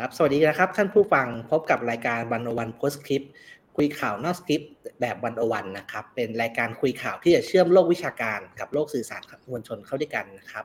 [0.00, 3.22] ครับ สวัสดีนะครับ ท่านผู้ฟังพบกับรายการวันโอวันโพสคลิป
[3.76, 10.64] คุยข่าวนอกสคริปต์แบบวันโอวันนะครับ เป็นรายการคุยข่าวที่จะเชื่อมโลกวิชาการกับโลกสื่อสารมวลชนเข้าด้วยกันนะครับ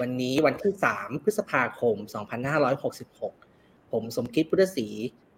[0.00, 1.96] วันนี้วันที่ 3 พฤษภาคม
[3.14, 4.86] 2566 ผมสมคิดพุทธศรี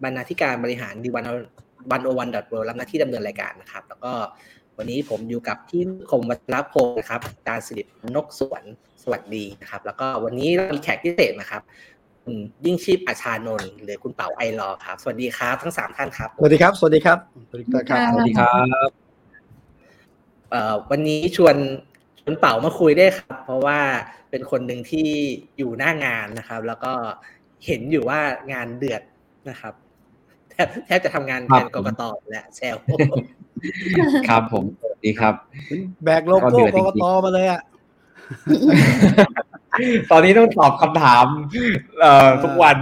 [0.03, 1.25] บรรณาธิการบริหารดีวัน
[1.91, 4.13] วันโอวันดอทเวรับหน้าที่ดำเนินรายการนะครับ แล้วก็
[4.77, 7.83] วันนี้ผมอยู่กับที่คมวัชรพงศ์นะครับอารสิริ
[8.15, 8.63] นกสวน
[9.03, 11.61] สวัสดีนะครับ แล้วก็วันนี้เรามีแขกพิเศษนะครับ
[12.27, 17.17] คุณยิ่งชีพอาชานนท์หรือคุณเป๋าไอรอครับ สวัสดีครับทั้งสามท่านครับ สวัสดีครับ สวัสดีครับ
[17.49, 18.51] สวัสดีครับสวัสดีครั
[18.87, 18.89] บ
[20.51, 21.55] เอ่อวันนี้ชวน
[22.25, 23.79] คุณเป๋ามาคุยได้ครับ เพราะว่า
[24.29, 25.09] เป็นคนหนึ่งที่
[25.57, 26.93] อยู่หน้างานนะครับ แล้วก็
[27.65, 28.19] เห็นอยู่ว่า
[28.53, 29.01] งานเดือด
[29.49, 29.73] นะครับ
[30.49, 32.75] แทบแทบจะทำงานแทนกรกตและแซล
[34.29, 35.33] ครับผมสวัสดีครับ
[36.03, 37.61] แบกโลโก้กรกตมาเลยอะ
[40.11, 41.25] ตอนนี้ต้องตอบคำถาม
[41.99, 42.77] เอ่อทุกวัน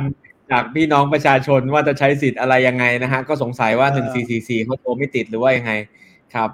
[0.51, 5.71] จากพี่น้องประชาชนว่าจะใช้สิทธิ์อะไรยังไงนะฮะ ก็สงสัยว่าหนึ่งสี่สี่สี่เขาโทรไม่ติดหรือว่ายังไง
[6.35, 6.49] ครับ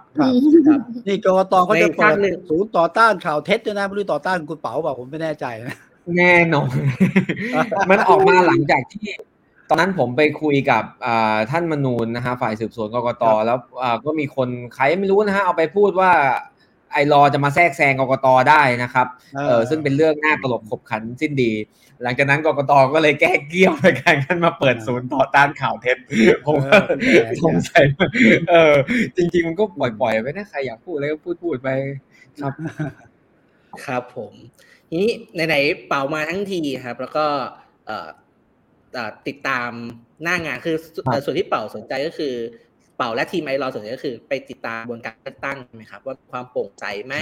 [1.08, 5.76] นี่กรกตเขาจะเปิดศูนย์ต่อต้านข่าวเท็จด้วยนะไม่รู้ต่อต้านคุณเป๋าเปล่าผมไม่แน่ใจนะ
[6.18, 6.76] แน่นอน
[7.90, 9.10] มันออกมาหลังจากที่
[9.70, 10.84] ตอนนั้นผมไปคุยกับ
[11.52, 13.58] ท่านมนูนนะฮะฝ่ายสืบสวนกรกตแล้ว
[14.06, 16.12] ก็มีคนใครไม่รู้นะฮะเอาไปพูดว่า
[16.92, 19.08] ไอรอจะมาแทรกแซงกกตได้นะครับ
[19.48, 21.52] เออซึ่งเป็นเรื่องน่าตลกขบขันสิ้นดี
[22.04, 25.98] หลังจากนั้นกกตก็เลยแก้เกี้ยวในการกันมาเปิดศูนย์ต่อต้านข่าวเท็จ
[26.46, 26.80] ผมก็
[27.44, 27.84] สงสัย
[28.50, 28.74] เออ
[29.16, 31.70] จริง ๆ มันก็ปล่อยๆไปนะใครอยากพูดอะไรก็พูดพูดไป
[32.42, 32.54] ครับ
[33.86, 34.34] ครับผม
[34.94, 35.08] นี้
[35.48, 37.26] ไหนๆเป่ามาทั้งทีครับ แล้วก็
[37.86, 39.72] เอ่อติดตาม
[40.24, 40.76] หน้างานคือ
[41.26, 42.34] ส่วนที่เป่าสนใจก็คือ
[43.02, 47.16] เป่าและทีมไอรอส่วนใหญ่ก็คือ ไปติดตามบนการเลือกตั้งไหมครับ ว่าความโปร่งใสไหม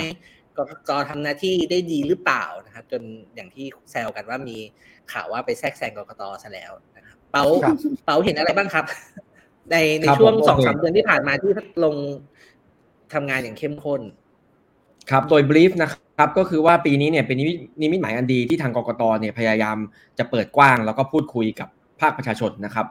[0.58, 0.60] ก
[0.90, 3.02] กทำหน้าที่ได้ดีหรือเปล่านะครับ จน
[3.36, 4.58] อย่างที่แซวกันว่ามี
[5.12, 7.44] ข่าวว่าไปแทรกแซงกกตซะแล้วนะครับเป๋า
[8.06, 8.86] เป๋าเห็นอะไรบ้างครับ
[9.72, 11.52] ในในช่วงสองสามเดือนที่ผ่านมาที่
[11.84, 11.96] ลง
[13.14, 14.02] ทำงานอย่างเข้มข้น
[15.10, 17.38] ครับโดยบลีฟนะครับก็คือว่าปีนี้เนี่ยเป็น
[17.82, 19.78] นิมิตหมายอันดีที่ทางกกตเนี่ยพยายาม
[20.20, 21.70] จะเปิดกว้าง แล้วก็พูดคุยกับ
[22.02, 22.86] ภาคประชาชนนะครับ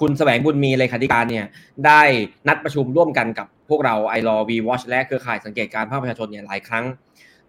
[0.00, 1.46] คุณแสวงบุญมีเลขาธิการเนี่ย
[1.86, 2.02] ได้
[2.48, 6.84] นัดประชุมร่วมกันกับพวกเราไอรอวีวอชและเครือข่ายสังเกตการภาคประชาชนเนี่ยหลายครั้ง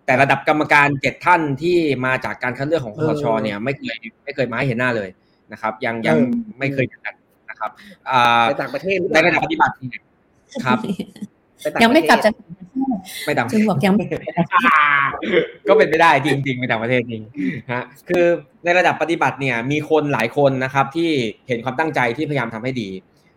[0.05, 5.09] แต่ระดับกรรมการเจ็ดท่านที่มาจากการคัดเลือกของคอสชเนี่ยไม่เคยไม่เคยมาให้เห็นหน้าเลย
[5.51, 6.17] นะครับ ยังยัง
[6.59, 6.99] ไม่เคยเห็น
[7.49, 7.71] นะครับ
[8.47, 9.73] ในต่างประเทศในระดับปฏิบัติ
[10.65, 10.77] ครับ
[11.83, 12.33] ยังไม่กลับจาก
[13.25, 13.93] ไม่ต่างจึงบอกยัง
[15.67, 17.23] ก็เป็นไปได้จริงๆไม่ต่างประเทศจริง
[17.71, 18.25] ฮะคือ
[18.65, 21.09] ในระดับปฏิบัติเนี่ยมีคนหลายคนนะครับที่
[21.47, 22.89] เห็นความตั้งใจที่พยายามทำให้ดี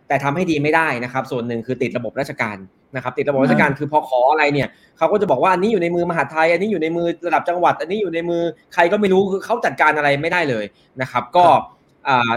[0.07, 2.57] แต่ทำให้ดีไม่ได้นะครับ ส่วนหนึ่งคือติดระบบราชการ
[2.95, 4.67] นะครับ ติดระบบราชการคือพอขออะไรเนี่ย
[4.97, 8.41] เขาก็จะบอกว่าอันนี้อยู่ในมือมหาไทย อันนี้อยู่ในมือระดับจังหวัด อันนี้อยู่ในมือ
[8.73, 10.65] ใครก็ไม่รู้คือเขาจัดการอะไรไม่ได้เลย
[11.01, 11.45] นะครับ ก็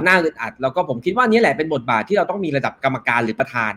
[0.07, 3.73] น่าอึดอัดแล้วก็ผมคิดว่านี่แหละเป็นบทบาทที่เราต้องมีระดับกรรมการหรือประธาน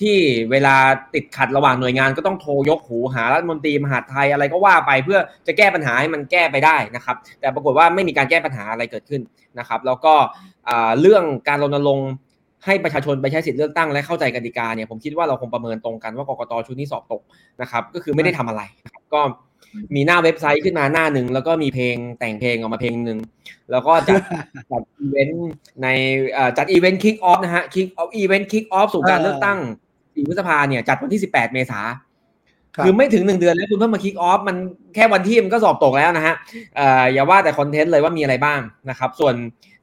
[0.00, 0.16] ที่
[0.50, 0.76] เวลา
[1.14, 9.22] ติดขัดระหว่างหน่วยงานก็ต้องโทรยกหูหารัฐมนตรีมหาไทยอะไรก็ว่าไปเพื่อจะแก้ปัญหาให้มันแก้ไปได้นะครับ แต่ปรากฏว่าไม่มีการแก้ปัญหาอะไรเกิดขึ้น
[9.58, 10.14] นะครับ แล้วก็
[11.00, 12.10] เรื่องการรณรงค์
[12.64, 17.22] ให้ประชาชนไปใช้สิทธิ์เลือกตั้งและเข้าใจกติกาเนี่ยผมคิดว่าเราคงประเมินตรงกันว่ากกตชุดนี้สอบตก
[17.62, 18.62] นะครับ ก็คือไม่ได้ทำอะไร
[19.14, 19.20] ก็
[19.94, 23.18] มีหน้าเว็บไซต์ขึ้นมาหน้าหนึ่งแล้วก็มีเพลงแต่งเพลงออกมาเพลงหนึ่ง
[23.70, 24.22] แล้วก็จัด
[24.70, 25.50] จัดอีเวนต์
[25.82, 25.88] ใน
[26.58, 29.58] จัด event kick off นะฮะ kick off event kick off สู่การเลือกตั้ง
[30.16, 31.80] สี่พฤษภาเนี่ยจัดวันที่สิบแปดเมษา
[32.84, 34.56] คือไม่ถึงหนึ่งเดือนแล้วคุณเพิ่งมา kick off มัน
[34.94, 36.34] แค่วันที่มันก็สอบตกแล้วนะฮะ
[37.12, 38.60] อย่าว่าแต่ content เลยว่ามีอะไรบ้าง
[38.90, 39.34] นะครับ ส่วน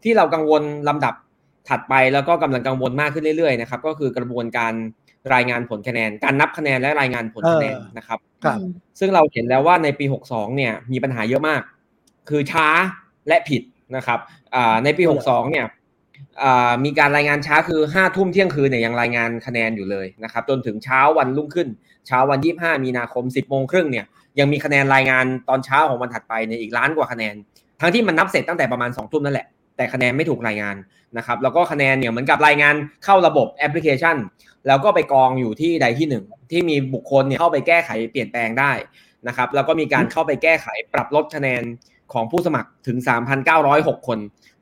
[0.03, 1.13] ที่เรากังวลลำดับ
[1.69, 4.73] ถัดไปแล้วก็กำลังกังวลมากขึ้นเรื่อยๆนะครับก็คือกระบวนการ
[5.33, 8.19] รายงานผลคะแนน การนับคะแนนและรายงานผลคะแนนนะครับ
[9.00, 11.61] ซึ่งเราเห็นแล้วว่าในปี 62 เนี่ยมีปัญหาเยอะมาก
[12.29, 12.68] คือช้า
[13.27, 13.62] และผิด
[13.95, 14.19] นะครับ
[14.83, 15.65] ในปี 62 เนี่ย
[16.86, 21.68] มีการรายงานช้าคือห้าทุ่มเที่ยงคืนเนี่ยยังรายงานคะแนนอยู่เลยนะครับจนถึงเช้าวันรุ่งขึ้น
[22.07, 24.06] เช้าวันยี่ห้ามีนาคมสิบโมงครึ่งเนี่ย
[24.39, 27.36] ยังมีคะแนนรายงานตอนเช้าของวันถัดไปเนี่ยอีกล้านกว่าคะแนน
[27.81, 30.75] ทั้งที่มันนับเสร็จตั้งแต่ประมาณสองทุ่มนั่นแหละแต่คะแนนไม่ถูกรายงาน
[31.18, 32.75] นะครับแล้วก็คะแนนเนี่ยเหมือนกับรายงาน
[33.06, 34.18] เข้าระบบแอปพลิเคชัน
[34.68, 38.71] แล้วก็ไปกองอยู่ที่ใดที่หนึ่งที่มีบุคคลเนี่ยเข้าไปแก้ไขเปลี่ยนแปลงได้
[39.27, 41.63] นะครับแล้วก็มีการเข้าไปแก้ไขปรับลดคะแนน
[42.13, 42.98] ของผู้สมัครถึง
[43.54, 44.19] 3,906 คน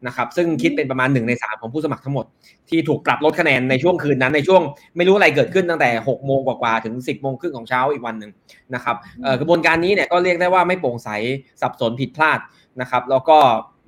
[0.07, 2.25] นะครับซึ่งคิดเป็นประมาณ1ใน3ของผู้สมัครทั้งหมด
[2.69, 4.62] ที่ถูกปรับลดคะแนนในช่วงคืนนั้นในช่วง
[4.98, 8.31] ไม่รู้อะไรเกิดขึ้นตั้งแต่6โมงกว่าๆถึง 10โมงครึ่งของเช้าอีกวันหนึ่ง
[8.75, 8.95] นะครับ
[9.39, 11.09] กระบวนการนี้เนี่ยก็เรียกได้ว่าไม่โปร่งใส
[11.62, 12.39] สับสนผิดพลาด
[12.81, 13.38] นะครับแล้วก็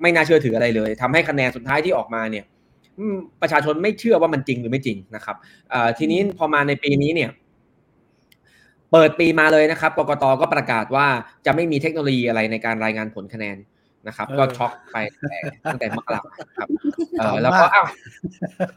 [0.01, 2.45] ไม่น่าเชื่อถืออะไรเลยทำให้คะแนนสุดท้ายที่ออกมาเนี่ย
[3.41, 5.35] ประชาชนไม่เชื่อว่ามันจริงหรือไม่จริงนะครับ
[5.97, 7.29] ทีนี้พอมาในปีนี้เนี่ย
[8.91, 11.07] เปิดปีมาเลยนะครับกกตก็ประกาศว่า
[11.45, 13.57] จะไม่มีเทคโนโลยีอะไรในการรายงานผลคะแนน
[14.07, 14.97] นะครับ ก็ช็อกไป
[15.65, 16.21] ตั้งแต่มกรา
[16.57, 16.69] ครับ
[17.19, 17.85] เออแล้วก็อ้าว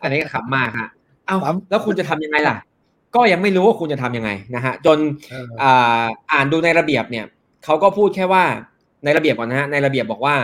[0.02, 0.88] อันนี้ขำมากฮะ
[1.28, 1.38] อ้าว
[1.70, 2.56] แล้วคุณจะทำยังไงล่ะ
[3.14, 4.98] ก็ยังไม่รู้ว่าคุณจะทำยังไงนะฮะจน
[6.32, 7.24] อ่านดูในระเบียบเนี่ย
[7.64, 8.44] เขาก็พูดแค่ว่า
[9.04, 10.36] ในระเบียบก่อนนะฮะในระเบียบบอกว่า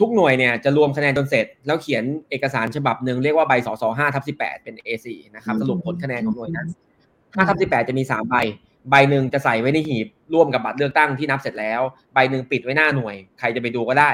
[0.00, 5.06] ทุกหน่วยเนี่ยจะรวมคะแนนจนเสร็จ แล้วเขียนเอกสารฉบับหนึ่งเรียกว่าใบสสห้าทับสิบแปดเป็น A4
[5.36, 6.68] นะครับสรุปผลคะแนนของหน่วยนั้น
[7.34, 8.34] ห้าทับสิบแปดจะมีสามใบ
[8.90, 11.80] ใบหนึ่งจะใส่ไว้ในหีบร่วมกับบัตรเลือกตั้งที่นับเสร็จแล้ว
[12.14, 14.10] ใบหนึ่งปิดไว้หน้าหน่วย ใครจะไปดูก็ได้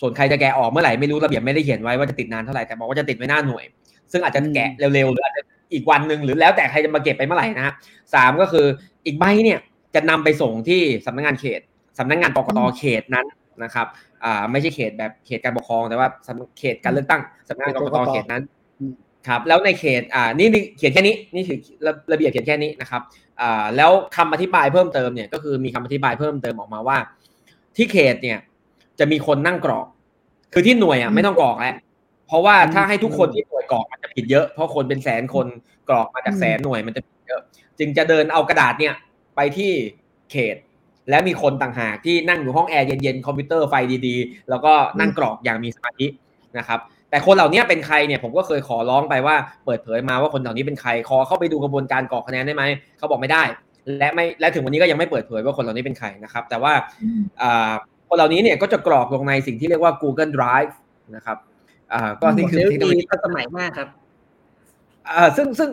[0.00, 3.64] ส่วนใครจะแกะออกเมื่อไหร่ไม่รู้ระเบียบไม่ได้เขียนไว้ว่าจะติดนานเท่าไหร่แต่บอกว่าจะติดไว้หน้าหน่วย
[4.12, 5.42] ซึ่งอาจจะแกะเร็วๆหรืออาจจะ
[5.72, 7.74] อีกวันหนึ่งหรือแล้วแต่ใครจะมาเก็บไปเมื่อไหร่นะฮะ
[8.14, 8.66] สามก็คือ
[9.06, 9.58] อีกใบเนี่ย
[9.94, 11.60] จะนำไปส่งที่สำนักงานเขต
[11.98, 13.26] สำนักงานกกตเขตนั้น
[13.64, 13.86] นะครับ
[14.24, 16.08] อ่าไม่ใช่เขตแบบเขตการปกครองแต่ว่า
[16.58, 18.42] เขตการเลือกตั้งสำนักงานกกตเขตนั้น
[19.28, 21.58] ครับแล้วในเขตอ่านี่เขียนแค่นี้นี่คือ
[22.12, 23.02] ระเบียบเขียนแค่นี้นะครับ
[23.40, 26.98] อ่าแล้วคำอธิบายเพิ่มเติมเนี่ยก็คือมีคำอธิบายเพิ่มเติมออกมาว่า
[27.76, 28.38] ที่เขตเนี่ย
[28.98, 29.86] จะมีคนนั่งกรอก
[30.52, 31.74] คือที่หน่วยอะไม่ต้องกรอกแล้ว
[32.26, 35.46] เพราะว่าถ้าให้ทุกคนที่หน่วยกรอกมันจะผิดเยอะเพราะคนเป็นแสนคน
[35.88, 37.40] กรอกมาจากแสนหน่วยมันจะผิดเยอะ
[37.78, 38.94] จึงจะเดินเอากระดาษเนี่ย
[39.36, 39.72] ไปที่
[40.30, 40.56] เขต
[41.10, 43.74] และมีคนต่างหากที่นั่งอยู่ห้องแอร์เย็นๆคอมพิวเตอร์ไฟ
[44.06, 46.06] ดีๆ แล้วก็นั่งกรอกอย่างมีสมาธิ
[46.58, 46.80] นะครับ
[47.14, 52.64] แต่คนเหล่านี้เป็นใครเนี่ยผมก็เคยขอร้องไปว่าเปิดเผยมาว่าคนเหล่านี้เป็นใครขอเข้าไปดูกระบวนการกรอกคะแนนได้ไหม
[52.98, 53.42] เขาบอกไม่ได้
[53.98, 56.72] และไม่และถึงวันนี้ก็ยังไม่เปิดเผยว่าคนเหล่านี้เป็นใครนะครับ แต่ว่า
[58.08, 60.72] คนเหล่านี้เนี่ยก็จะกรอกลงในสิ่งที่เรียกว่า Google Drive
[61.16, 61.36] นะครับ
[62.20, 63.88] ก็นี่คือเทคโนโลยีทันสมัยมากครับ
[65.36, 65.68] ซึ่งซึ่ง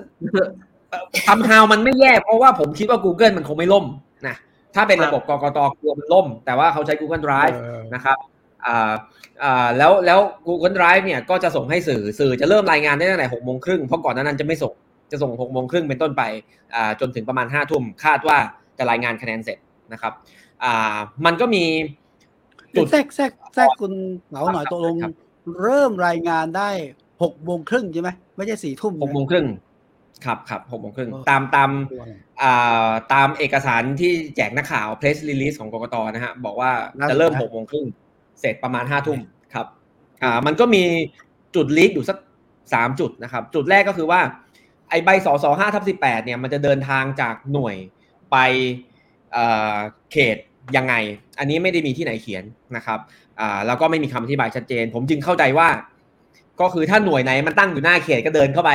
[1.28, 3.86] ทำฮาวมันไม่แย่เพราะว่าผมคิดว่า Google มันคงไม่ล่ม
[4.28, 4.36] นะ
[4.76, 7.56] ถ้าเป็นระบบกกตกลัวมันล่ม แต่ว่าเขาใช้ Google Drive
[7.96, 8.18] นะครับ
[8.66, 8.94] อ่า
[9.44, 14.74] อ่าแล้วแล้ว Google Drive เนี่ยก็จะส่งให้สื่อสื่อจะเริ่มรายงานได้ตั้งแต่หกโมงครึ่งเพราะก่อนนั้นจะไม่ส่ง
[15.12, 16.24] จะส่งหกโมงครึ่งเป็นต้นไป
[16.76, 18.38] อ่าจนถึงประมาณห้าทุ่มคาดว่า
[18.78, 19.58] จะรายงานคะแนนเสร็จ
[19.94, 20.14] นะครับ
[20.64, 21.64] อ่ามันก็มี
[22.76, 23.94] จุดแทรกแทรกแทรกคุณ
[24.30, 24.96] เหงาหน่อยตกลง
[25.64, 26.70] เริ่มรายงานได้
[27.24, 29.48] หกโมงครึ่งใช่ไหมไม่ใช่สี่ทุ่มหกโมงครึ่ง
[30.26, 31.70] ครับครับหกโมงครึ่งตามตาม
[32.42, 36.72] อ่าตามเอกสารที่แจกนักข่าวเพรสรีลีสของกกตนะฮะบอกว่า
[37.10, 37.86] จะเริ่มหกโมงครึ่ง
[38.42, 39.20] เสร็จประมาณห้าทุ่ม
[39.54, 39.68] ครับ
[40.24, 40.84] อ่ามันก็มี
[41.56, 42.18] จุดลีกอยู่สัก
[42.74, 44.20] สามจุดนะครับจุดแรกก็คือว่า
[44.90, 47.76] ไอใบสอสอห้าทับสิบแปดเนี่ยมันจะเดินทางจากหน่วย
[48.32, 48.38] ไป
[50.12, 50.38] เขต
[50.78, 50.94] ยังไง
[51.40, 52.44] อันนี้ไม่ได้มีที่ไหนเขียน
[52.76, 53.00] นะครับ
[53.40, 55.70] อ่าแล้วก็ไม่มีคำอธิบายชัดเจน ผมจึงเข้าใจว่า
[56.62, 58.72] ก็คือถ้าหน่วยไหนมันตั้งอยู่หน้าเขตก็เดินเข้าไป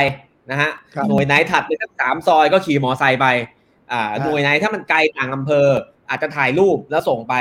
[0.51, 0.71] นะฮะ
[1.09, 3.27] หน่วยไหนถัดไปสักสามซอยก็ขี่มอไซค์ไป
[3.91, 5.67] อ่าหน่วยไหนถ้ามันไกลต่างอำเภอ
[6.09, 7.33] อาจจะถ่ายรูปแล้วส่งไป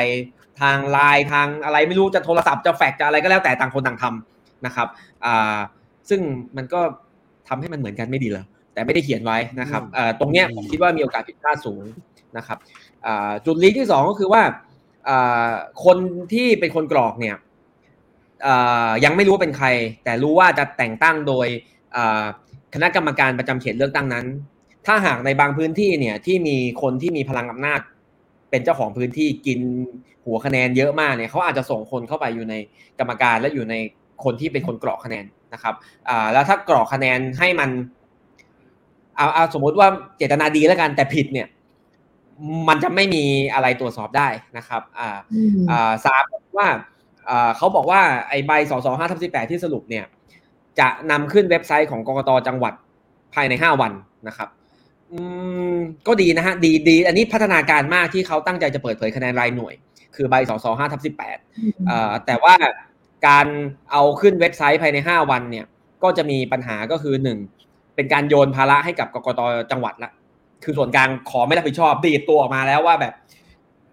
[0.60, 4.88] ทางไลน์ทางอะไรไม่รู้จะโทรศัพท์จะแฟกจะอะไรก็แล้วแต่ต่างคนต่างทำนะครับ
[5.24, 5.56] อ่า
[6.08, 6.20] ซึ่ง
[6.56, 6.80] มันก็
[7.48, 11.82] ทำให้มันเหมือนกันไม่ดีเลยแต่ไม่ได้เขียนไว้นะครับอ่าตรงเนี้ยผมคิดว่ามีโอกาสผิดพลาดสูง
[12.36, 12.58] นะครับ
[13.06, 14.42] อ่าจุดลีกที่สองก็คือว่า
[15.08, 15.50] อ่า
[15.84, 15.98] คน
[16.32, 17.36] ที่เป็นคนกรอกเนี่ย
[19.04, 19.68] ยังไม่รู้ว่าเป็นใคร
[20.04, 21.46] แต่รู้ว่าจะแต่งตั้งโดย
[22.74, 24.26] คณะกรรมการประจำเขตเลือกตั้งนั้น
[24.86, 27.80] ถ้าหากในบางพื้นที่เนี่ยที่มีคนที่มีพลังอำนาจ
[28.50, 29.60] เป็นเจ้าของพื้นที่กิน
[30.24, 32.54] หัวคะแนนเยอะมากเนี่ยเขาอาจจะส่งคนเข้าไปอยู่ใน
[32.98, 33.74] กรรมการและอยู่ใน
[34.24, 35.24] คนที่เป็นคนกรอกคะแนน
[35.54, 35.74] นะครับ
[36.08, 37.70] อ่าแล้วถ้ากรอกคะแนนให้มัน
[39.16, 41.48] เอาเอาสมมุติว่าเจตนาดีแล้วกันแต่ผิดเนี่ย
[42.68, 43.24] มันจะไม่มี
[43.54, 45.10] อะไรตรวจสอบได้นะครับ อ่า
[45.70, 46.22] อ่าสาม
[46.58, 46.68] ว่า
[47.28, 50.04] อ่าเขาบอกว่าไอ้ใบสอสอห้าทับสิบแปดที่สรุปเนี่ย
[50.80, 52.74] จะนำขึ้นเว็บไซต์ของกกตจังหวัด
[53.34, 53.92] ภายใน5วัน
[54.28, 54.48] นะครับ
[55.12, 55.20] อื
[55.74, 59.74] มก็ดีนะฮะดีดีอันนี้พัฒนาการมากที่เขาตั้งใจจะเปิดเผยคะแนนรายหน่วย
[60.16, 61.38] คือใบสสห้าทับสิบแปด
[62.26, 62.54] แต่ว่า
[63.28, 63.46] การ
[63.92, 65.66] เอาขึ้นเว็บไซต์ภายใน5วันเนี่ย
[66.02, 67.38] ก็จะมีปัญหาก็คือหนึ่ง
[67.94, 70.10] เป็นการโยนภาระให้กับกกตจังหวัดละ
[70.64, 73.14] คือส่วนกลางขอไม่รับผิดชอบดีดตัวออกมาแล้วว่าแบบ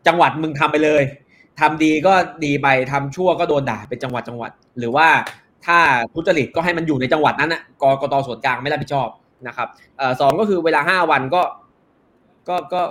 [0.08, 1.04] จังหวัดมึงทำไปเลย
[1.60, 2.14] ทำดีก็
[2.46, 5.08] ดีไปทำชั่วก็โดนด่าเป็นจังหวัดจังหวัด หรือว่า
[5.66, 5.78] ถ้า
[6.14, 9.08] ทุจริตก็ให้มันอยู่ในจังหวัดนั้นนะกกตส่วนกลางไม่รับผิดชอบ
[9.48, 9.68] นะครับ
[10.20, 11.42] สองก็คือเวลาห้าวันก็
[12.50, 12.82] ก็ก็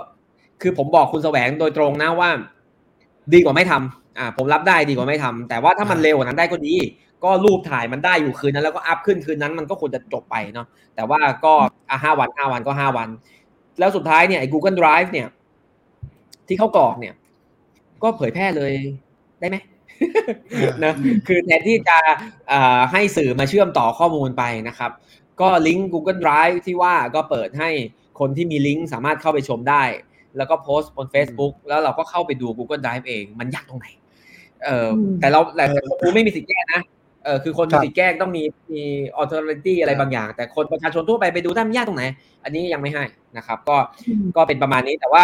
[0.61, 2.29] คือผมบอกคุณแสวงโดยตรงนะว่า
[3.33, 6.75] ดีกว่าไม่ทำอ่าผมรับได้ดีกว่าไม่ทำแต่ว่าถ้ามันเร็วกว่านั้นได้ก็ดี
[7.23, 11.53] ก็รูปถ่ายมันได้อยู่คืนนั้นแล้วก็อัพขึ้นคืนนั้นมันก็ควรจะจบไปเนาะแต่ว่าก็
[11.89, 13.09] อ่าห้าวันห้าวันก็ห้าวัน
[13.79, 15.27] แล้วสุดท้ายเนี่ยไอ้ Google Drive เนี่ย
[16.47, 17.13] ที่เขากรอกเนี่ย
[18.03, 18.71] ก็เผยแพร่เลย
[19.39, 19.57] ได้ไหม
[20.83, 20.93] นะ
[21.27, 21.97] คือแทนที่จะ
[22.91, 24.91] ให้สื่อมาเชื่อมต่อข้อมูลไปนะครับ
[25.41, 27.69] ก็ลิงก์ Google Drive ที่ว่าก็เปิดให้
[28.19, 29.83] คนที่มีลิงก์สามารถเข้าไปชมได้
[30.37, 33.87] แล้วก็โพสต์บน Facebook แล้วเราก็เข้าไปดู Google Drive เอง มันยากตรงไหน
[34.63, 35.65] เออแต่เราแต่
[36.01, 36.81] คนไม่มีสิทธิ์แก้นะ
[37.23, 38.83] เออคือคนมีสิทธิ์แก้ต้องมีมี
[39.15, 42.03] ออ t h o r i t y อะไรบางอย่าง แต่คนประชาชนทั่วไปไปดูได้มันยากตรงไหน
[42.43, 43.03] อันนี้ยังไม่ให้
[43.37, 43.77] นะครับ ก็
[44.35, 45.23] ก็เป็นประมาณนี้แต่ว่า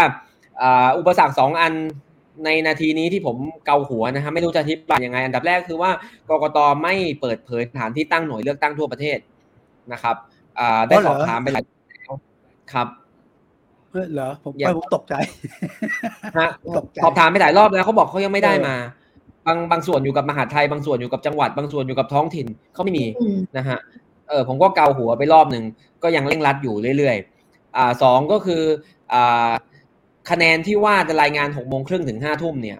[0.97, 1.73] อุปสรรคสองอัน
[2.45, 5.91] ในนาทีนี้ที่ผมเกาหัวนะฮะไม่รู้จะอธิบายยังไง อันดับแรกคือว่า
[6.29, 9.17] กกตไม่เปิดเผยสถานที่ตั้งหน่วยเลือกตั้งทั่วประเทศ
[9.93, 10.15] นะครับ
[10.59, 11.63] อ่าได้สอบถามไปหลาย
[12.03, 12.15] แล้ว
[12.73, 12.87] ครับ
[13.91, 15.13] เออเหรอผมอย่าไปผมตกใจ
[16.39, 18.75] ฮะตกใจสอบถามไปหลายรอบแล้วเขาบอกเขายังไม่ได้เออมา
[19.45, 23.79] บางบางส่วนอยู่กับมหาดไทย บางส่วนอยู่กับจังหวัด บางส่วนอยู่กับท้องถิ่นเขาไม่มีอืมนะฮะ
[24.29, 25.63] เออผมก็เกาหัวไปรอบหนึ่ง
[26.03, 28.63] ก็ยังเร่งรัดอยู่เรื่อยๆอ่าสองก็คือ
[29.13, 29.51] อ่า
[30.31, 32.79] คะแนนที่ว่าจะรายงานหกโมงครึ่งถึงห้าทุ่มเนี่ย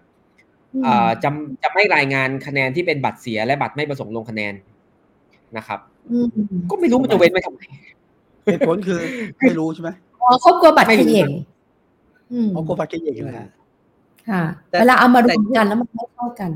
[0.85, 1.29] อ่าจะ
[1.63, 4.53] จะไม่รายงานคะแนนที่เป็นบัตรเสียและบัตรไม่ประสงค์ลงคะแนน
[5.57, 5.98] นะครับอืม
[6.69, 7.61] ก็ไม่รู้มันจะเว้นไว้ทำไม
[8.45, 8.99] เหตุผลคือ
[9.39, 9.89] ไม่รู้ใช่ไหม
[10.21, 11.29] อ๋อเขากลัวบัตรไม่เขรู้ย่ง
[12.31, 13.47] อืมเพราะกลัวบัตรเขย่งนะฮะ
[14.29, 16.51] ค่ะแต่เวลาเอามารวมแต่กันแล้วมันไม่เท่ากัน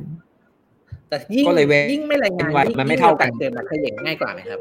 [1.09, 4.59] แต่ยิ่งก็เลยเว้นยิ่งไม่รายงานไว้ยิ่งมันไม่เท่ากันยิ่งโอกสเกิดบัตรเขย่งง่ายกว่าไหมครับ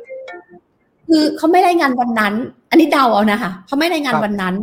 [1.09, 2.35] คือเขาไม่รายงานวันนั้น
[2.71, 4.55] อันนี้เดาเอานะคะเขาไม่รายงานครับวันนั้น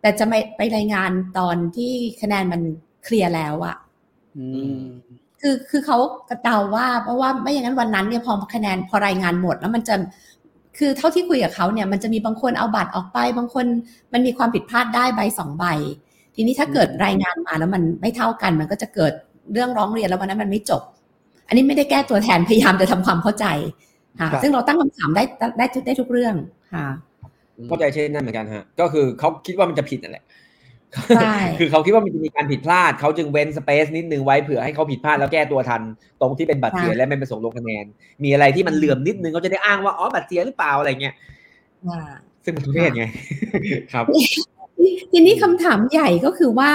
[0.00, 1.92] แต่จะไม่ไปรายงานตอนที่
[2.22, 2.60] คะแนนมัน
[3.04, 3.76] เคลียร์แล้วอะ
[4.36, 4.46] อื
[4.82, 4.84] ม
[5.40, 5.98] คือคือเขา
[6.30, 9.94] กระเดาว่าเพราะว่าไม่อย่างนั้นวันนั้นเนี่ยพอคะแนนพอรายงานหมดแล้วมันจะ
[10.78, 13.66] คือเท่าที่คุยกับเขาเนี่ยมันจะมีบางคนเอาบัตรออกไปบางคน
[14.12, 15.64] มันมีความผิดพลาดได้ใบสองใบ
[16.34, 19.12] ทีนี้ถ้าเกิดรายงานมาแล้วมันไม่เท่ากัน มันก็จะเกิด
[19.52, 20.82] เรื่องร้องเรียนแล้ววันนั้นมันไม่จบ
[21.48, 23.46] อันนี้ไม่ได้แก้ตัวแทนพยายามจะทำความเข้าใจ
[24.20, 26.34] ค่ะครับซึ่งเราตั้งคำถามได้ได้ได้ได้ทุกเรื่อง
[26.74, 26.86] ค่ะ
[27.68, 30.47] เข้าใจเช่นนั้นเหมือนกันฮะก็คือเขาคิดว่ามันจะผิดนั่นแหละใช่
[31.58, 35.82] คือเขาคิดว่ามันจะมีการผิดพลาดเขาจึงเว้นสเปซนิดนึงไว้เผื่อให้เขาผิดพลาดแล้วแก้ตัวทัน
[36.20, 37.84] ตรงที่เป็นบัตรเสียและไม่ประสงค์ลงคะแนน
[38.24, 41.14] มีอะไรที่มันเหลื่อมนิดนึงเขาจะได้อ้างว่าอ๋อบัตรเสียหรือเปล่าอะไรเงี้ย
[41.88, 42.00] ค่ะ
[42.44, 43.04] ซึ่งมันทุเรศไง
[43.92, 44.04] ครับ
[45.12, 46.70] ทีนี้คำถามใหญ่ก็คือว่า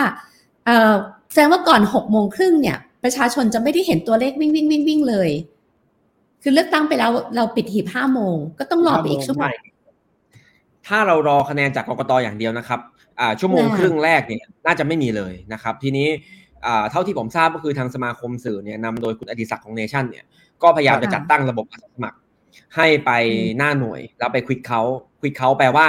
[0.66, 0.94] เอ่อ
[1.32, 5.30] แสดงว่าก่อนหกโมงครึ่งเนี่ย ประชาชนจะไม่ได้เห็นตัวเลขวิ่งวิ่งวิ่งวิ่งเลย
[6.44, 9.54] คือเลือกตั้งไปแล้วเราปิดหีบห้าโมงก็ต้องรอไปอีกชั่วโมง
[10.88, 12.93] ถ้าเรารอคะแนนจากกกตอย่างเดียวนะครับอ่า
[13.40, 16.08] ชั่วโมงค่ะครึ่งแรกเนี่ยน่าจะไม่มีเลยนะครับ ทีนี้
[16.66, 20.26] อ่าเท่าที่ผมทราบก็คือทางสมาคมสื่อเนี่ยนำโดยคุณอดิศักดิ์ของเนชั่นเนี่ย
[20.64, 22.18] ก็พยายามจะจัดตั้งระบบอาสาสมัคร
[22.76, 23.12] ให้ไป
[23.58, 24.82] หน้าหน่วยแล้วไปควิกเขา
[25.20, 25.88] ควิกเขาแปลว่า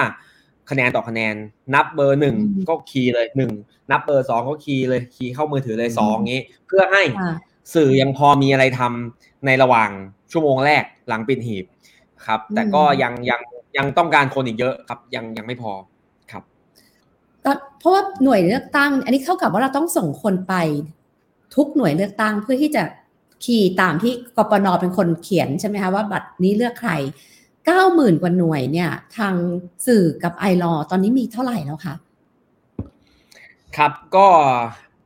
[0.71, 1.35] คะแนนต่อคะแนน
[1.75, 3.53] นับเบอร์หนึ่งอืมก็คีย์เลยหนึ่ง
[3.91, 7.33] นับเบอร์สองก็คีย์เลยคีย์เข้ามือถือเลยสองงี้ เพื่อให้ค่ะ
[7.75, 9.91] สื่อยังพอมีอะไรทำในระหว่าง
[10.33, 11.65] ชั่วโมงแรกหลังปิดหีบ
[12.27, 13.41] ครับ แต่ก็อืมยังยัง
[13.77, 15.94] ยังต้องการคนอีกเยอะครับยังยังไม่พอครับก็
[17.79, 20.55] เพราะว่าหน่วยเลือกตั้ง อันนี้เท่ากับว่าเราต้องส่งคนไป
[21.55, 22.83] ทุกหน่วยเลือกตั้งเพื่อที่จะ
[23.45, 26.93] คีย์ตามที่กปนเป็นคนเขียนใช่ไหมคะว่าบัตรนี้เลือกใคร
[27.67, 29.35] เก้าหมื่นกว่าหน่วยเนี่ย ทาง
[29.87, 31.95] สื่อกับไอรอตอนนี้มีเท่าไหร่แล้วคะ
[33.77, 34.27] ครับก็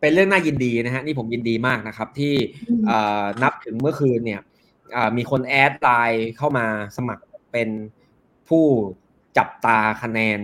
[0.01, 2.35] เป็นเรื่องน่ายินดีนะฮะนี่ผมยินดีมากนะครับ ที่
[2.69, 4.41] อืมเอ่อนับถึงเมื่อคืนเนี่ย
[4.95, 6.67] อ่ามีคนแอดไลน์เข้ามา
[6.97, 7.69] สมัครเป็น
[8.49, 8.65] ผู้
[9.37, 10.39] จับตาคะแนน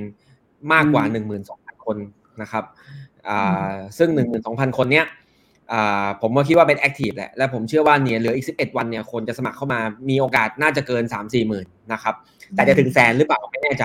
[0.72, 1.96] มากกว่าอืม12,000 คน
[2.42, 2.64] นะครับ
[3.28, 4.08] อ่าซึ่ง
[4.44, 5.06] 12,000 คนเนี้ย
[5.72, 12.14] อ่าผมก็คิดว่าเป็นแอคทีฟแหละ และผมเชื่อว่าเนี่ยเหลืออีก 11 วันเนี่ยคนจะสมัครเข้ามามีโอกาสน่าจะเกิน 3-4หมื่นนะครับ
[12.54, 13.84] แต่จะถึงแสนหรือเปล่าไม่แน่ใจ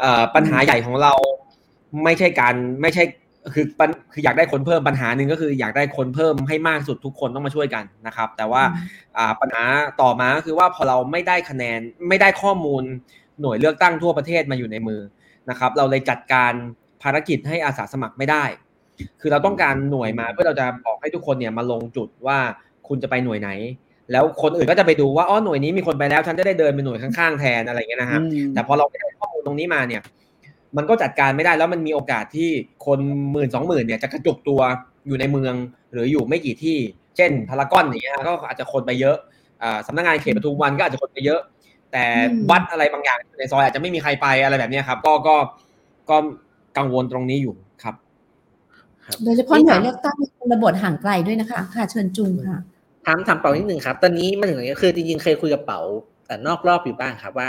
[0.00, 1.12] เอ่อปัญหาใหญ่ของเรา
[2.04, 3.04] ไม่ใช่การไม่ใช่
[3.54, 8.62] คือปัญคืออยากได้คนเพิ่มปัญหาหนึ่งก็คืออยากได้คนเพิ่มให้มากสุดทุกคนต้องมาช่วยกันนะครับ แต่ว่า
[9.16, 9.62] อ่าปัญหา
[10.00, 12.82] ต่อมาก็คือว่าพอเราไม่ได้คะแนนไม่ได้ข้อมูล
[13.40, 15.00] หน่วยเลือกตั้งทั่วประเทศมาอยู่ในมือ
[15.50, 16.52] นะครับ เราเลยจัดการ
[17.02, 18.44] ภารกิจให้อาสาสมัครไม่ได้
[19.20, 22.38] คือเราต้องการหน่วยมาเพื่อเราจะบอกให้ทุกคนเนี่ยมาลงจุดว่า
[22.88, 23.50] คุณจะไปหน่วยไหน
[24.12, 30.02] แล้วคนอื่นก็จะไปดูว่าอ๋อหน่วยนี้มีคนไปแล้วฉันจะได้เดินไปหน่วยข้างๆแทนอะไรอย่างเงี้ยนะฮะอืมแต่พอเราไม่ได้ข้อมูลตรงนี้มาเนี่ย
[30.76, 32.50] มันก็จัดการไม่ได้แล้วมันมีโอกาสที่
[32.86, 32.98] คน
[33.32, 34.60] หมื่นสองหมื่นเนี่ยจะกระจุกตัว
[35.06, 35.54] อยู่ในเมือง
[35.92, 36.76] หรืออยู่ไม่กี่ที่
[37.16, 39.16] เช่นพารากอนอย่างเงี้ยก็อาจจะคนไปเยอะ
[39.62, 41.40] อ่าสำนักงานเขตปทุมวันก็อาจจะคนไปเยอะ
[41.92, 45.36] แต่อืมวัดอะไรบางอย่างในซอยอาจจะไม่มีใครไปอะไรแบบเนี้ยครับ ก็ก็
[46.10, 46.16] ก็
[46.78, 47.94] กังวลตรงนี้อยู่ครับ
[49.24, 52.58] โดยเฉพาะหน่วยเลือกตั้งในชนบทห่างไกลด้วยนะคะ ค่ะเชิญจุงค่ะ
[53.06, 55.80] ถามถามเป๋านิดนึงครับ ตอนนี้มาถึงตรงนี้คือจริงๆเคยคุยกับเป๋า
[56.26, 57.48] แต่นอกรอบอยู่บ้างครับว่า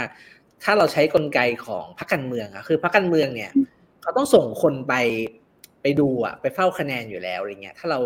[0.62, 3.50] ถ้าเราใช้กลไกของพรรคการเมืองอะคือพรรคการเมืองเนี่ย
[4.02, 4.94] เขาต้องส่งคนไป
[5.82, 7.98] ไปดูอะไปเฝ้าคะแนนอยู่แล้วอะไรเงี้ยถ้าเรา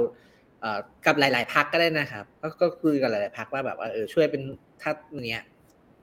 [0.61, 4.43] เอ่อกับหลาย ๆพักก็ได้นะครับ ก็ก็คุยกับหลายๆพักว่าแบบว่าเออช่วยเป็น
[4.83, 4.91] ถ้า
[5.27, 5.43] เนี้ย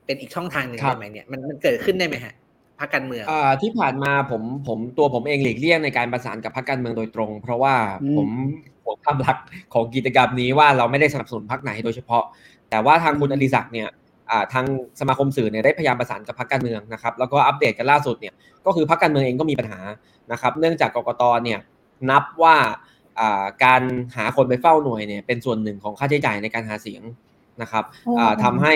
[0.05, 2.42] เป็นอีกช่องทางหนึ่งครับได้ไหมเนี่ยมันมันเกิดขึ้นได้ไหมฮะพ
[2.83, 8.29] รรคการเมืองอ่าที่ผ่านมาผมผมตัวผมเองหลีกเลี่ยงในการประสานกับพรรคการเมืองโดยตรง เพราะว่าอืมผม
[8.85, 12.23] ผมภาพลักษณ์ของกิจกรรมนี้ว่าเราไม่ได้สนับสนุนพรรคไหนโดยเฉพาะ
[12.69, 13.89] แต่ว่าทางคุณอดิศักดิ์เนี่ย
[14.29, 14.65] อ่าทาง
[14.99, 18.33] สมาคมสื่อเนี่ยได้พยายามประสานกับพรรคการเมืองนะครับแล้วก็อัปเดตกันล่าสุดเนี่ย
[18.65, 19.79] ก็คือพรรคการเมืองเองก็มีปัญหา
[20.31, 21.59] นะครับเนื่องจากกกตเนี่ย
[22.09, 22.55] นับว่า
[23.19, 23.81] อ่าการ
[24.17, 27.03] หาคนไปเฝ้าหน่วยเนี่ยเป็นส่วนหนึ่งของค่าใช้จ่ายในการหาเสียง
[27.61, 28.73] นะครับอ๋ออ่าทำให้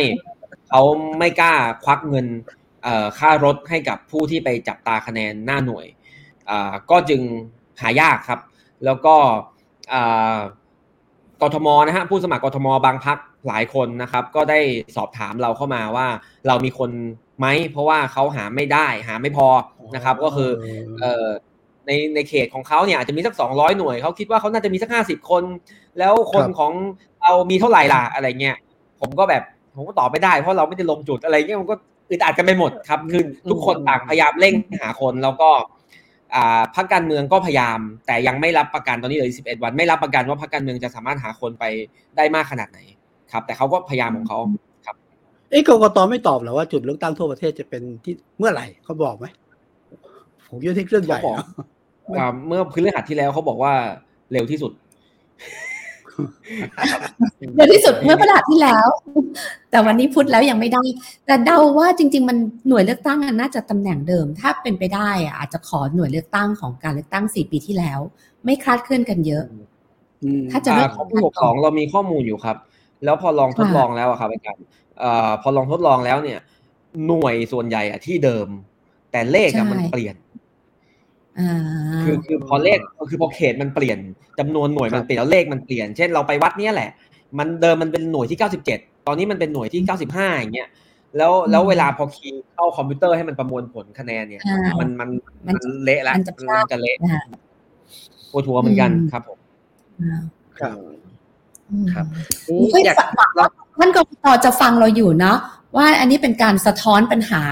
[0.69, 0.81] เขา
[1.19, 1.53] ไม่กล้า
[1.85, 2.57] ควักเงินเอ่อ
[3.20, 5.86] ค่ารถให้กับผู้ที่ไปจับตาคะแนนหน้าหน่วย
[6.50, 7.22] อ่าก็จึง
[7.82, 8.39] หายากครับ
[8.86, 9.15] แล้วก็
[11.41, 13.17] กทมนะฮะผู้สมัครกทมบางพัก
[13.48, 14.60] หลายคนนะครับ ก็ได้
[14.96, 16.08] สอบถามเราเข้ามาว่า
[16.48, 16.91] เรามีคน
[17.39, 19.48] ไหมเพราะว่าเขาหาไม่ได้หาไม่พอ
[19.96, 20.50] นะครับ ก็คือ
[21.01, 21.27] เอ่อ
[21.86, 25.44] ในในเขตของเขาเนี่ยอาจจะมีสักสองร้อยหน่วยเขาคิดว่าเขาน่าจะมีสักห้าสิบคน
[26.00, 26.72] แล้วคนของ
[27.22, 28.58] เรามีเท่าไหร่ล่ะอะไรเงี้ย
[29.00, 29.44] ผมก็แบบ
[29.75, 31.75] ผมก็ตอบไม่ได้เพราะเราไม่ได้ลงจุดอะไรเงี้ยมันก็
[32.09, 35.49] อึดอัดกันไปหมดครับคือทุกคนต่างพยายามเร่งหาคนแล้วก็
[36.75, 41.65] พรรคการเมืองก็พยายาม แต่ยังไม่รับประกันตอนนี้เหลือ11 วัน ไม่รับประกันว่าพรรคการเมืองจะสามารถหาคนไป
[42.17, 42.79] ได้มากขนาดไหน
[43.31, 44.39] ครับ แต่เขาก็พยายามของเขา
[44.85, 44.95] ครับ
[45.49, 49.25] เอ้กกตไม่ตอบหรอว่าจุดเลือกตั้งทั่วประเทศจะเป็นที่เมื่อไหร่เขาบอกไหม
[50.49, 51.19] ผมคิดที่เรื่องใหญ่
[52.47, 53.73] เมื่อพื้นเรื่องหัดที่แล้วเขาบอกว่า
[54.31, 54.71] เร็วที่สุด
[57.55, 58.88] เร็วที่สุดเมื่อประหลาดที่แล้ว
[59.71, 60.83] แต่วันนี้พุธแล้วยังไม่ได้
[61.25, 68.00] แต่เดาว่าจริง ๆ มันหน่วยเลือกตั้งน่าจะตำแหน่งเดิม ถ้าเป็นไปได้อะอาจจะขอหน่วยเลือกตั้งของการเลือกตั้งสี่ปีที่แล้ว
[68.45, 69.43] ไม่คลาดเคลื่อนกันเยอะ
[70.51, 72.57] ถ้าจะเลือกข้อมูลของเรามีข้อมูลอยู่ครับ
[73.03, 74.65] แล้วพอลองทดลองแล้วครับอาจารย์
[75.41, 76.39] พอลองทดลองแล้วเนี่ย
[77.07, 78.47] หน่วยส่วนใหญ่อะที่เดิม
[79.12, 80.15] แต่เลขมันเปลี่ยน
[82.03, 82.79] คือคือพอเลข
[83.10, 84.00] คือพอเขตมันเปลี่ยน
[84.39, 86.89] จำนวนหน่วยมันเปลี่ยนแล้วเลขมันเปลี่ยน เช่นเราไปวัดเนี้ยแหละ
[87.39, 90.70] มันเดิมมันเป็นหน่วยที่เก้าสิบเจ็ดตอนนี้มันเป็นหน่วยที่เก้าสิบห้าอย่างเงี้ย
[91.17, 94.41] แล้วแล้วเวลาพอคีย์เข้าคอมพิวเตอร์ให้มันประมวลผลคะแนนเนี่ย
[94.79, 95.10] มันมัน
[95.48, 96.25] มันเละแล้วมัน
[96.72, 96.98] จะเละ
[98.32, 99.38] ปวดหัวเหมือนกันครับผม
[100.60, 100.75] ครับ
[101.94, 102.06] ครับ
[102.86, 102.98] อยาก
[103.79, 105.38] ท่านกรกตจะฟังเราอยู่เนาะ
[105.77, 107.44] ว่าอันนี้เป็นการสะท้อนปัญหา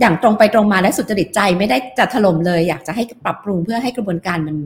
[0.00, 4.56] อย่างตรงไปตรงมาและสุจริตใจไม่ได้จะถล่มเลย อยากจะให้ปรับปรุงเพื่อให้กระบวนการมัน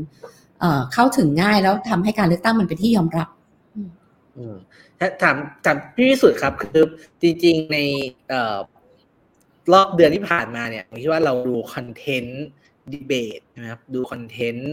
[0.92, 3.28] เข้าถึงง่ายแล้วทำให้การเลือกตั้งมันเป็นที่ยอมรับ
[5.22, 6.84] ถามถามพี่วิสุทธ์ครับ คือ
[7.22, 7.78] จริง ๆ ใน
[9.72, 12.44] รอบเดือนที่ผ่านมาเนี่ยผมคิดว่าเราดูคอนเทนต์
[12.92, 14.72] ดีเบตนะครับดูคอนเทนต์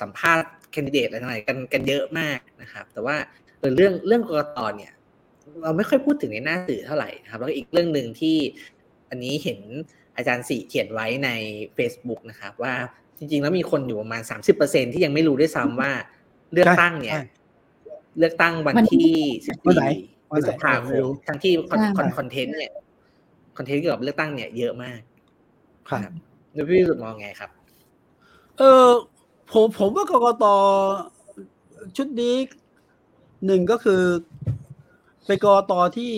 [0.00, 3.16] สัมภาษณ์แคนดิเดตอะไรต่างๆกันกันเยอะมากนะครับ แต่ว่า
[3.76, 4.92] เรื่องเรื่องกรกตเนี่ย
[5.62, 8.36] เราไม่ค่อยพูดถึงในหน้าสื่อเท่าไหร่นะครับ แล้วอีกเรื่องหนึ่งที่
[9.10, 9.60] อันนี้เห็น
[10.16, 11.28] อาจารย์สีเขียนไว้ใน
[11.76, 12.74] Facebook นะครับ ว่า
[13.18, 15.92] จริง ๆ แล้วมีคนอยู่ประมาณสามสิบเปอร์เซ็นที่ยังไม่รู้ด้วยซ้ำว่า
[16.52, 17.14] เลือกตั้งเนี่ย
[18.18, 19.14] เลือกตั้งวันที่
[19.46, 19.78] สิบสี่
[20.30, 21.52] พฤษภาคมทั้งที่
[21.96, 22.72] คอนคอนเทนต์เนี่ย
[23.56, 25.00] คอนเทนต์เกี่ยวกับเลือกตั้งเนี่ยเยอะมาก
[25.88, 26.12] ครับ
[26.52, 27.50] แล้วพี่สุดมองไงครับ
[28.58, 28.88] เออ
[29.52, 30.44] ผมผมว่ากรกต
[31.96, 32.34] ชุดนี้
[33.46, 34.02] หนึ่งก็คือ
[35.26, 36.14] เป็นกรกตที่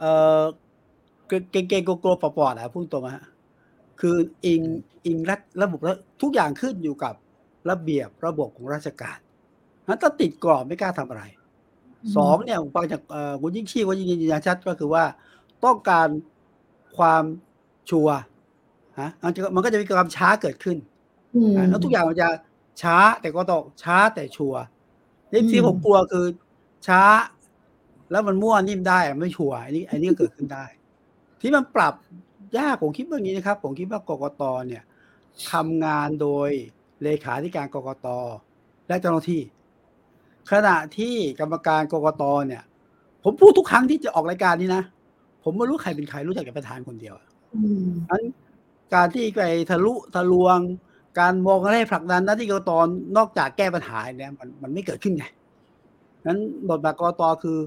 [0.00, 0.42] เอ่อ
[1.52, 3.24] เก่งๆกลัวๆปอดๆอะพูดตรงฮะ
[4.00, 4.16] คือ
[4.46, 4.62] อิง
[5.06, 7.14] อิงรัฐระบบแล้วทุกอย่างขึ้นอยู่กับ
[7.70, 9.18] ระเบียบระบบของราชการ
[9.88, 11.22] นั้นถ้าติดกรอบไม่กล้าทำอะไร
[12.16, 13.00] สองเนี่ยฟังจาก
[13.40, 15.04] คุณยิ่งชีพว่ายิ่งยืนยันชัดก็คือว่า
[15.64, 16.08] ต้องการ
[16.96, 17.24] ความ
[17.90, 18.16] ชัวร์
[19.00, 19.10] ฮะ
[19.54, 20.76] มันก็จะมีความช้าเกิดขึ้น
[21.68, 22.28] แล้วทุกอย่างมันจะ
[22.82, 24.62] ช้าแต่ก็ต้องช้าแต่ชัวร์
[25.50, 26.26] ที่ผมกลัวคือ
[26.88, 27.02] ช้า
[28.10, 30.64] แล้วมันมั่วนิ่มได้ไม่ชัวร์อันนี้อันนี้ก็เกิดขึ้นได้
[31.42, 31.94] ที่มันปรับ
[32.58, 34.82] ยากผมคิดว่าอย่างนี้นะครับ ผมคิดว่ากกตเนี่ย
[35.52, 36.50] ทำงานโดย
[37.02, 38.08] เลขาธิการกกต
[38.88, 39.40] และเจ้าหน้าที่
[40.50, 42.62] ขณะที่กรรมการกกตเนี่ย
[43.24, 44.82] ผมพูดทุกครั้งที่จะออกรายการนี้นะ
[45.44, 47.14] ผมไม่รู้ใครเป็นใครรู้จักแต่ประธานคนเดียว
[48.10, 48.22] นั้น
[48.94, 50.58] การที่ไปทะลุทะลวง
[51.20, 52.70] การมองอะไรผลักดันหน้าที่กกต
[53.16, 55.24] นอกจากแก้ปัญหาเนี่ยมันมันไม่เกิดขึ้นไง
[56.26, 57.58] นั้นบทบาทกกตคือ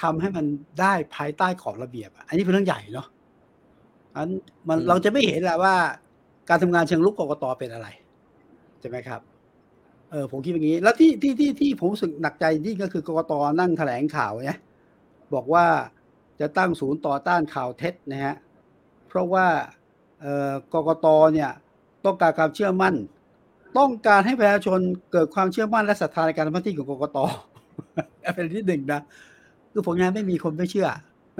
[0.00, 0.44] ทำให้มัน
[0.80, 3.06] ได้ภายใต้ของระเบียบอันนี้เป็นเรื่องใหญ่เนาะ
[4.16, 4.28] อัน
[4.68, 5.74] มันเราจะไม่เห็นแหละว่า
[6.48, 7.88] การทำงานเชิงลุกกกตเป็นอะไร
[8.80, 9.20] ใช่ไหมครับ
[10.10, 14.60] เออผมคิดอย่างนี้ แล้วที่ที่ที่ที่ผมรู้สึกหนักใจที่ก็คือกกตนั่งแถลงข่าวเนี่ย
[15.34, 15.64] บอกว่า
[16.40, 18.34] จะตั้งศูนย์ต่อต้านข่าวเท็จนะฮะ
[19.08, 19.46] เพราะว่า
[20.20, 21.50] เออกกตเนี่ย
[22.04, 22.94] ต้องการความเชื่อมั่น
[23.78, 24.78] ต้องการให้ประชาชน
[25.12, 27.18] เกิดความเชื่อมั่นและศรัทธาในการทำหน้าที่ของกกต
[28.34, 29.00] เป็นที่หนึ่งนะ
[29.76, 30.88] คือผลงานไม่มีคนไม่เชื่อ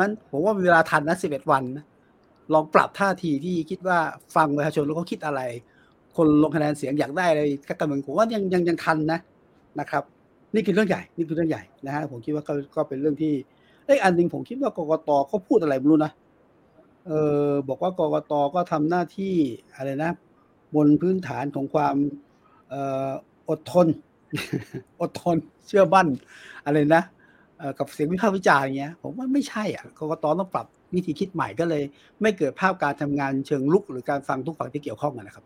[0.01, 1.85] นั้นผมว่ามีเวลาทันนะสิบเอ็ดวันนะ
[2.53, 3.99] ลองปรับท่าทีที่คิดว่า
[4.37, 5.41] ฟังประชาชนแล้วเขาคิดอะไร
[6.17, 9.19] คนลงคะแนนเสียงอยากได้อะไรการเมืองผมว่ายังยังยังทันนะ
[9.81, 10.03] นะครับ
[10.55, 13.33] นี่คือเรื่องใหญ่นี่คือเรื่องใหญ่นะฮะผมคิดว่าก็ก็เป็นเรื่องที่
[13.87, 16.13] ไอ้อันหนึ่งผมคิดว่ากกตเขาพูดอะไรไม่รู้นะ
[17.07, 17.13] เอ
[17.49, 19.35] อบอกว่ากกตก็ทำหน้าที่
[19.77, 20.11] อะไรนะ
[20.75, 21.97] บนพื้นฐานของความ
[22.69, 22.75] เอ
[23.09, 23.11] อ
[23.49, 23.87] อดทน
[25.01, 26.07] อดทนเชื่อมั่น
[26.65, 27.03] อะไรนะ
[27.79, 31.83] กับเสียงวิพากษ์วิจารณ์อย่างเงี้ยผมว่าไม่ใช่อะกรกตต้องปรับวิธีคิดใหม่ก็เลย
[32.23, 35.45] ไม่เกิดภาพการทำงานเชิงลุกหรือการฟังทุกฝั่งที่เกี่ยวข้องกันนะครับ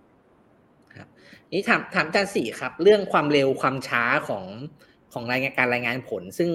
[0.96, 1.08] ครับ
[1.52, 4.44] นี่ถามถามอาจารย์สี่ครับ เรื่องความเร็วความช้าของ
[5.12, 6.50] ของรายงานการรายงานผล ซึ่ง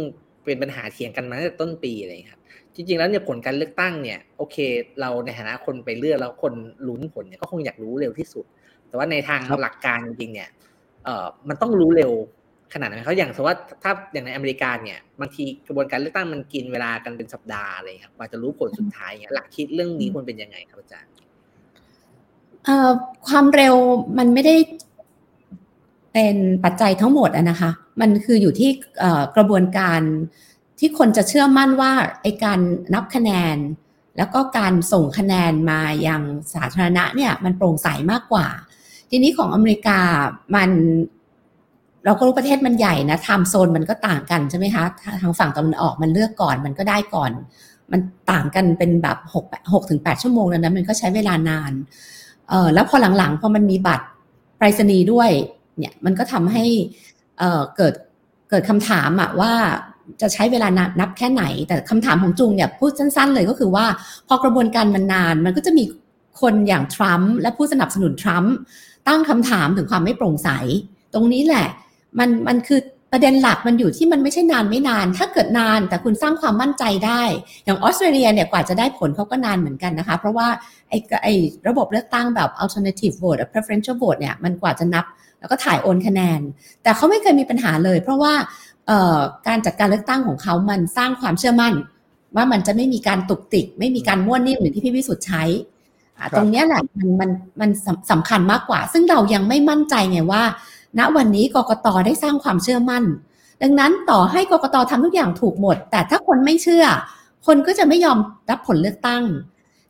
[0.45, 2.41] เป็นปัญหาเถียงกันมาตั้งแต่ต้นปีเลยครับ
[2.75, 4.55] จริง ๆ แล้วเนี่ยผลการเลือกตั้งเนี่ยโอเค
[4.99, 6.53] เราในฐานะคนไปเลือกแล้วคน
[6.87, 8.45] ลุ้นผลเนี่ยก็คงอยากรู้เร็วที่สุด
[8.87, 10.49] แต่ว่าในทางหลักการจริงๆเนี่ย
[11.05, 12.11] เอ่อมันต้องรู้เร็ว
[12.73, 21.11] ขนาดไหนเขาอย่างสมมติว่าถ้าอย่างในอเมริกาเนี่ยบางทีกระบวนการเลือกตั้งมันกินเวลากันเป็นสัปดาห์อะไรครับกว่าจะรู้ผลสุดท้ายเงี้ยหลักคิดเรื่องนี้ควรเป็นยังไงครับอาจารย์
[22.65, 22.91] เอ่อ
[23.27, 23.75] ความเร็ว
[24.17, 24.55] มันไม่ได้
[26.13, 28.69] เป็นปัจจัยทั้งหมดนะคะ มันคืออยู่ที่
[29.35, 30.01] กระบวนการ
[30.79, 32.59] ที่คนจะเชื่อมั่นว่าไอการ
[32.93, 33.57] นับคะแนน
[34.17, 36.21] แล้วก็การส่งคะแนนมายัง
[36.53, 38.47] สาธารณะเนี่ยมันโปร่งใสมากกว่า
[39.09, 39.99] ทีนี้ของอเมริกา
[40.55, 40.69] มัน
[42.05, 44.83] เราก็รู้ประเทศมันใหญ่นะไทม์โซนมันก็ต่างกันใช่ไหมคะ
[45.21, 47.31] ทางฝั่งตะวันออกมันเลือกก่อนมันก็ได้ก่อน
[47.91, 47.99] มัน
[48.31, 51.71] ต่างกันเป็นแบบหกหกถึงแปดชั่วโมงแล้วนะมันก็ใช้เวลานาน
[52.49, 54.05] เออแล้วพอหลังๆพอมันมีบัตร
[54.57, 55.29] ไปรษณีย์ด้วย
[55.77, 56.63] เนี่ยมันก็ทำให้
[57.39, 57.93] เอ่อเกิด
[58.49, 59.53] เกิดคำถามอะว่า
[60.21, 60.67] จะใช้เวลา
[60.99, 63.85] นับแค่ไหน แต่คำถามของจุงเนี่ยพูดสั้น ๆ เลยก็คือว่า
[64.27, 65.83] พอกระบวนการมันนาน มันก็จะมี
[66.41, 68.53] คนอย่างทรัมป์และผู้สนับสนุนทรัมป์
[69.07, 70.49] ตั้งคำถามถึงความไม่โปร่งใส
[71.13, 71.67] ตรงนี้แหละ
[72.19, 72.79] มันมันคือ
[73.11, 77.21] ประเด็นหลักมันอยู่ที่มันไม่ใช่นานไม่นาน ถ้าเกิดนานแต่คุณสร้างความมั่นใจได้
[77.65, 80.47] อย่างออสเตรเลียเนี่ยกว่าจะได้ผลเขาก็นานเหมือนกันนะคะ เพราะว่า
[80.89, 81.33] ไอ้ไอ้
[81.67, 85.05] ระบบเลือกตั้งแบบ alternative vote preferential vote เนี่ยมันกว่าจะนับ
[85.39, 86.39] แล้วก็ถ่ายโอนคะแนน
[86.83, 88.33] แต่เขาไม่เคยมีปัญหาเลย เพราะว่า
[89.47, 91.73] การจัดการเลือกตั้งของเขามันสร้างความเชื่อมั่น
[92.35, 95.43] ว่ามันจะไม่มีการตุกติก ไม่มีการม้วนนิ่มเหมือนที่พี่วิสุทธ์ใช้
[96.35, 97.29] ตรงนี้แหละมันมัน
[97.61, 97.69] มัน
[98.11, 100.43] สำคัญมากกว่า ซึ่งเรายังไม่มั่นใจไงว่า
[100.99, 103.03] ณวันนี้กกตได้สร้างความเชื่อมั่น
[103.61, 106.85] ดังนั้นต่อให้กกตทำทุกอย่างถูกหมด แต่ถ้าคนไม่เชื่อ
[107.45, 108.17] คนก็จะไม่ยอม
[108.49, 109.23] รับผลเลือกตั้ง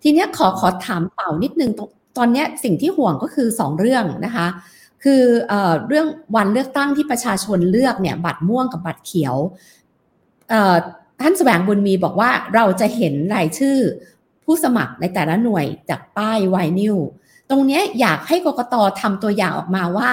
[0.04, 1.72] ทีนี้ขอขอถามเป่านิดนึง
[2.18, 4.48] ตอนนี้สิ่งที่ห่วงก็คือสองเรื่องนะคะ
[5.04, 5.54] คือเอ
[5.88, 9.36] เรื่องวันเลือกตั้งที่ประชาชนเลือกเนี่ยบัตรม่วงกับบัตรเขียว
[11.22, 13.78] ท่านแสวงบุญมีบอกว่าเราจะเห็นรายชื่อ
[14.44, 16.98] ผู้สมัครในแต่ละหน่วยจากป้ายไวนิว
[17.50, 20.10] ตรงนี้อยากให้กกตทำตัวอย่างออกมาว่า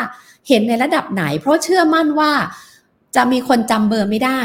[0.49, 2.33] เห็นในระดับไหน เพราะเชื่อมั่นว่า
[3.16, 4.40] จะมีคนจำเบอร์ไม่ได้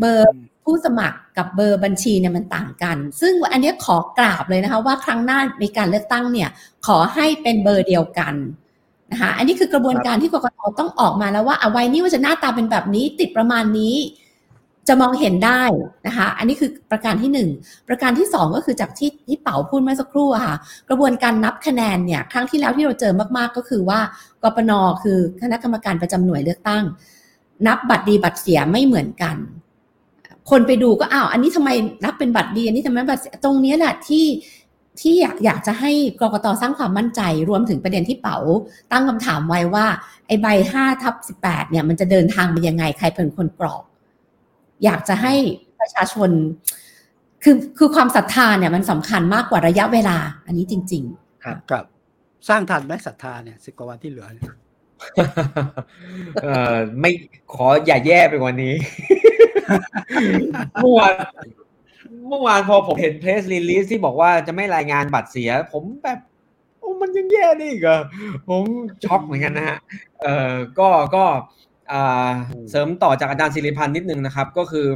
[0.00, 0.26] เบอร์
[0.64, 6.48] ผู้สมัครกับเบอร์บัญชีเนี่ยมันต่างกัน ซึ่งอันนี้ขอกราบเลยนะคะ ว่าครั้งหน้าในการเลือกตั้งเนี่ย
[6.86, 8.34] ขอให้เป็นเบอร์เดียวกัน
[9.12, 13.94] นะคะอันนี้คือกระบวนการที่กรกตต้องออกมาแล้วว่าเอาไว้นี่ว่าจะหน้าตาเป็นแบบนี้ติดประมาณนี้
[14.88, 15.62] จะมองเห็นได้
[16.06, 17.48] นะคะ อันนี้คือประการที่หนึ่ง
[17.88, 20.56] ประการที่สองก็คือจากที่ที่เป๋าพูดเมื่อสักครู่ค่ะ
[20.88, 24.00] กระบวนการนับคะแนนเนี่ยครั้งที่แล้วที่เราเจอมากๆก็คือว่า
[24.42, 24.72] กปน
[25.02, 26.84] คือคณะกรรมการประจำหน่วยเลือกตั้ง
[27.66, 29.36] นับบัตรดีบัตรเสียไม่เหมือนกัน
[30.50, 31.70] คนไปดูก็อ้าวอันนี้ทำไม
[32.04, 34.26] นับเป็นบัตรดีอันนี้ทำไมบัตรตรงนี้แหละที่
[35.00, 38.38] ที่อยากอยากจะให้กรกตสร้างความมั่นใจรวมถึงประเด็นที่เป๋า
[38.92, 39.86] ตั้งคำถามไว้ว่า
[40.26, 43.82] ไอ้ใบห้าทับสิบแปดเนี่ยมันจะเดินทางไปยังไงใครเป็นคนกรอก
[44.84, 45.34] อยากจะให้
[45.80, 46.30] ประชาชน
[47.42, 51.84] คือคือความศรัทธาเนี่ยมันสำคัญมากกว่าระยะเวลา อันนี้จริง ๆ ครับครับ
[52.48, 54.26] สร้างทันไหมศรัทธาเนี่ยสิบกว่าวันที่เหลือ
[56.42, 57.10] เออไม่
[57.54, 58.74] ขออย่าแย่ไปกว่านี้
[60.80, 61.14] เมื่อวาน
[62.28, 66.18] เมื่อวานพอผมเห็นเพรสรีลีสที่บอกว่าจะไม่รายงานบัตรเสีย ผมแบบ
[66.78, 68.02] โอ้มันยังแย่นี่อีกอะ
[68.48, 68.62] ผม
[69.04, 69.78] ช็อกเหมือนกันนะฮะ
[70.20, 71.24] เอ่อก็ก็
[72.70, 74.86] เสริมต่อจากอาจารย์ศิริพันธ์นิดนึงนะครับ ก็คือ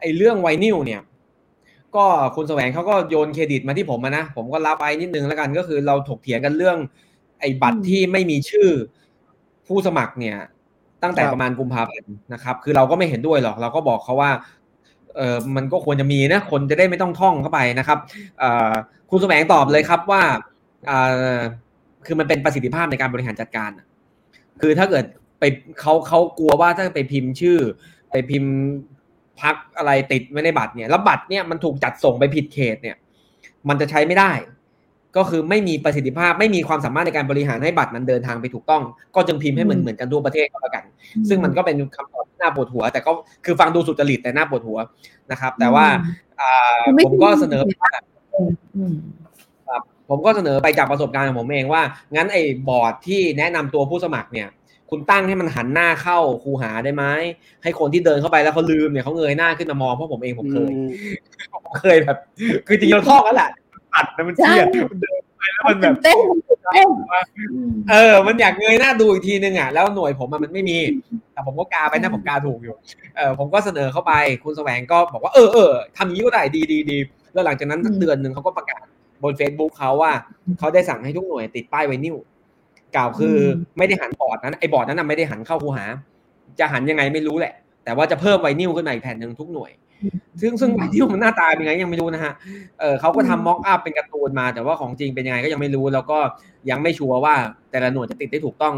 [0.00, 1.00] ไอ้เรื่องไวนิลเนี่ย
[1.96, 2.04] ก็
[2.36, 6.78] คุณแสวงเขาก็โยนเครดิตมาที่ผมนะ ผมก็รับไปนิดนึงแล้วกันก็คือเราถกเถียงกันเรื่อง
[7.40, 8.68] ไอ้บัตรที่ไม่มีชื่อ
[9.66, 10.36] ผู้สมัครเนี่ย
[11.02, 14.30] ตั้งแต่ประมาณกุมภาพันธ์นะครับ คือเราก็ไม่เห็นด้วยหรอกเราก็บอกเขาว่า
[15.16, 17.98] เออมันก็ควรจะมีนะคนจะได้ไม่ต้องท่องเข้าไปนะครับ
[19.10, 20.22] คุณแสวงตอบเลยครับว่า
[22.06, 23.70] คือมันเป็นประสิทธิภาพในการบริหารจัดการ
[24.60, 25.04] คือถ้าเกิด
[25.38, 25.44] ไป
[25.80, 27.58] เขาเขากลัวว่าถ้าไปพิมพ์ชื่อ
[28.12, 28.52] ไปพิมพ์
[29.40, 32.96] พักอะไรติดไว้ในบัตรเนี่ยแล้วบัตรเนี่ยมันถูกจัดส่งไปผิดเขตเนี่ย
[33.68, 34.32] มันจะใช้ไม่ได้
[35.16, 38.82] ก็คือไม่มีประสิทธิภาพไม่มีความสามารถในการบริหารให้บัตรนั้นเดินทางไปถูกต้อง
[39.14, 40.84] ก็จึงพิมพ์ให้เหมือนเหมือนกันทั่วประเทศก็แล้วกัน
[41.28, 43.12] ซึ่งมันก็เป็นคำตอบที่น่าปวดหัว แต่ก็
[43.44, 44.78] คือฟังดูสุจริตแต่น่าปวดหัว
[45.30, 45.86] นะครับ แต่ว่า
[47.04, 47.62] ผมก็เสนอ
[49.68, 51.82] ครับผมก็เสนอไปจากประสบการณ์ของผมเองว่า
[52.14, 54.48] งั้นไอ้บอร์ดที่แนะนำตัวผู้สมัครเนี่ย
[54.90, 57.04] คุณตั้งให้มันหันหน้าเข้าคูหาได้ไหม
[57.62, 60.70] ให้คนที่เดินเข้าไปแล้วเขาลืมเนี่ยเขาเงยหน้าขึ้นมามองเพราะผมเองผมเคย
[61.64, 62.16] ผมเคยแบบ
[62.66, 63.50] คือจริงๆเราท่องแล้วแหละ
[63.94, 66.18] อัดแล้วมันเชี่ยเดินไปแล้วมันแบบเต้น
[67.90, 70.78] เออ มันอยากเงยหน้าดูอีกทีนึงอะแล้วหน่วยผมมันไม่มี
[71.32, 72.74] แต่ผมก็กาไปนะผมกาถูกอยู่
[73.16, 74.12] เออผมก็เสนอเข้าไป
[74.44, 76.98] คุณแสวงก็บอกว่าเออเออทำนี้ก็ได้ดีดีดี
[77.32, 78.84] แล้วหลังจากนั้นสักเดือนหนึ่งเขาก็ประกาศ
[79.22, 80.12] บน Facebook เขาว่า
[80.58, 82.16] เขาได้สั่งให้ทุกหน่วยติดป้ายไวนิว
[82.96, 83.36] กล่าวคือ
[83.78, 85.84] ไม่ได้หันบอร์ดนั้นไอ้บอร์ดนั้นไม่ได้หันเข้าคูหา
[86.58, 87.52] จะหันยังไงไม่รู้แหละ
[87.84, 89.72] แต่ว่าจะเพิ่มไวนิวขึ้นมาอีกแผ่นหนึ่งทุกหน่วย
[90.40, 92.32] ซึ่งซึ่งไวนิวมันหน้าตาเป็นไงยังไม่รู้นะฮะ
[92.80, 96.18] เออเขาก็ทำม็อกอัพเป็นการ์ตูนมา แต่ว่าของจริงเป็นยังไงก็ยังไม่รู้ แล้วก็
[96.70, 97.34] ยังไม่ชัวร์ว่า
[97.70, 98.76] แต่ละหน่วยจะติดได้ถูกต้อง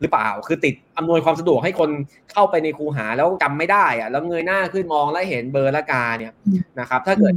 [0.00, 1.90] หรือเปล่า คือติดอำนวยความสะดวกให้คน
[2.32, 6.32] เข้าไปในคูหาแล้วจำไม่ได้อะแล้วเงยหน้าขึ้นมองแล้วเห็นเบอร์ละกาเนี่ย
[6.80, 7.34] นะครับ ถ้าเกิด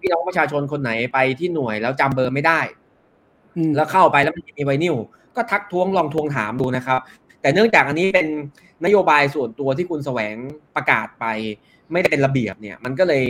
[0.00, 2.60] พี่น้องประชาชนคนไหนไปที่หน่วยแล้วจำเบอร์ไม่ได้
[3.76, 4.94] แล้วเข้าไปแล้วมันมีไวนิล
[5.36, 7.00] ก็ทักท้วงลองทวงถามดูนะครับ
[7.40, 8.28] แต่เนื่องจากอันนี้เป็น
[8.84, 10.36] นโยบายส่วนตัวที่คุณแสวง
[10.76, 11.24] ประกาศไป
[11.92, 13.24] ไม่ได้เป็นระเบียบเนี่ย มันก็เลย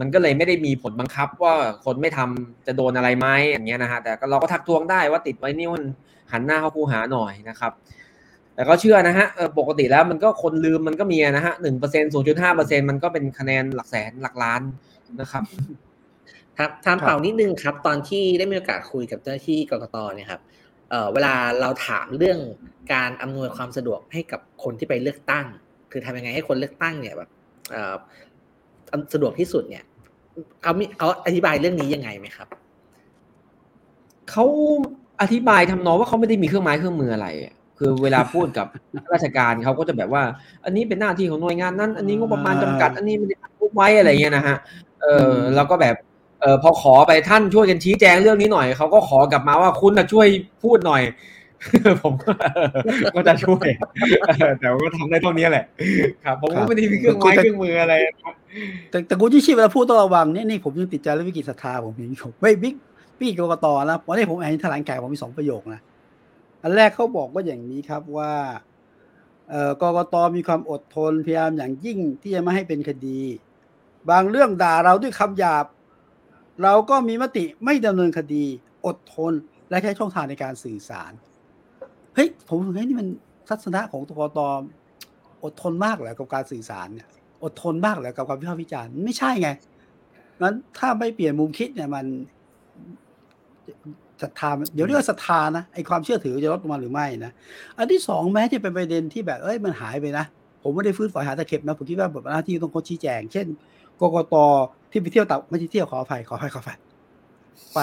[0.00, 5.84] มันก็เลยไม่ได้มีผลบังคับว่าคนไม่ทำจะโดนอะไรไหมอย่างเงี้ยนะฮะแต่เราก็ทักท้วงได้ว่าติดไว้นี่มัน
[6.32, 7.72] หันหน้าเข้าคูหาหน่อยนะครับ
[8.54, 9.26] แต่ก็เชื่อนะฮะ
[9.58, 14.62] ปกติแล้วมันก็คนลืมมันก็มีนะฮะหนึ่งเปอร์เซ็นต์ศูนย์จุดห้าเปอร์เซ็นต์มันก็เป็นคะแนนหลักแสนหลักล้าน
[15.20, 15.42] นะครับ
[16.58, 20.40] ครับถามเปล่านิดนึงครับ ตอนที่ได้มีโอกาสคุยกับเจ้าที่กรกตเนี่ยครับ
[20.90, 22.38] เอ่อเวลาเราถามเรื่อง
[22.92, 25.46] การอำนวยความสะดวกให้กับคนที่ไปเลือกตั้ง
[25.92, 27.30] คือทำยังไงให้คนเลือกตั้งเนี่ยแบบ
[27.70, 27.94] เอ่อ
[29.12, 29.84] สะดวกที่สุดเนี่ย
[30.62, 32.48] เขามีเขาอธิบายเรื่องนี้ยังไงไหมครับ
[34.30, 34.44] เขา
[35.22, 37.28] อธิบายทำนองว่าเขาไม่ได้มีเครื่องไม้เครื่องมืออะไร
[37.78, 38.66] คือเวลาพูดกับ
[39.12, 40.22] ราชการเขาก็จะแบบว่า
[40.64, 44.56] อันนี้เป็นหน้าที่ของหน่วยงานนั้น อันนี้งบประมาณจำกัด อันนี้ไม่ได้พูดไว้อะไรเงี้ยนะฮะ
[45.02, 45.96] เออแล้วก็แบบ
[46.40, 50.26] เออพอขอไปท่านช่วยกันชี้แจงเรื่องนี้หน่อยเขาก็ขอกลับมาว่าคุณนะช่วย
[50.62, 51.02] พูดหน่อย
[52.02, 52.14] ผม
[53.14, 53.66] ก็จะช่วย
[54.58, 55.64] แต่ก็ทำได้เท่านี้แหละ
[56.24, 57.94] ครับ ผมก็ไม่ได้มีเครื่องไม้เครื่องมืออะไร
[58.90, 61.92] แต่แต่กูที่ชีพเวลาพูดต้องระวังนี่นี่ผมยังติดใจเรื่องวิกฤตศรัทธาผม
[62.24, 62.74] ผมไม่บิ๊ก
[63.18, 65.80] พี่กรกตนะวันนี้ผมอ่านแถลงข่าวผมมีสองประโยคนะ
[66.62, 68.32] อันแรกเขาบอกว่าอย่างนี้ครับว่า
[69.50, 73.20] เอ่อกกตมีความอดทนพยายามอย่างยิ่งที่จะไม่ให้เป็นคดี
[74.10, 75.64] บางเรื่องด่าเราด้วยคำหยาบ
[76.62, 78.44] เราก็มีมติไม่ดำเนินคดี
[78.86, 79.32] อดทน
[79.70, 81.12] และใช้ช่องทางในการสื่อสาร
[82.14, 83.08] เฮ้ย ผมเฮ้ยนี่มัน
[83.48, 84.40] ทัศนะของกกต
[85.44, 87.08] อดทนมากเลยกับการสื่อสารเนี่ย
[87.44, 89.48] อดทนมากเลยกับความวิพากษ์วิจารณ์ไม่ใช่ไง
[90.40, 92.06] งั้นถ้าไม่เปลี่ยนมุมคิดเนี่ยมัน
[94.22, 97.32] ศรัทธาเดี๋ยวเรียกว่าศรัทธานะไอความเชื่อถือจะลดลงมาหรือไม่นะ
[97.78, 100.24] อันที่สองแม้จะเป็นประเด็นที่แบบเอ้ยมันหายไปนะ
[100.62, 103.46] ผมไม่ได้ฟื้นฝอยหาตะเข็บนะผมคิดว่าบทหน้าที่ต้องคนชี้แจง เช่น
[104.00, 104.34] กกต
[104.90, 106.78] ที่ไปเที่ยวต่างไม่ใช่เที่ยวขออภัยขออภัยขออภัย
[107.74, 107.80] ไป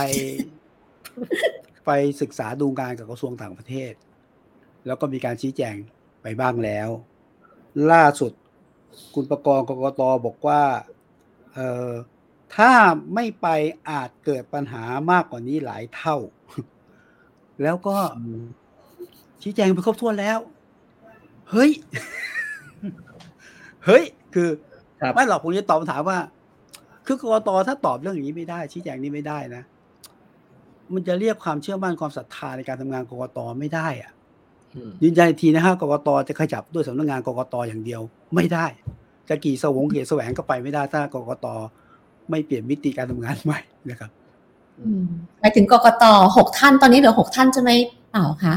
[1.86, 1.92] ไป
[2.22, 3.94] ศึกษาดูงานกับกระทรวงต่างประเทศ
[4.86, 5.76] แล้วก็มีการชี้แจง
[6.22, 6.90] ไปบ้างแล้ว
[7.92, 8.32] ล่าสุด
[9.16, 10.62] คุณประกรณ์กกตบอกว่า
[11.54, 11.92] เออ
[12.56, 12.72] ถ้า
[13.14, 13.48] ไม่ไป
[13.90, 16.18] อาจเกิดปัญหามากกว่านี้หลายเท่า
[17.64, 17.98] แล้วก็
[19.42, 20.40] ชี้แจงไปครบถ้วนแล้ว
[21.52, 21.72] เฮ้ย
[23.86, 24.50] เฮ้ย คือ
[25.14, 26.20] ไม่หรอกผมจะตอบคำถามว่า
[27.06, 29.64] คือกรกตถ้าตอบเรื่องอย่างนี้ไม่ได้ ชี้แจงนี้ไม่ได้นะ
[30.94, 34.12] มันจะเรียกความเชื่อมั่นความศรัทธาในการทำงานกรกตไม่ได้อะ
[35.04, 38.02] ยืนยันทีนะฮะกรกตจะขยับด้วยสำนักงานกรกตอย่างเดียว
[38.36, 38.66] ไม่ได้
[39.30, 41.48] จะกี่สวงเกียรแสวงก็ไปไม่ได้ถ้ากรกต
[42.30, 44.12] ไม่เปลี่ยนมิติการทำงานใหม่นะครับ
[45.40, 46.04] หมายถึงกกต
[46.38, 47.76] หกท่านตอนนี้เหลือหกท่านจะไม่
[48.12, 48.56] เปล่าคะ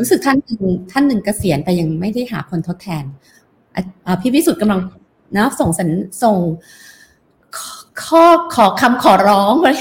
[0.00, 3.04] รู้สึกท่านหนึ่งท่านหนึ่งเกษียณไปยังไม่ได้หาคนทดแทน
[4.20, 4.80] พี่พิสุทธิ์กำลัง
[5.36, 5.88] นะส่งสัญ
[6.22, 6.36] ส่ง
[8.02, 8.24] ข้อ
[8.56, 9.76] ขอคำขอร้องเลย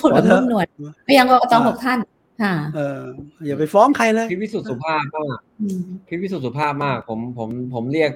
[0.00, 0.66] พูดแบบนุ่มนวล
[1.04, 1.98] ไปยังกกตหกท่าน
[2.42, 3.00] ค่ะเออ
[3.46, 5.38] อย่าไปฟ้องใครเลยพี่พิสุทธิ์สุภาพมาก
[6.08, 8.10] พี่พิสุทธิ์สุภาพมาก ผมผมผมเรียก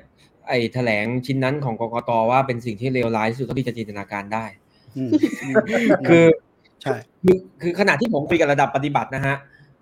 [0.49, 4.45] ไอ้แถลงชิ้นนั้นของกกตว่าเป็นสิ่งที่เลวร้ายที่สุดที่จะจินตนาการได้
[6.09, 6.25] คือ
[6.83, 9.37] ใช่คือคือขณะที่ผมคุยกับระดับปฏิบัตินะฮะ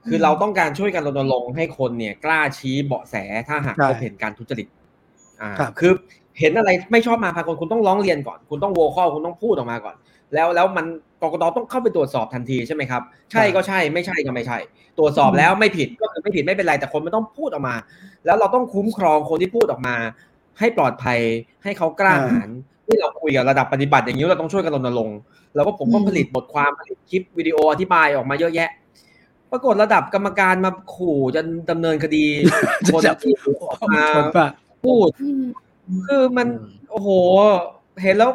[0.09, 3.15] คือเราต้องการช่วยกันรณรงค์ให้คนเนี่ย กล้าชี้เบาะแส
[3.49, 4.69] ถ้าหากพบเห็นการทุจริต
[5.41, 5.93] อ่าคือ
[6.39, 9.95] เห็นอะไรไม่ชอบมาพากลคุณต้องร้องเรียนก่อน คุณต้องโวคอลคุณต้องพูดออกมาก่อน
[10.35, 10.87] แล้วแล้วมัน
[11.23, 14.59] กรกตต้องเข้าไปตรวจสอบทันทีใช่ไหมครับ ใช่ก็ใช่ไม่ใช่ก็ไม่ใช่
[14.99, 17.75] ตรวจสอบแล้วไม่ผิดก็คือไม่ผิดไม่เป็นไรแต่คนมันต้องพูดออกมา
[18.27, 19.97] แล้วเราต้องคุ้มครองคนที่พูดออกมา
[20.59, 21.19] ให้ปลอดภัย
[21.65, 22.49] ให้เขากล้าหาญ
[22.87, 25.19] ที่เราคุยกับระดับปฏิบัติอย่างนี้เราต้องช่วยกันรณรงค์
[25.55, 28.71] แล้วก็ผมก็ผลิตบทความผลิตคลิปวิดีโออธิบายออกมาเยอะแยะ
[29.51, 32.25] ปรากฏระดับกรรมการมาขู่จะดำเนินคดี
[32.93, 34.05] คนที่ออกมา
[34.85, 35.09] พูด
[36.07, 36.49] คือมัน
[36.91, 37.09] โอ้โห
[38.03, 38.31] เห็นแล้ว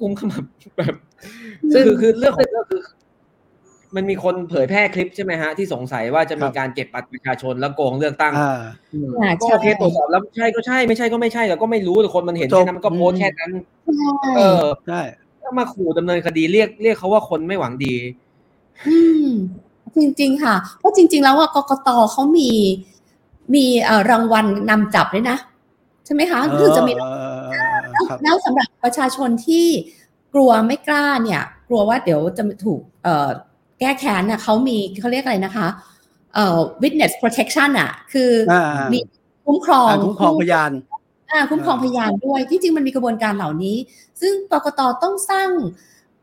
[0.00, 0.44] กุมขมับ
[0.76, 0.94] แบบ
[1.72, 2.82] คือคือเรื่องของเรื่องคือ
[3.96, 8.32] มันมีคนเผยแพร่คลิปใช่ไหมฮะ ที่สงสัยว่าจะมีการเก็บบัตรประชาชนแล้วโกงเลือกตั้ง
[9.40, 13.50] ก็โอเคตรวจสอบแล้วใช่ก็ใช่ไม่ใช่ก็ไม่ใช่แต่ก็ไม่รู้แต่คนมันเห็นแค่นั้นมันก็โพสแค่นั้น
[14.36, 15.00] เออใช่
[15.42, 17.94] ถ้ามาขู่ดำเนินคดีเรียกเรียกเขาว่าคนไม่หวังดี
[18.88, 19.28] อืม
[19.96, 22.50] จริง ๆ ค่ะเพราะจริง ๆ แล้วว่ากกตเขามี
[23.54, 23.64] มี
[24.10, 25.38] รางวัลนำจับด้วยนะ
[26.04, 26.92] ใช่ไหมคะคือจะมี
[28.22, 29.66] แล้วสำหรับประชาชนที่
[30.34, 35.68] กลัวไม่กล้าเนี่ย กลัวว่าเดี๋ยวจะถูกเแก้แค้นน่ะเขามีเขาเรียกอะไรนะคะ
[36.34, 38.30] เอ่อ witness protection อะ คือ
[38.92, 38.98] มี
[39.46, 40.70] คุ้มครองคุ้มครองพยาน
[41.30, 43.76] อ่าคุ้มครองพยานด้วย ที่จริงมันมีกระบวนการเหล่านี้
[44.20, 45.50] ซึ่งกกตต้องสร้าง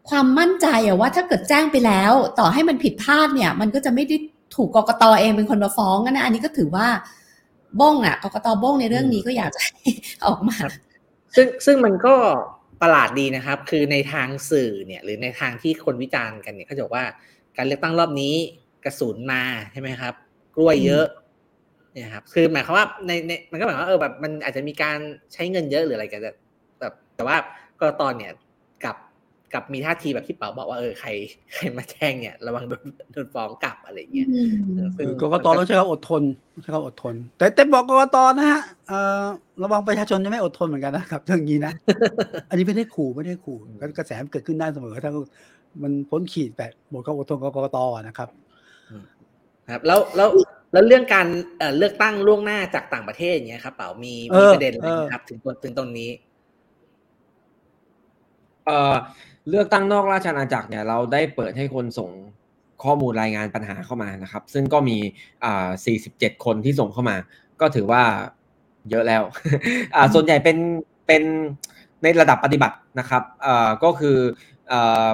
[0.10, 4.16] ความมั่นใจอะว่าถ้าเกิดแจ้งไปแล้ว ต่อให้มันผิดพลาดเนี่ย มันก็จะไม่ได้
[4.56, 6.88] ถูกกกตเองเป็นคนมาฟ้องนะอันนี้ก็ถือว่า
[7.82, 9.74] บ้งอะกกตบ้งในเรื่องนี้ก็อยากจะให้
[10.26, 10.58] ออกมา
[11.36, 12.16] ซึ่งซึ่งมันก็
[12.82, 17.06] ประหลาดดีนะครับ คือในทางสื่อเนี่ย หรือในทางที่คนวิจารณ์กันเนี่ยเขาจะบอกว่า
[17.58, 18.34] การเลือกตั้งรอบนี้
[18.86, 20.14] กระสุนมาใช่ไหมครับ
[20.56, 21.06] กล้วยเยอะ
[21.94, 24.98] เนี่ยครับ คือหมายความว่าในในมันก็หมายความว่าเออแบบมันอาจจะมีการ
[25.34, 27.38] ใช้เงินเยอะหรืออะไรกันแบบแต่ว่า
[27.80, 28.34] กรตอนเนี่ย
[29.54, 31.10] กับกับมีท่าทีแบบที่เป๋าบอกว่าเออใคร
[31.54, 34.28] ใครมาแจ้งเนี่ย ระวังโดนโดนฟ้องกลับอะไรเงี้ย
[34.98, 36.24] คือกกตต้องใช้คำอดทน
[36.64, 39.24] ใช้คำอดทน แต่แต่บอกกกตนะฮะเอ่อ
[39.64, 41.74] ระวังประชาชนจะไม่อดทนเหมือนกันนะครับเรื่องนี้นะ
[42.50, 43.58] อันนี้ไม่ได้ขู่ไม่ได้ขู่
[43.98, 45.12] กระแสมันเกิดขึ้นได้เสมอถ้า
[45.84, 48.30] มันพ้นขีดแบบหมดความอดทนของกกตนะครับ
[49.72, 50.30] ครับ แล้วแล้ว
[50.74, 56.10] แล้วเรื่องการเอ่อเลือกตั้งล่วงหน้าจากต่างประเทศอย่างเงี้ยครับเป๋ามีมีประเด็นอะไรไหมครับ ถึงถึงตรงนี้
[58.66, 58.94] เอ่อ
[59.50, 62.12] เลือกตั้งนอกราชอาณาจักรเนี่ยเราได้เปิดให้คนส่ง
[62.84, 64.98] ข้อมูลรายงานปัญหาเข้ามานะครับ ซึ่งก็มี
[65.44, 65.70] อ่า
[66.06, 67.16] 47 คนที่ส่งเข้ามา
[67.62, 68.04] ก็ถือว่า
[68.90, 69.24] เยอะแล้ว
[69.96, 70.58] อ่าส่วนใหญ่เป็น
[71.08, 71.24] เป็น
[72.04, 74.18] ในระดับปฏิบัตินะครับอ่าก็คือ
[74.72, 75.08] อ่า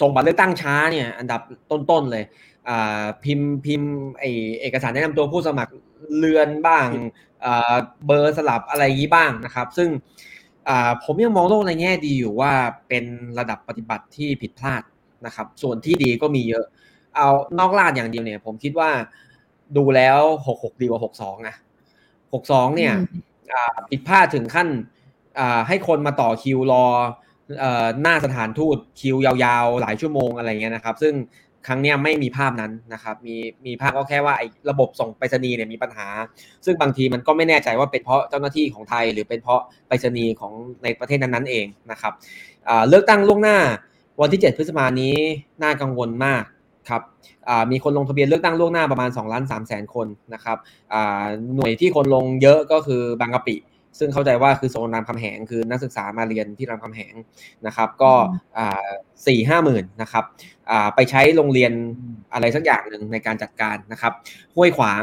[0.00, 2.24] ส่งบัตรเลือกตั้งช้าเนี่ยอันดับต้นๆเลย
[2.68, 4.24] อ่าพิมพ์พิมพ์ไอ
[4.60, 5.72] เอกสารแนะนำตัวผู้สมัคร
[6.16, 6.88] เลือนบ้าง
[7.44, 7.74] อ่า
[8.06, 9.88] เบอร์สลับอะไรอย่างนี้บ้างนะครับ ซึ่ง
[11.04, 12.52] ผมยังมองโลกในแง่ดีอยู่ว่า
[12.88, 13.04] เป็น
[13.38, 14.82] ระดับปฏิบัติที่ผิดพลาด
[15.26, 16.64] นะครับ ส่วนที่ดีก็มีเยอะ
[17.16, 17.28] เอา
[17.58, 18.90] นอกลาดอย่างเดียวเนี่ย ผมคิดว่า
[19.76, 21.54] ดูแล้วหกหกดีกว่าหกสองนะ
[22.34, 22.92] หกสองเนี่ย
[23.90, 24.68] ผิดพลาดถึงขั้น
[25.68, 26.84] ให้คนมาต่อคิวรอ
[28.02, 31.14] หน้าสถานทูตคิวยาวๆ หลายชั่วโมงอะไรเงี้ยนะครับ ซึ่ง
[31.66, 36.08] ครั้งนี้ไม่มีภาพนั้นนะครับ มีมีภาพก็แค่ว่าไอ้ระบบส่งไปรษณีย์เนี่ยมีปัญหา
[36.64, 42.12] ซึ่งบางทีมันก็ไม่แน่ใจว่าเป็นเพราะเจ้าหน้าที่ของไทย หรือเป็นเพราะไปรษณีย์ของในประเทศนั้นๆเองนะครับ
[42.88, 43.58] เลือกตั้งล่วงหน้า
[44.20, 45.14] วันที่ 7 พฤษภานี้
[45.62, 46.44] น่ากังวลมาก
[46.88, 47.02] ครับ
[47.70, 50.58] มีคนลงทะเบียนเลือกตั้งล่วงหน้าประมาณ2ล้าน3แสนคนนะครับ
[51.56, 53.56] หน่วยที่คนลงเยอะก็คือบางกะปิ
[53.98, 57.14] ซึ่งเข้าใจว่าคือโซนรามคำแหงคือนักศึกษามาเรียนที่รามคำแหง
[57.66, 58.12] นะครับ ก็
[59.26, 60.24] สี่ห้าหมื่นนะครับ
[60.94, 61.72] ไปใช้โรงเรียน
[62.32, 64.12] อะไรสักอย่างหนึ่งในการจัดการนะครับ
[64.56, 65.02] ห้วยขวาง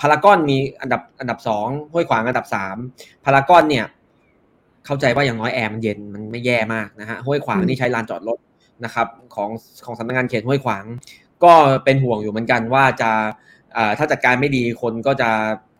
[0.00, 2.76] พารากอนมีอันดับอันดับสองห้วยขวางอันดับสาม
[3.24, 3.86] พารากอนเนี่ย
[4.86, 8.38] เข้าใจว่าอย่างน้อยแอร์มันเย็นมันไม่แย่มากนะฮะห้วยขวางนี่ใช้ลานจอดรถ
[8.84, 9.50] นะครับของ
[9.84, 10.84] ของสำนักงานเขตห้วยขวาง
[11.44, 11.52] ก็
[11.84, 13.10] เป็นห่วงอยู่เหมือนกันว่าจะ
[13.98, 15.30] ถ้าจัดการไม่ดีคนก็จะ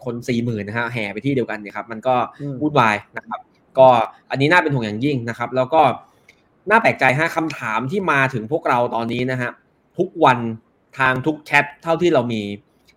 [0.04, 2.14] คนสี่หมื่นนะฮะแห่ไปที่เดียวกันเนี่ยครับมันก็
[2.62, 3.40] วุ่นวายนะครับ
[3.78, 3.88] ก็
[4.30, 5.82] อันนี้น่าเป็นห่วงอย่างยิ่งนะครับ แล้วก็
[6.70, 9.50] น่าแปลกใจฮะคำถามที่มาถึงพวกเราตอนนี้นะฮะ
[9.98, 10.38] ทุกวัน
[10.98, 12.42] ทางทุกแชทเท่าที่เรามี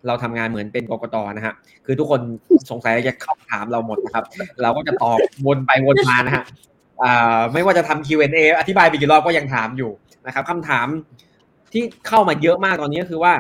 [0.08, 1.54] เราทำงานเหมือนเป็นกกตนะฮะ
[1.86, 2.22] คือทุกคน
[2.70, 4.26] สงสัยจะคำถามเราหมดนะครับ
[4.62, 6.44] เราก็จะตอบวนไปวนมานะฮะ
[7.54, 9.92] ไม่ว่าจะทำ Q&A อธิบายไปกี่รอบก็ยังถามอยู่
[10.28, 10.88] นะครับคำถาม
[11.74, 13.34] ที่เข้ามาเยอะมากตอนนี้คือว่า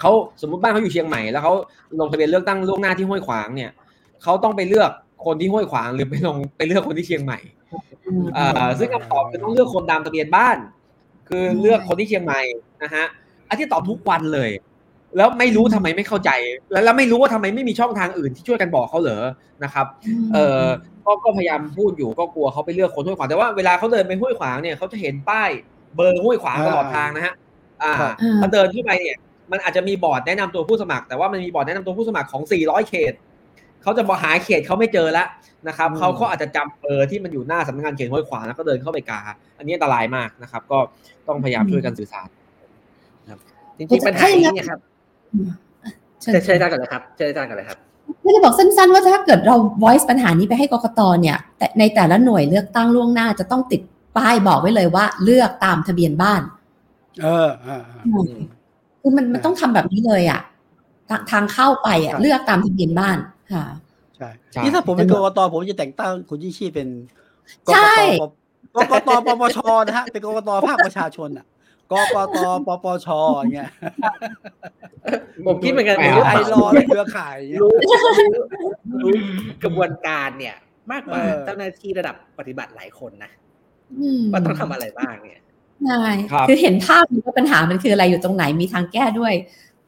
[0.00, 1.52] เขาสมมติบ้านเขาอยู่เชียงใหม่แล้วเขา
[2.00, 3.70] ลงทะเบียนเลือกตั้งล่วงหน้าที่ห้วยขวางเนี่ย
[4.22, 4.90] เขาต้องไปเลือก
[5.24, 7.38] คนที่ห้วยขวางหรือไปลงไปเลือกคนที่เชียงใหม่
[8.36, 10.56] อ่าซึ่งคำตอบคือต้องเลือกคนตามทะเบียนบ้าน
[11.28, 12.40] คือเลือกคนที่เชียงใหม่
[12.82, 13.04] นะฮะ
[13.48, 14.50] อันที่ตอบทุกวันเลย
[15.16, 16.30] แล้วไม่รู้ทำไมไม่เข้าใจ
[16.70, 19.24] แล้วแล้วไม่รู้ว่าทำไมไม่มีช่องทางอื่นที่ช่วยกันบอกเขาเหรอ
[19.64, 19.86] นะครับ
[20.34, 20.64] เออ
[21.04, 25.50] ก็ก็พยายามพูดอยู่ก็กลัวเขาไปเลือกคนห้วยขวางแต่ว่าเวลาเขาเดินไปห้วยขวางเนี่ยเขาจะเห็นป้าย
[25.96, 27.34] เบอร์ห้วยขวางตลอดทางนะฮะ
[27.82, 27.92] อ่า
[28.40, 29.16] พอเดินขึ้นไปเนี่ย
[29.52, 33.12] มันอาจจะมีบอร์ดแนะนำตัวผู้สมัคร แต่ว่ามันมีบอร์ดแนะนำตัวผู้สมัครของ 400 เขต
[33.82, 35.28] เขาจะบอหาเขตเขาไม่เจอแล้ว
[35.68, 39.20] นะครับเขาก็อาจจะจำเบอร์ที่มันอยู่หน้าสำนักงานเขตห้วยขวางแล้วก็เดินเข้าไปกา
[39.58, 40.78] อันนี้อันตรายมากนะครับ ก็
[41.28, 42.28] ต้องพยายามช่วยกันสื่อสาร
[43.30, 43.38] ครับ
[43.78, 44.80] จริงๆปัญหานี้เนี่ยครับ
[46.22, 47.78] เชิญเชิญอาจารย์ก่อนเลยครับเชิญอาจารย์ก่อนเลยครับ
[48.22, 53.82] ไม่ได้บอกสั้นๆ ว่าถ้าเกิดเรา voice ปัญหานี้ไปให้กรกตเนี่ย แต่ในแต่ละหน่วยเลือกตั้งล่วงหน้าจะต้องติด
[54.16, 56.42] ป้ายบอกไว้เลยว่า เลือกตามทะเบียนบ้าน
[57.22, 57.48] เออ
[59.00, 60.40] คือมันมันต้องทำแบบนี้เลยอะ
[61.30, 63.18] ทางเข้าไปอะเลือกตามทะเบียนบ้าน
[63.52, 63.64] ค่ะ
[64.16, 64.30] ใช่
[64.62, 66.88] นี่ถ้าผมเป็นกรกตผมจะแต่งตั้งคุณยี่ชีเป็น
[67.66, 67.84] กก
[68.20, 71.46] ตกกตปปชนะฮะเป็นกกตภาคประชาชนอะ
[71.92, 72.36] กกต
[72.66, 73.70] ปปชอย่างเงี้ย
[75.46, 75.96] ผมคิดเหมือนกัน
[76.26, 77.70] ไอรอเครือข่ายรู้
[79.02, 79.12] รู้
[79.62, 80.56] กระบวนการเนี่ย
[80.92, 83.30] มากกว่าเจ้าหน้าที่ระดับปฏิบัติหลายคนนะ
[84.32, 85.42] ว่าต้องทำอะไรบ้างเนี่ย
[85.86, 86.04] ใช่
[86.48, 89.34] คือเห็นภาพว่าปัญหามันคืออะไรอยู่ตรงไหนมีทางแก้ด้วย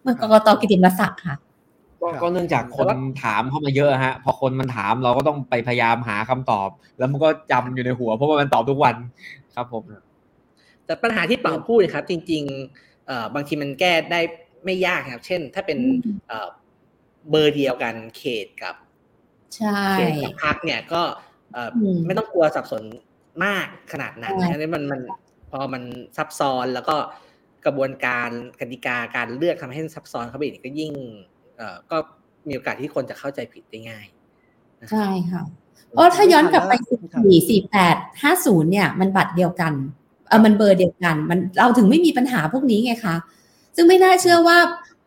[0.03, 1.37] เมื่อกกตกิติมศักดิ์ค่ะ
[2.23, 2.89] ก็เนื่องจากคน
[3.23, 6.69] ถามเข้ามาเยอะฮะ พอคนมันถามเราก็ต้องไปพยายามหาคำตอบ
[6.99, 8.95] แล้วมันก็จำอยู่ในหัว เพราะว่ามันตอบทุกวัน
[9.55, 9.83] ครับผม
[10.87, 14.21] แต่ปัญหาที่เป่าพูดครับ จริงๆเอ่อบางทีมันแก้ได้
[14.65, 15.79] ไม่ยากครับ เช่น ถ้าเป็น
[16.29, 16.49] เอ่อ
[17.31, 18.75] เบอร์เดียวกันเขตกับ
[19.95, 21.03] เขตกับพักเนี่ยก็
[21.53, 21.71] เอ่อ
[22.07, 22.83] ไม่ต้องกลัวสับสน
[23.45, 25.01] มากขนาดนั้นอันนี้มันมัน
[25.53, 25.83] พอมัน
[26.17, 26.97] ซับซ้อนแล้วก็
[27.65, 28.29] กระบวนการ
[28.61, 30.93] กติกาการเลือกทำให้ซับซ้อนเข้าไปอีกก็ยิ่ง
[31.57, 31.97] เอ่อก็
[32.49, 34.07] มีโอกาสที่คนจะเข้าใจผิดได้ง่าย
[34.91, 35.43] ใช่ค่ะ
[35.91, 36.73] เพราะถ้าย้อนกลับไป
[37.25, 39.73] สี่สี่แปดห้าศูนย์เนี่ย มันบัตรเดียวกัน
[40.29, 43.17] เออมันเบอร์เดียวกัน มันเราถึงไม่มีปัญหาพวกนี้ไงคะ
[43.77, 44.59] ซึ่งไม่น่าเชื่อว่า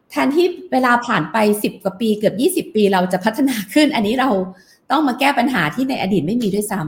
[0.10, 4.30] แทนที่เวลาผ่านไปสิบกว่าปีเกือบยี่สิบปีเราจะพัฒนาขึ้น อันนี้เรา
[4.92, 6.82] ต้องมาแก้ปัญหาที่ในอดีตไม่มีด้วยซ้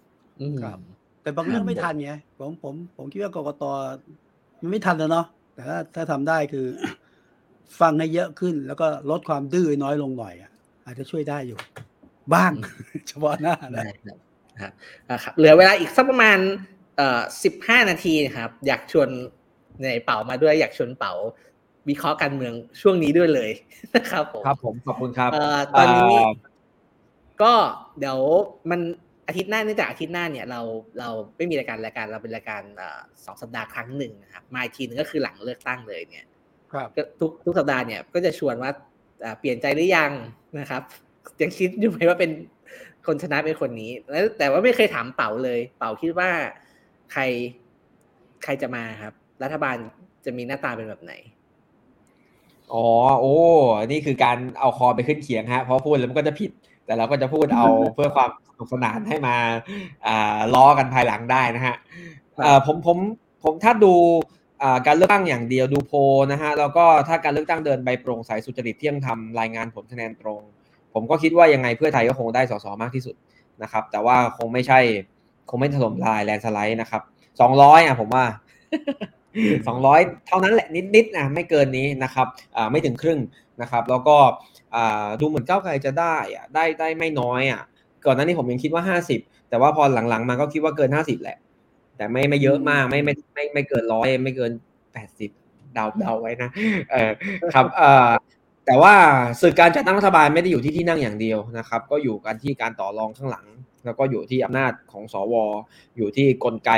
[0.00, 0.78] ำครับ
[1.26, 3.64] แต่บางเรื่องไม่ทันไงผมผมผมคิดว่ากกต
[4.60, 6.66] มันไม่ทันแล้วเนาะแต่ถ้าถ้าทำได้คือ
[7.80, 10.50] ฟังให้เยอะขึ้น แล้วก็ลดความดื้อน้อยลงหน่อยอะ
[10.84, 11.58] อาจจะช่วยได้อยู่
[12.34, 12.52] บ้าง
[13.08, 14.18] เฉพาะหน้านะได้ครับ
[15.22, 16.38] ครับเหลือเวลาอีกสักประมาณ
[16.96, 19.08] เอ่อสิบห้านาทีครับ อยากชวน
[19.82, 21.12] ในเป๋ามาด้วยอยากชวนเป๋า
[21.88, 23.50] วิเคราะห์การเมืองช่วงนี้ด้วยเลย
[23.94, 26.30] นะครับผมครับผมขอบคุณครับเอ่อตอนนี้เอ่อ
[27.42, 27.52] ก็
[27.98, 28.18] เดี๋ยว
[28.70, 28.80] มัน
[29.28, 30.60] อาทิตย์หน้าเนื่องจากอาทิตย์หน้าเนี่ยเรา
[31.00, 36.26] เราไม่มีรายการรายการเราเป็นรายการเอ่อสองสัปดาห์ครั้งหนึ่งนะครับมาอีกทีหนึงก็คือหลังเลือกตั้งเลยเนี่ย
[36.72, 38.70] ครับก็ทุกทุกสัปดาห์เนี่ยก็จะชวนว่า
[39.24, 40.10] อ่าเปลี่ยนใจหรือยัง
[40.58, 40.82] นะครับ
[41.42, 42.30] ยังคิดอยู่ไหมว่าเป็น
[43.06, 46.30] คนชนะเป็นคนนี้แล้วแต่ว่าไม่เคยถามเป๋าเลย เป๋าคิดว่า
[47.12, 47.22] ใคร
[48.44, 49.76] ใครจะมาครับ รัฐบาล
[50.24, 51.12] จะมีหน้าตาเป็นแบบไหน
[52.72, 52.86] อ๋อ
[53.20, 53.34] โอ้
[53.86, 56.50] นี่คือการเอาคอไปขึ้นเขียงฮะเพราะพูดแล้วมันก็จะผิด
[56.86, 59.36] แต่เราก็จะพูดเอาเพื่อความสนุกสนานให้มา
[60.06, 61.76] อ่าล้อกันภายหลังได้นะฮะ
[62.36, 62.98] ครับเอ่อผมผม
[63.44, 63.94] ผมถ้าดู
[64.62, 65.98] อ่าการเลือกตั้งอย่างเดียวดูโพล
[66.32, 70.40] นะฮะแล้วก็ถ้าการเลือกตั้งเดินใบโปร่งใสสุจริตเที่ยงธรรมรายงานผลคะแนนตรง
[70.94, 73.14] ผมก็คิดว่ายังไงเพื่อไทยก็คงได้สสมากที่สุด
[73.62, 74.80] นะครับ แต่ว่าคงไม่ใช่
[75.50, 77.02] คงไม่ถล่มทลายแลนสไลด์นะครับ
[77.40, 78.24] สองร้อยอะผมว่า
[79.66, 82.26] สองร้อยเท่านั้นแหละนิดๆนะไม่เกินนี้นะครับ
[82.56, 83.20] อ่าไม่ถึงครึ่ง
[83.62, 84.55] นะครับ แล้วก็อ่า
[85.20, 87.62] ดูเหมือนก้าวไกลจะได้อะได้ได้ไม่น้อยอะ
[88.06, 91.38] ก่อนหน้านี้ผมยังคิดว่าห้าสิบแต่ว่าพอหลังๆมาก็คิดว่าเกินห้าสิบแหละ
[91.96, 94.52] แต่ไม่ไม่เยอะมากไม่ไม่ไม่ไม่เกินร้อยไม่เกิน
[94.92, 95.30] แปดสิบ
[95.74, 96.50] เดาเดาไว้นะ
[96.90, 97.10] เออ
[97.54, 98.10] ครับเออ
[98.66, 98.94] แต่ว่า
[99.40, 103.46] สื่อการจัดตั้งรัฐบาลไม่ได้อยู่ที่ที่นั่งอย่างเดียวนะครับ ก็อยู่กันที่การต่อรองข้างหลัง
[103.84, 105.34] แล้วก็อยู่ที่อำนาจของสว
[105.96, 106.70] อยู่ที่กลไก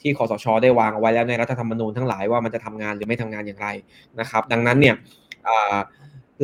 [0.00, 3.68] ที่คอสช ได้วางเอาไว้แล้วในรัฐธรรมนูญทั้งหลายว่ามันจะทำงานหรือไม่ทำงานอย่างไร
[4.20, 4.94] นะครับ ดังนั้นเนี่ย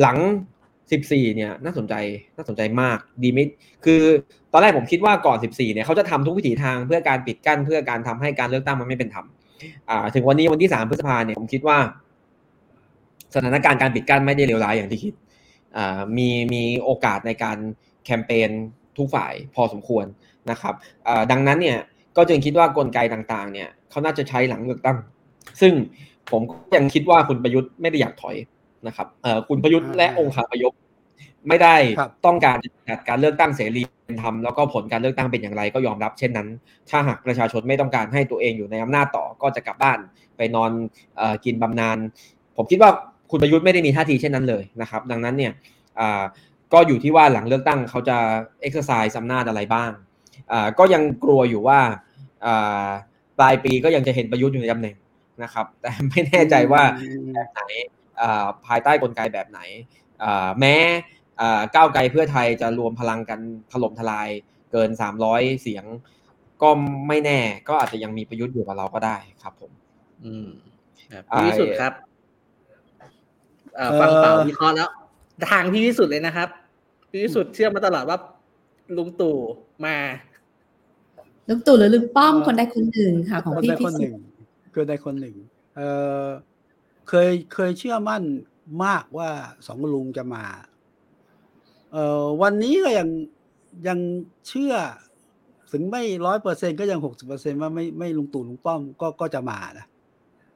[0.01, 0.17] หลัง
[0.89, 1.93] 14 เนี่ยน่าสนใจ
[2.37, 3.43] น่าสนใจมากดีมิ
[3.85, 4.01] คือ
[4.51, 9.25] ตอนแรกผมคิดว่าก่อน 14 เนี่ยเขาจะทำทุกวิถีทางเพื่อการปิดกั้นเพื่อการทำให้การเลือกตั้งมันไม่เป็นธรรม
[9.89, 11.77] อ่าถึงวันนี้วันที่ 3 พฤษภาเนี่ยผมคิดว่า
[13.35, 15.13] สถานการณ์การปิดกั้นไม่ได้เลวร้ายอย่างที่คิด
[15.77, 17.57] อ่ามีมีโอกาสในการ
[18.05, 18.49] แคมเปญ
[18.97, 20.05] ทุกฝ่ายพอสมควร
[20.51, 20.73] นะครับ
[21.07, 21.77] อ่าดังนั้นเนี่ย
[22.17, 24.97] ก็จึงคิดว่ากลไกต่างๆ เนี่ยเขาน่าจะใช้หลังเลือกตั้ง
[25.61, 25.73] ซึ่ง
[26.31, 26.41] ผม
[26.75, 28.35] ยังคิดว่าคุณประยุทธ์ไม่ได้อยากถอย
[28.87, 30.73] นะครับเอ่อคุณประยุทธ์และองค์คาพยพ
[31.47, 32.57] ไม่ได้ครับต้องการ
[32.89, 36.47] จัดการเลือกตั้งเสรีเป็นธรรมแล้วก็ผลการเลือกตั้งเป็นอย่างไรก็ยอมรับ เช่นนั้น
[36.89, 39.99] ถ้าหากประชาชนไม่ต้องการให้ตัวเองอยู่ในอำนาจต่อก็จะกลับบ้าน
[40.37, 40.71] ไปนอน
[41.17, 41.97] เออกินบำนาญ
[42.57, 42.91] ผมคิดว่า
[43.31, 45.51] คุณประยุทธ์ไม่ได้มีท่าทีเช่นนั้นเลยนะครับ ดังนั้นเนี่ย
[45.99, 46.23] อ่า
[46.73, 48.17] ก็อยู่ที่ว่าหลังเลือกตั้งเขาจะ
[48.67, 49.91] exercise อำนาจอะไรบ้าง
[50.51, 51.79] อ่าก็ยังกลัวอยู่ว่า
[52.45, 52.87] อ่า
[53.37, 54.95] ปลายปีก็ยังจะเห็นประยุทธ์อยู่ในตำแหน่ง
[55.43, 56.83] นะครับ แต่ไม่แน่ใจว่า
[57.33, 57.96] แบบไหนอ่า
[58.65, 59.59] ภายใต้กลไกแบบไหน
[60.23, 60.75] อ่าแม้
[61.41, 63.39] อ่าก้าวไกลเพื่อไทยจะรวมพลังกัน
[63.71, 64.29] ถล่มทลาย
[64.71, 64.89] เกิน
[65.25, 65.85] 300 เสียง
[66.61, 66.69] ก็
[67.07, 69.71] ไม่แน่ ก็อาจจะยังมีประยุทธ์อยู่กับเราก็ได้ครับผม
[70.25, 70.47] อืม
[71.13, 71.93] ครับอ่าพี่วิสุทธ์ครับ
[73.75, 74.89] เอ่อฟังเป่าวิเคราะห์แล้ว
[75.51, 76.47] ทางพี่วิสุทธ์เลยนะครับ
[77.09, 78.17] พี่วิสุทธ์เชื่อมาตลอดว่า
[78.97, 79.37] ลุงตู่
[79.85, 79.95] มา
[81.49, 84.21] ลุงตู่หรือลุงป้อมคนใดคนหนึ่งค่ะ ของคนพี่ใดพิคนหสุทนึ่งธิ์
[84.75, 85.35] คนใดคนหนึ่ง
[85.75, 85.81] เอ
[86.21, 86.23] อ
[87.09, 88.23] เคยเคยเชื่อมั่น
[88.83, 89.29] มากว่า
[89.67, 90.43] สองลุงจะมา
[91.93, 93.09] เออวันนี้ก็ยัง
[93.87, 93.99] ยัง
[94.47, 94.73] เชื่อ
[95.71, 99.85] ถึงไม่ร้อยเปอร์เซ็นก็ยังหกสิบเปอร์เซ็นว่าไม่ไม่ลุงตู่ลุงป้อมก็ก็จะมานะ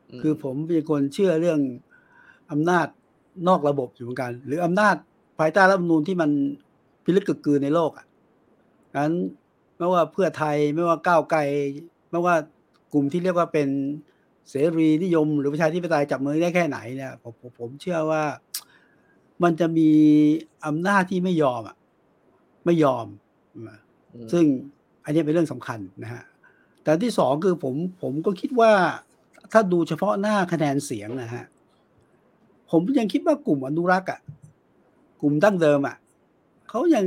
[0.09, 1.59] อืมคือผมเป็นคนเชื่อเรื่อง
[2.51, 2.87] อำนาจ
[3.47, 4.95] นอกระบบอยู่เหมือนกัน หรืออำนาจ
[5.39, 6.29] ภายใต้รัฐธรรมนูญที่มัน
[7.03, 8.05] พิลึกกึกกือในโลกอะ
[8.95, 9.13] งั้น
[9.77, 11.39] ไม่ว่าเพื่อไทยไม่ว่าก้าวไกล
[12.09, 12.35] ไม่ว่า
[12.93, 13.69] กลุ่มที่เรียกว่าเป็น
[14.49, 18.23] เสรีนิยม หรือประชาธิปไตยจับมือได้แค่ไหนเนี่ยผมผมผมเชื่อว่า
[19.43, 19.89] มันจะมี
[20.65, 21.75] อำนาจที่ไม่ยอมอะ
[22.65, 23.05] ไม่ยอม
[23.55, 23.69] อืม
[24.31, 24.45] ซึ่ง
[25.03, 26.23] อันนี้เป็นเรื่องสำคัญนะฮะ
[26.83, 28.71] แต่ที่สองคือผมผมก็คิดว่า
[29.51, 31.43] ถ้าดูเฉพาะหน้าคะแนนเสียงนะฮะ
[32.71, 34.19] ผมยังคิดว่ากลุ่มอนุรักษ์อะ
[35.21, 35.95] กลุ่มดั้งเดิมอะ
[36.69, 37.05] เขายัง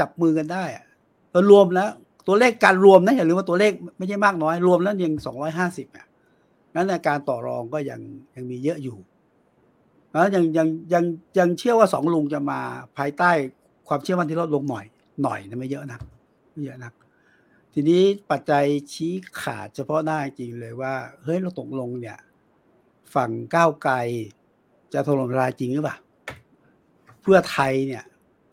[0.00, 0.84] จับมือกันได้อะ
[1.32, 1.90] แล้วรวมแล้ว
[2.26, 6.05] ตัวเลขการรวมนะอย่าลืมว่าตัวเลขไม่ใช่มากน้อย รวมแล้วยังสองร้อยห้าสิบอะงั้
[6.82, 8.00] นในการต่อรองก็ยัง
[8.34, 8.96] ยังมีเยอะอยู่
[10.10, 11.04] แล้วยังยังยัง
[11.38, 12.60] ยังเชื่อว่าสองลุงจะมา
[12.96, 13.30] ภายใต้
[13.88, 14.84] ความเชื่อมั่นที่ลดลงหน่อย
[15.22, 15.98] หน่อยนะไม่เยอะนะ
[16.52, 16.92] ไม่เยอะนัก
[17.74, 22.18] ทีนี้ปัจจัยชี้ขาดเฉพาะหน้าจริงเลยว่าเฮ้ยเราตกลงเนี่ย
[23.14, 23.94] ฝั่งก้าวไกล
[24.92, 25.96] จะถล่มทลายจริงหรือเปล่า
[27.22, 28.04] เพื่อไทยเนี่ย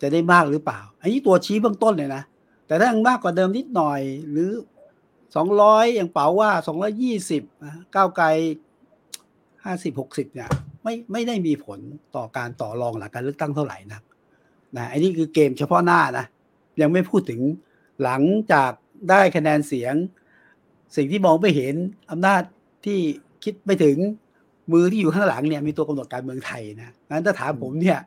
[0.02, 2.24] จะได้มากหรือเปล่า อันนี้ตัวชี้เบื้องต้นเลยนะ
[2.68, 4.02] แต่ถ้ายังมากกว่าเดิมนิดหน่อย
[4.32, 4.50] หรือ
[5.36, 7.44] สองร้อยอย่างเป๋าว่าสองร้อยี่สิบ
[7.96, 8.26] ก้าวไกล
[9.66, 10.50] ห้าสิบหกสิบเนี่ย
[10.84, 11.80] ไม่ไม่ได้มีผล
[12.16, 14.02] ต่อการต่อรองหลังการเลือกตั้งเท่าไหร่นะ
[14.78, 16.26] นะอันนี้คือเกมเฉพาะหน้านะ
[16.82, 17.42] ยังไม่พูดถึง
[18.04, 18.22] หลัง
[18.54, 18.72] จาก
[19.10, 19.94] ได้คะแนนเสียง
[20.96, 21.76] สิ่งที่มองไม่เห็น
[22.12, 22.42] อำนาจ
[22.86, 23.00] ที่
[23.44, 23.98] คิดไม่ถึง
[24.72, 28.00] มือที่อยู่ข้างหลังเนี่ยมีตัวกำหนดการเมืองไทยนะงั้นถ้าถามผมเนี่ย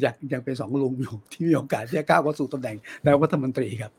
[0.00, 3.92] อยากยังเป็นสองลุงอยู่ที่มีโอกาสที่จะก้าวเข้าสู่ตำแหน่งนายกรัฐมนตรีครับ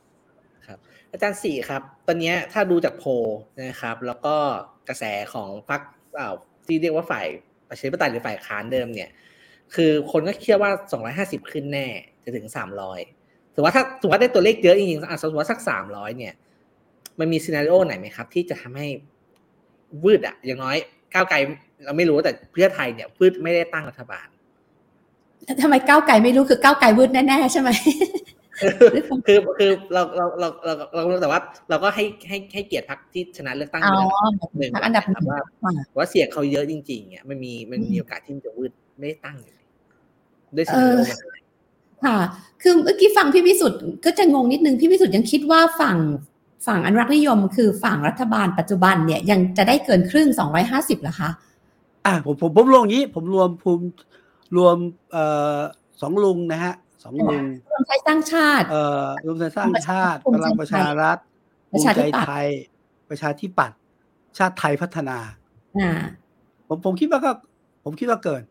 [1.13, 3.03] อาจารย์สี่ครับ ตอนนี้ถ้าดูจากโพ
[3.63, 4.35] นะครับ แล้วก็
[4.89, 5.03] กระแส
[5.33, 5.81] ของพรรค
[6.65, 7.27] ที่เรียกว่าฝ่าย
[7.67, 9.09] ประชาธิปไตยหรือฝ่ายค้านเดิมเนี่ย
[9.75, 10.71] คือคนก็เชื่อว่า
[11.41, 11.87] 250 ขึ้นแน่
[12.23, 12.47] จะถึง
[13.01, 15.59] 300ถือว่าถ้าถือว่าได้ตัวเลขเยอะจริงๆอะสมมติว่าสัก
[15.89, 16.33] 300 เนี่ย
[17.19, 18.87] มันมีซีนารีโอไหนไหมครับ ที่จะทำให้
[20.03, 20.77] วืดอะอย่างน้อย
[21.13, 21.37] ก้าวไกล
[21.85, 24.27] เราไม่รู้แต่เพื่อไทยเนี่ยวืดไม่ได้ตั้งรัฐบาล
[25.61, 27.69] ทำไมก้าวไกลไม่รู้คือก้าวไกลวืดแน่ๆใช่ไหม
[28.59, 31.39] คือคือเราเราเราเราเราแต่ว่า
[31.69, 33.99] เราก็ให้ให้ให้เกียรติพรรคที่ชนะเลือกตั้งอ๋อ
[34.57, 35.39] หนึ่งพรรคอันดับหนึ่งว่า
[35.97, 39.55] ว่าเสียงเขาเยอะจริงๆเนี่ยมันมีมันมีโอกาสที่มันจะวืดไม่ได้ตั้งอยู่
[40.55, 41.43] ด้วยซีนารีโอมัน
[42.05, 42.17] ค่ะ
[42.61, 45.97] คือเมื่อกี้ฟังพี่วิสุทธ์ก็จะงงนิดนึง พี่วิสุทธ์ยังคิดว่าฝั่ง
[46.67, 50.27] ฝั่งอนุรักษ์นิยม คือฝั่งรัฐบาลปัจจุบันเนี่ยยังจะได้เกินครึ่ง
[50.65, 51.29] 250เหรอคะ
[52.05, 53.85] อ่าผมผมผมรวมอย่างนี้ ผมรวมภูมิ
[54.57, 54.75] รวม
[55.11, 55.25] เอ่
[55.55, 55.59] อ
[56.01, 56.73] สองลุงนะฮะ
[57.03, 61.21] สองลุงรวมไทยสร้างชาติ เอ่อรวมไทยสร้างชาติภูมิพลังประชารัฐป
[61.71, 62.47] ภูระมิชาใจธิปัตย์ไทย
[63.09, 63.77] ประชาธิปัตย์
[64.37, 65.17] ชาติไทยพัฒนา
[65.81, 65.91] อ่า
[66.67, 67.31] ผมผมคิดว่าก็
[67.83, 68.43] ผมคิดว่าเกิน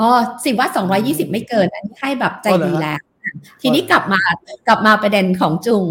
[0.00, 0.08] อ๋อ
[0.44, 0.68] สิว่า
[1.00, 3.00] 220ไม่เกิน อันนี้ให้แบบใจอ๋อเหรอดีฮะแล้ว
[3.60, 4.20] ทีนี้กลับมา
[4.68, 5.84] กลับมาประเด็นของจุง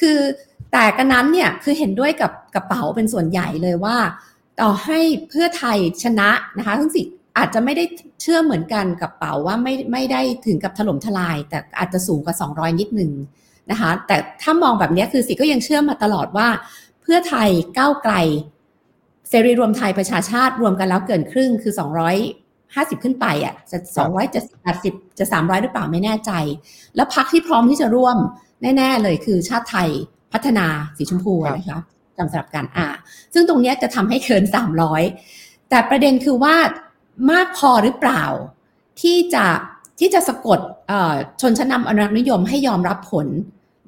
[0.00, 0.18] คือ
[0.72, 3.96] แต่กันนั้นเนี่ยคือเห็นด้วยกับกระเป๋าเป็นส่วนใหญ่เลยว่า
[4.60, 4.98] ต่อให้
[5.28, 7.02] เพื่อไทยชนะนะคะทั้งสิ
[7.36, 7.84] อาจจะไม่ได้
[8.20, 13.12] เชื่อเหมือนกันกับเป๋าว่าไม่ไม่ได้ถึงกับถล่มทลาย แต่อาจจะสูงกว่า 200 นิดนึง
[13.70, 16.48] นะคะแต่ถ้ามองแบบนี้คือสิก็ยังเชื่อมาตลอดว่า
[17.02, 17.48] เพื่อไทย
[17.78, 18.14] ก้าวไกล
[19.28, 21.72] เสรีรวมไทยประชาชาติรวมกันแล้วเกินครึ่งคือ
[22.38, 23.78] 250 ขึ้นไปอะจะ
[24.28, 26.32] 270 80จะ 300 หรือเปล่าไม่แน่ใจ
[26.96, 28.16] แล้วพักที่พร้อมที่จะร่วม
[28.76, 29.88] แน่ ๆ เลยคือชาติไทย
[30.32, 30.66] พัฒนา
[30.96, 31.82] สีชมพูครับนะคะ
[32.16, 32.86] จำสลับกันอ่า
[33.34, 34.44] ซึ่งตรงเนี้ยจะทำให้เกิน
[35.06, 36.54] 300 แต่ประเด็นคือว่า
[37.30, 38.24] มากพอหรือเปล่า
[39.00, 39.46] ที่จะ
[39.98, 40.58] ที่จะสะกด
[40.88, 43.26] เอ่อชนชั้นนำอนุรักษ์นิยมให้ยอมรับผล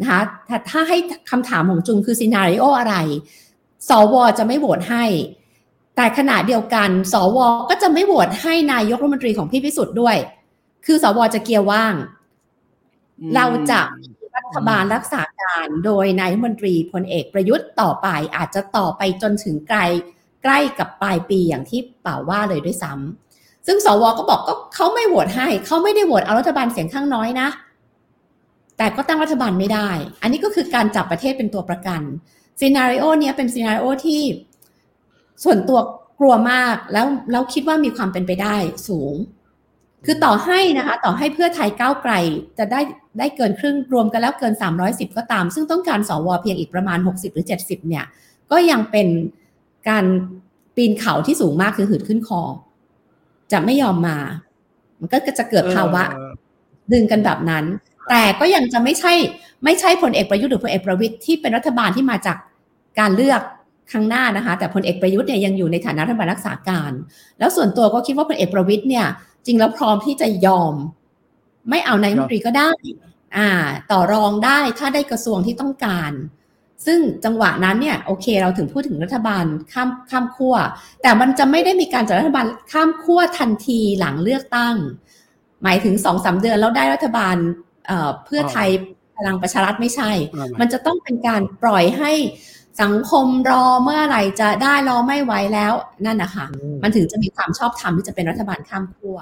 [0.01, 0.99] นะคะถ้าถ้าให้
[1.31, 2.95] คำถามของจุงคือซีนารีโออะไร
[3.89, 5.05] สวจะไม่โหวตให้
[5.97, 7.39] แต่ขณะเดียวกัน สว
[7.71, 10.17] ก็จะไม่โหวตให้นายกรัฐมนตรีของพี่พิสุทธิ์ด้วย
[10.87, 11.95] คือสวจะเกียร์ว่าง
[13.35, 19.79] เราจะมีรัฐบาลรักษาการโดยนายกรัฐมนตรีพลเอกประยุทธ์ต่อไปอาจจะต่อไปจนถึงไกล
[20.43, 27.49] ใกล้กับปลายปีอย่างที่เป่าว่าเลยด้วยซ้ำซึ่งสวก็บอกก็เขาไม่โหวตให้ เขาไม่ได้โหวตเอารัฐบาลเสียงข้างน้อยนะ
[28.79, 29.91] แต่ก็ตั้งรัฐบาลไม่ได้
[30.23, 32.03] อันนี้ก็คือการจับประเทศเป็นตัวประกัน
[32.61, 34.23] ซีนารีโอเนี้ยเป็นซีนารีโอที่
[35.45, 35.79] ส่วนตัว
[36.21, 38.57] กลัวมากแล้วแล้วคิดว่ามีความเป็นไปได้
[38.89, 39.15] สูง
[40.05, 42.13] คือต่อให้นะคะ ต่อให้เพื่อไทยก้าวไกล
[42.59, 42.81] จะได้
[43.19, 48.05] ได้เกินครึ่งรวมกันแล้วเกิน 310 ก็ตาม ซึ่งต้องการสวเพียงอีกประมาณ 60 หรือ 70 เนี่ย
[48.51, 49.09] ก็ยังเป็น
[49.89, 50.05] การ
[50.77, 52.43] ปีนเขาที่สูงมากคือหืดขึ้นคอ
[53.53, 54.19] จะไม่ยอมมา
[55.01, 56.33] มันก็จะเกิดภาวะเออ
[56.93, 57.65] ดึงกันแบบนั้น
[58.11, 59.13] แต่ก็ยังจะไม่ใช่
[59.65, 62.37] ไม่ใช่พลเอกประยุทธ์หรือพลเอกประวิตยที่เป็นรัฐบาลที่มาจาก
[62.99, 63.41] การเลือก
[63.93, 66.93] ครั้งหน้านะคะ แต่พลเอกประยุทธ์เนี่ยยังอยู่ในฐานะรัฐบาลรักษาการ
[67.39, 69.07] แล้วส่วนตัวก็คิดว่าพลเอกประวิตยเนี่ย
[69.47, 70.75] จริงแล้วพร้อมที่จะยอม
[71.71, 72.71] ไม่เอานายกรัฐมนตรีก็ได้
[73.37, 73.49] อ่า
[73.91, 76.13] ต่อรองได้ถ้าได้กระทรวงที่ต้องการ
[76.87, 80.55] ซึ่งจังหวะนั้นเนี่ยโอเค เราถึงพูดถึงรัฐบาลข้ามข้ามขั้ว
[81.03, 84.77] แต่มันจะไม่ได้มีการจัดรัฐบาลข้ามขั้วทันทีหลังเลือกตั้ง
[85.63, 87.37] หมายถึงสองสาเดือนแล้วได้รัฐบาล
[87.87, 88.69] เอ่อเพื่อไทย
[89.17, 92.13] พลังประชารัฐไม่ใช่อ่ามันจะต้องเป็นการปล่อยให้
[92.83, 95.73] สังคมรอเมื่อไหร่จะได้รอไม่ไหวแล้ว
[96.07, 96.47] นั่นนะคะ
[96.83, 99.19] มันถึงจะมีความชอบธรรมที่จะเป็นรัฐบาลข้ามขั้ว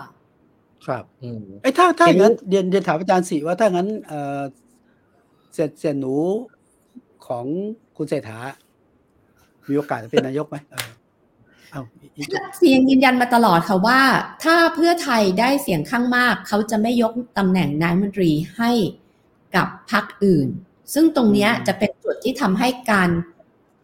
[0.87, 4.41] ครับอืมไอ้ยถ้าถ้าเห็นอย่างนั้นเรียนเรียนถามอาจารย์สิว่าถ้างั้นเออ
[5.55, 6.17] เสร็จเสร็จหนู
[7.27, 7.45] ของ
[7.97, 8.39] คุณเศรษฐา
[9.69, 10.91] มีโอกาสจะเป็นนายกไหมเออ
[11.71, 11.83] เอา
[12.17, 14.01] อีกจุดเสียงยืนยันมาตลอดค่ะว่า
[14.45, 18.71] ถ้าเพื่อไทยได้เสียงข้างมาก เขาจะไม่ยกตำแหน่งนายกรัฐมนตรีให้
[19.57, 20.49] กับพรรคอื่น
[20.95, 23.11] ซึ่งตรงเนี้ยจะเป็นจุดที่ทำให้การ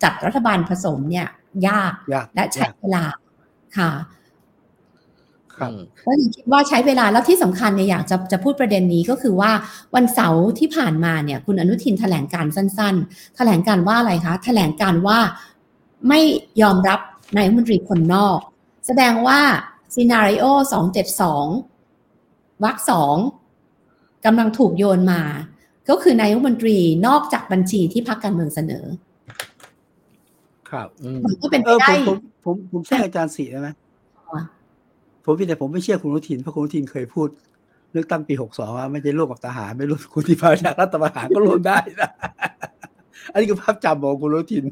[0.03, 1.28] จัดรัฐบาลผสมเนี่ย
[1.68, 3.05] ยากยากและใช้ยากเวลา
[3.78, 3.91] ค่ะ
[5.59, 9.53] ครับอืมก็ยังคิดว่าใช้เวลาแล้วที่สำคัญเนี่ยอยากจะจะพูดประเด็นนี้ก็คือว่า
[9.95, 15.19] วันเสาร์ที่ผ่านมาเนี่ยคุณอนุทินแถลงการสั้น ๆ แถลงการว่าอะไรคะ แถลงการว่า
[16.09, 16.21] ไม่
[16.63, 17.01] ยอมรับ
[17.37, 18.39] นายกรัฐมนตรีคนนอก
[18.87, 19.41] แสดงว่า
[19.95, 20.45] ซีนารีโอ
[21.75, 23.17] 272วรรคสอง
[24.25, 25.23] กำลังถูกโยนมา
[25.89, 28.85] ก็คือนายกรัฐมนตรีนอกจากบัญชีที่พรรคการเมืองเสนอ
[30.71, 33.86] ครับอืมมันก็เป็นเอไปอผได้มผมผมผมแทรกอาจารย์สีได้ไหมค่ะ
[35.27, 37.29] ผมเพียงแต่ผมไม่เชื่อคุณอนุทินเพราะคุณอนุทินเคยพูด
[37.93, 42.11] เลือกตั้งปีหกสองว่าไม่ได้ร่วมกับทหารไม่ร่วมคุณที่มาจากรัฐประหารก็ร่วมได้นะ
[43.33, 44.64] อันนี้คือภาพจำของคุณอนุทิน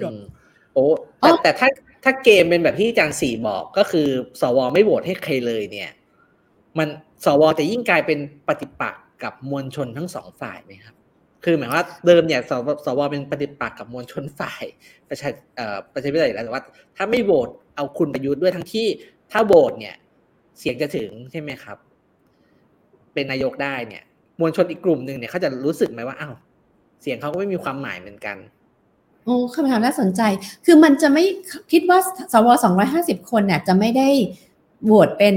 [0.00, 0.22] ครับอืม
[0.74, 0.84] โอ้
[1.20, 1.68] แต่แต่ถ้า
[2.04, 4.08] ถ้าเกมเป็นแบบที่อาจารย์สี่บอกก็คือ
[4.40, 5.90] สวไม่โหวตให้ใครเลยเนี่ย
[6.78, 6.88] มัน
[7.24, 10.94] สวจะยิ่งกลายเป็นปฏิปักษ์กับมวลชนทั้งสองฝ่ายไหมครับ
[11.44, 14.64] คือหมายว่าเดิมเนี่ยสวสวเป็นปฏิปักษ์กับมวลชนฝ่าย
[15.08, 16.62] ประชาเอ่อประชาธิปไตยอยู่แล้วแต่ว่า
[16.96, 18.86] ถ้าไม่โหวต เอาคุณประยุทธ์ด้วยทั้งที่
[19.30, 19.94] ถ้าโหวตเนี่ย
[20.58, 21.76] เสียงจะถึงใช่ไหมครับ
[23.14, 24.02] เป็นนายกได้เนี่ย
[24.40, 26.34] มวลชนอีกกลุ่มหนึ่งเนี่ยเขาจะรู้สึกไหมว่าอ้าว
[27.02, 28.36] เสียงเขาก็ไม่มีความหมายเหมือนกัน
[29.24, 30.22] โอ้คำถามน่าสนใจ
[30.64, 31.24] คือมันจะไม่
[31.72, 31.98] คิดว่า
[32.32, 32.48] สว
[32.88, 34.08] 250คนเนี่ยจะไม่ได้
[34.84, 35.36] โหวตเป็น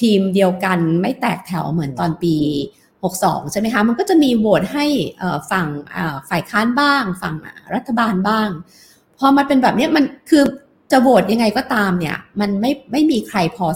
[0.00, 2.34] ทีมเดียวกันไม่แตกแถวเหมือนตอนปี
[2.92, 4.86] 62 ใช่ไหมคะ มันก็จะมีโหวตให้
[5.50, 5.66] ฝั่ง
[6.28, 7.34] ฝ่ายค้านบ้าง ฝั่ง
[7.74, 8.48] รัฐบาลบ้าง
[9.18, 10.42] พอมันเป็นแบบนี้มันคือ
[10.90, 13.66] จะโหวตยังไงก็ตามเนี่ย มันไม่ไม่มีใครพอ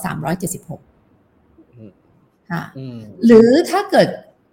[1.40, 4.08] 376ค่ะอืมหรือถ้าเกิด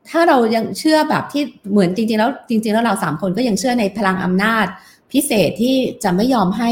[0.10, 4.66] ถ้าเรายังเชื่อแบบที่เหมือนจริง ๆ แล้ว จริง ๆ แล้วเราสามคนก็ยังเชื่อในพลังอำนาจ
[5.12, 6.70] พิเศษที่จะไม่ยอมให้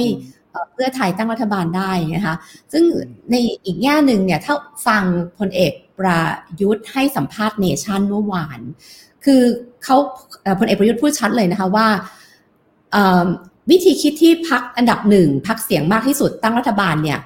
[0.52, 2.36] เอ่อเพื่อไทยตั้งรัฐบาลได้นะคะ
[2.74, 2.84] ซึ่ง
[3.32, 3.36] ใน
[3.66, 4.54] อีกแง่หนึ่งเนี่ยถ้า
[4.88, 5.04] ฟัง
[5.38, 6.22] พลเอกประ
[6.62, 8.60] ยุทธ์ให้สัมภาษณ์เนชั่นเมื่อวาน
[9.26, 9.42] คือ
[9.84, 9.98] เขา
[10.44, 11.88] เอ่อพลเอกประยุทธ์พูดชัดเลยนะคะว่า
[12.92, 13.26] เอ่อ
[13.72, 17.20] วิธีคิดที่พักอันดับหนึ่งพักเสียงมากที่สุดตั้งรัฐบาลเนี่ย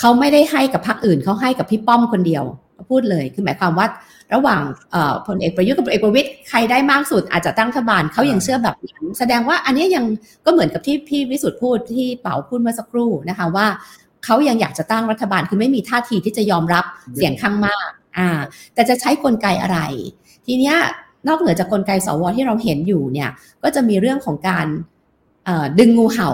[0.00, 2.44] เขาไม่ได้ให้กับพักอื่นเขาให้กับพี่ป้อมคนเดียว
[2.90, 3.86] พูดเลยคือหมายความว่า
[4.34, 4.62] ระหว่าง
[5.26, 10.04] พลเอกประยุทธ์กับพลเอกประวิตยใครได้มากสุดอาจจะตั้งรัฐบาลเขายังเชื่อแบบนั้นแสดงว่าอันนี้ยัง
[10.44, 13.66] ก็เหมือนกับที่พี่วิสุทธ์พูดที่เป๋าพูดเมื่อสักครู่นะคะว่า
[14.24, 16.84] เขายังอยากจะตั้งรัฐบาลคือไม่มีท่าทีที่จะยอมรับ
[17.16, 17.88] เสียงข้างมาก
[18.18, 18.28] อ่า
[18.74, 19.78] แต่จะใช้กลไกอะไร
[20.46, 20.76] ทีเนี้ย
[21.28, 23.30] นอกเหนือจากกลไกสวที่เราเห็นอยู่เนี่ย
[23.62, 24.66] ก็จะมีเรื่องของการ
[25.78, 26.30] ดึงงูเห่า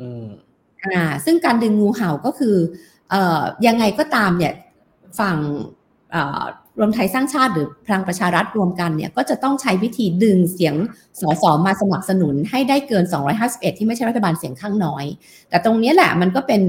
[0.00, 0.26] อืม
[0.84, 2.56] อ่า ซึ่งการดึงงูเห่าก็คือ
[3.10, 4.52] เอ่อยังไงก็ตามเนี่ย
[5.18, 5.36] ฝั่ง
[6.12, 6.42] เอ่อ
[6.78, 10.74] รวมไทยสร้างชาติหรือพลังประชารัฐรวมกันเนี่ยก็จะต้องใช้วิธีดึงเสียง
[11.20, 13.04] สสมาสนับสนุนให้ได้เกิน
[13.42, 15.04] 251 ที่ไม่ใช่รัฐบาลเสียงข้างน้อย
[15.48, 16.62] แต่ตรงนี้แหละมันก็เป็น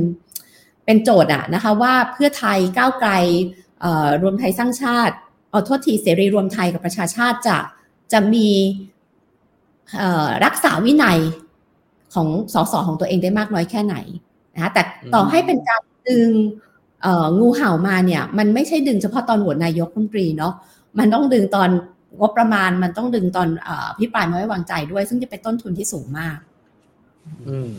[0.85, 3.11] เป็นโจทย์อะนะคะว่าเพื่อไทยก้าวไกล
[3.81, 5.15] เอ่อรวมไทยสร้างชาติ
[5.51, 7.57] เอาโทษทีเสรีรวมไทยกับประชาชาติจะ
[8.13, 8.96] จะมีเอ่อ
[10.45, 11.19] รักษาวินัย
[12.13, 13.95] ของสสของตัวเองได้มากน้อยแค่ไหน
[14.55, 14.81] นะคะแต่
[15.13, 16.29] ต่อให้เป็นการดึง
[17.01, 20.53] เอ่องูเห่ามาเนี่ย มันไม่ใช่ดึงเฉพาะตอนโหวตนายกรัฐมนตรีเนาะ
[20.99, 21.69] มันต้องดึงตอน
[22.19, 26.38] งบประมาณมันต้องดึงตอนเอ่อพิปรายไม่ไว้วางใจด้วย ซึ่งจะเป็นต้นทุนที่สูงมาก
[27.49, 27.69] อืม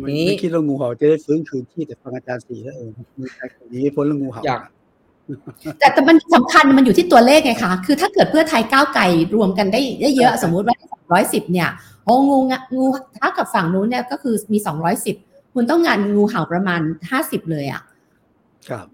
[0.00, 4.62] ไม่นี่ไม่คิดว่างูเห่าจะได้ฟื้นคืนที่แต่ฟังอาจารย์สีแล้วเออมีใครคนนี้พ้นเรื่องงูเห่าอยาก
[5.78, 9.02] แต่แต่มันสำคัญมันอยู่ที่ตัวเลขไงคะคือถ้าเกิดเพื่อไทยก้าวไกล
[9.36, 10.76] รวมกันได้ได้เยอะสมมุติว่า
[11.12, 11.68] ร้อยสิบเนี่ย
[12.04, 12.84] โอ้งูงะงู
[13.18, 15.16] ถ้ากับฝั่งนู้นเนี่ยก็คือมีสองร้อยสิบ
[15.54, 17.82] คุณต้องงานงูเห่าประมาณห้าสิบเลยอะ
[18.68, 18.86] ครับ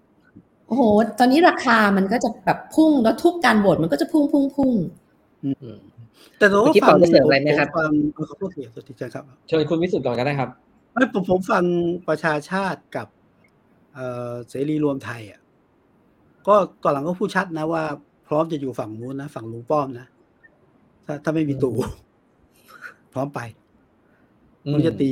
[0.67, 0.81] โอ้โห
[1.19, 4.73] ตอนนี้ราคามันก็จะแบบพุ่งแล้วทุกการโหวตมันก็จะพุ่งพุ่งพุ่ง
[5.43, 5.77] อืม
[6.37, 10.49] แต่ผมเมื่ว่าอกี้ฟังปอจะเสริมอะไรไหมครับผฟังเออขอโทษทีขอโทษทีเชิญครับ เชิญคุณวิสุทธ์ก่อนก็ได้ครับ
[10.93, 11.63] ไม่ผมผมฟัง
[12.07, 13.07] ประชาชาติกับ
[13.93, 15.38] เอ่อเสรีรวมไทยอะ
[16.47, 17.83] ก็ก่อนหลังก็พูดชัดนะว่า
[18.27, 20.07] พร้อมจะอยู่ฝั่งนู้นนะฝั่งลุงป้อมนะ
[21.05, 21.75] ถ้าถ้าไม่มีตู่
[23.13, 23.39] พร้อมไป
[24.73, 25.09] ผมจะตี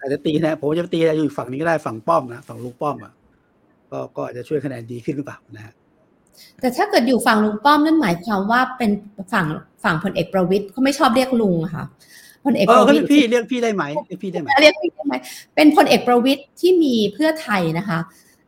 [0.00, 3.12] อาจจะตีนะผมจะตีอยู่ฝั่งนี้ก็ได้ฝั่งป้อมนะฝั่งลุงป้อมอะ
[3.90, 5.72] ก็ก็อาจจะช่วยคะแนนดีขึ้นหรือเปล่านะฮะ
[6.60, 8.90] แต่ถ้าเกิดอยู่ฝั่งลุงป้อมนั่นหมายความว่าเป็น
[9.32, 9.46] ฝั่ง
[9.84, 11.84] ฝั่งพลเอกประวิตยเขาไม่ชอบเรียกลุงอะค่ะ
[12.44, 15.14] พลเอกเอปอระก็วิตเรียกพี่เรียกพี่ได้ไหมเรียกพี่ได้ไหมเรียกพี่ได้ไหม
[15.54, 17.98] เป็นพลเอกประวิตยที่มีเพื่อไทยนะคะ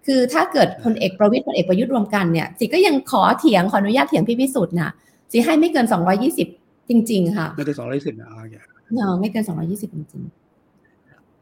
[0.06, 4.90] คือถ้าเกิดพลเอกประวิตยพลเอกประยุทธ์รวมกันเนี่ยสิก็ยังขอเถียงขออนุญาตเถียงพี่พิสุทธิ์นะ
[5.32, 5.86] สิให้ไม่เกิน
[6.32, 8.54] 220 จริง ๆ ค่ะ ไม่เกินสองร้อยสิบนะโอเค
[8.94, 10.22] เนาะไม่เกิน 220 จริง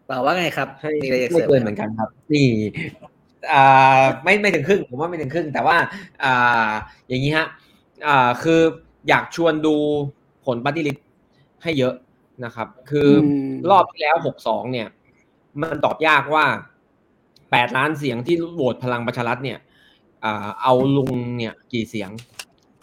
[0.07, 2.49] เปล่าว่าไงครับให้มีอะไรจะไม่เสริมเกินไหเหมมือนกันครับ นี่
[3.53, 5.77] อ่าไม่ไม่ถึงครึ่งผมว่าไม่ถึงครึ่ง แต่ว่า
[6.25, 6.71] อ่า
[7.09, 7.47] อย่างนี้ฮะ
[8.07, 8.61] อ่าคือ
[9.09, 9.75] อยากชวนดู
[10.45, 11.03] ผลปฏิริษี
[11.63, 11.95] ให้เยอะ
[12.45, 14.89] นะครับ คืออมรอบที่แล้วหกสองเนี่ย
[15.63, 16.45] มันตอบยากว่า
[17.53, 19.59] แปดล้านเสียงที่โหวตพลังประชารัฐเนี่ย
[20.25, 22.11] อ่าเอาลุงเนี่ยกี่เสียง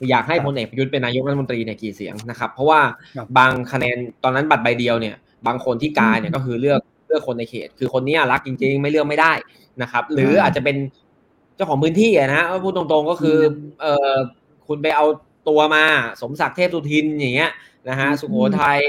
[0.09, 2.81] อยากให้พลเอกประยุทธ์เป็นนายกรัฐมนตรีเนี่ยกี่เสียงนะครับ เพราะว่า
[3.17, 5.15] ครับบางคะแนนตอนนั้นบัตรใบเดียวเนี่ย
[5.47, 9.33] บางคนที่กาเนี่ยก็คือเลือกเลือกคนในเขต คือคนเนี้ยรักจริง ๆ ไม่เลือกไม่ได้
[9.81, 10.77] นะครับ หรืออาจจะเป็น
[11.55, 13.37] เจ้าของพื้นที่อะนะพูดตรงๆก็คือ
[13.81, 14.13] เออ
[14.67, 15.05] คุณไปเอา
[15.49, 15.83] ตัวมา
[16.21, 17.51] สมศักดิ์เทพสุทินอย่างเงี้ย
[17.89, 18.79] นะฮะสุโขทัย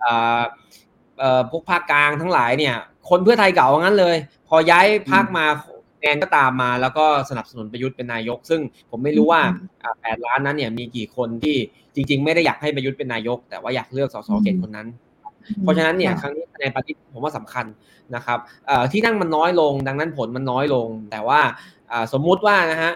[0.00, 0.42] เอ่อ
[1.18, 2.74] เอ่อพวกภาคกลางทั้งหลายเนี่ย
[3.10, 4.16] คนเพื่อไทยเก่างั้นเลย
[4.48, 5.44] พอย้ายภาคมา
[6.00, 9.42] แนนก็ตามมา แล้วก็สนับสนุนประยุทธ์เป็นนายก ซึ่งผมไม่รู้ว่า
[10.02, 11.56] แปดล้านนั้นเนี่ยมีกี่คนที่
[11.94, 14.88] จริง ๆ ไม่ได้อยากให้ประยุทธ์เป็นนายก แต่ว่าอยากเลือกสสเขตคนนั้น
[15.60, 17.66] เพราะฉะนั้นเนี่ยครั้งนี้คะแนนปฏิผมว่าสำคัญ
[18.14, 18.38] นะครับ
[18.92, 21.40] ที่นั่งมันน้อยลง ดังนั้นผลมันน้อยลง แต่ว่า
[22.12, 22.92] สมมุติว่านะฮะ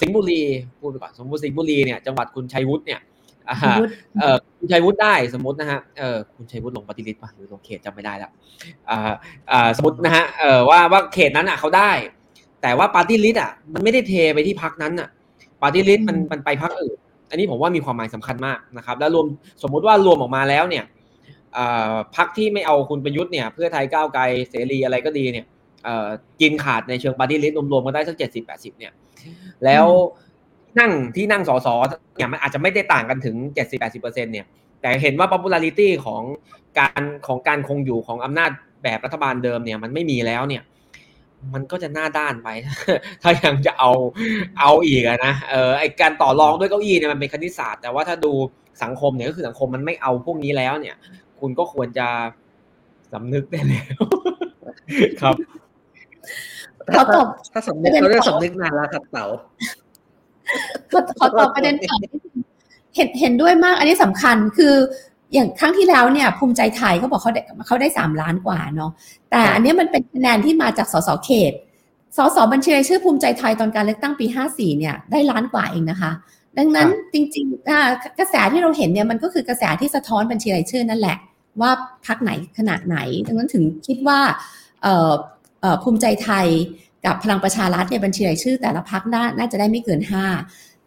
[0.00, 0.42] สิงห์บุรี
[0.80, 3.00] พูดไปก่อนสมมติสิงห์บุรีเนี่ยจังหวัดคุณชัยวุฒิเนี่ย
[4.20, 8.30] เออคุณชัยวุฒิได้สมมตินะฮะเออคุณชัยวุฒิลงปาร์ตี้ลิสต์ป่ะหรือลงเขตจำไม่ได้แล้ว
[8.90, 8.98] อ่า
[9.50, 11.90] อ่าสมมตินะฮะเออว่าว่าเขตนั้นอะเขาได้
[12.62, 15.08] แต่ว่าปาร์ตี้ลิสต์อะมันไม่ได้เทไปที่พรรคนั้นอะ
[15.62, 16.96] ปาร์ตี้ลิสต์มันมันไปพรรคอื่น
[17.30, 19.26] อันนี้ผมว่ามีความหมายสำคัญมากนะครับ แล้วรวม
[19.62, 20.84] สมมุติว่ารวมออกมาแล้วเนี่ย
[22.16, 25.46] พรรคที่ไม่เอาคุณประยุทธ์เนี่ยเพื่อไทยก้าวไกลเสรีอะไรก็ดีเนี่ย
[26.40, 28.92] กินขาดในเชิงปาร์ตี้ลิสต์รวมๆก็ได้สักเจ็ดสิบแปดสิบเนี่ย
[29.64, 29.86] แล้ว
[30.78, 31.74] นั่งที่นั่งสอสอ
[32.16, 34.46] เนี่ยมันอาจจะไม่ได้ต่างกันถึงเจ็ดสิบแปดสิบเปอร์เซ็นเนี่ย
[34.82, 36.22] แต่เห็นว่า popularity ของ
[36.78, 38.50] การของการคงอยู่ของอำนาจ
[38.82, 40.62] แบบรัฐบาลเดิมเนี่ยมันไม่มีแล้วเนี่ย
[41.54, 42.48] มันก็จะหน้าด้านไป
[43.22, 43.90] ถ้ายังจะเอา
[44.60, 48.32] เอาอีกนะเออไอการต่อรองด้วยเก้าอี้เนี่ยมันเป็นคณิตศาสตร์แต่ว่าถ้าดู
[48.82, 50.96] สังคมเนี่ยก็คือสังคมมันไม่เอาพวกนี้แล้วเนี่ย
[51.40, 52.08] คุณก็ควรจะ
[53.12, 53.96] สำนึกได้แล้ว
[55.22, 55.34] ครับ
[56.92, 59.26] เขาตอบถ้าสำนึกเขาเรียกสำนึกนานแล้วครับเต๋า
[61.18, 62.00] ขอตอบประเด็นก่อน
[62.96, 64.74] เห็นเห็นด้วยมาก อันนี้สำคัญคือ
[65.34, 68.90] อย่างครั้งที่แล้วเนี่ยภูมิใจไทยเขาบอกเขาได้เขาได้สามล้านกว่าเนาะ
[69.30, 71.52] แต่อันนี้มันเป็นคะแนนที่มาจากสสเขต
[72.16, 76.12] สสบัญชีรายชื่อภูมิใจไทยตอนการเลือกตั้งปีห้าสี่เนี่ยได้ล้านกว่าเองนะคะ
[76.58, 81.16] ดังนั้นจริงๆกระแสที่เราเห็นเนี่ยมันก็คือกระแสที่สะท้อนบัญชีรายชื่อนั่นแหละ
[81.60, 81.70] ว่า
[82.06, 82.96] พักไหนขนาดไหน
[83.26, 84.18] ดังนั้นถึงคิดว่า
[85.82, 86.46] ภูมิใจไทย
[87.06, 90.24] กับพลังประชารัฐเนี่ยบัญชีรายชื่อ แต่ละพักน่าน่าจะได้ไม่เกินห้า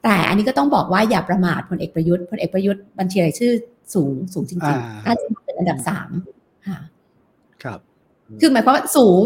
[0.04, 3.54] แต่อันนี้ก็ต้องบอกว่าอย่าประมาทพลเอกประยุทธ์พลเอกประยุทธ์บัญชีรายชื่อ
[3.94, 6.10] สูงสูงจริงๆน่าจะเป็นอันดับสาม
[6.68, 6.80] ค่ะ
[7.64, 7.80] ครับ
[8.42, 9.24] คือหมายความว่าสูง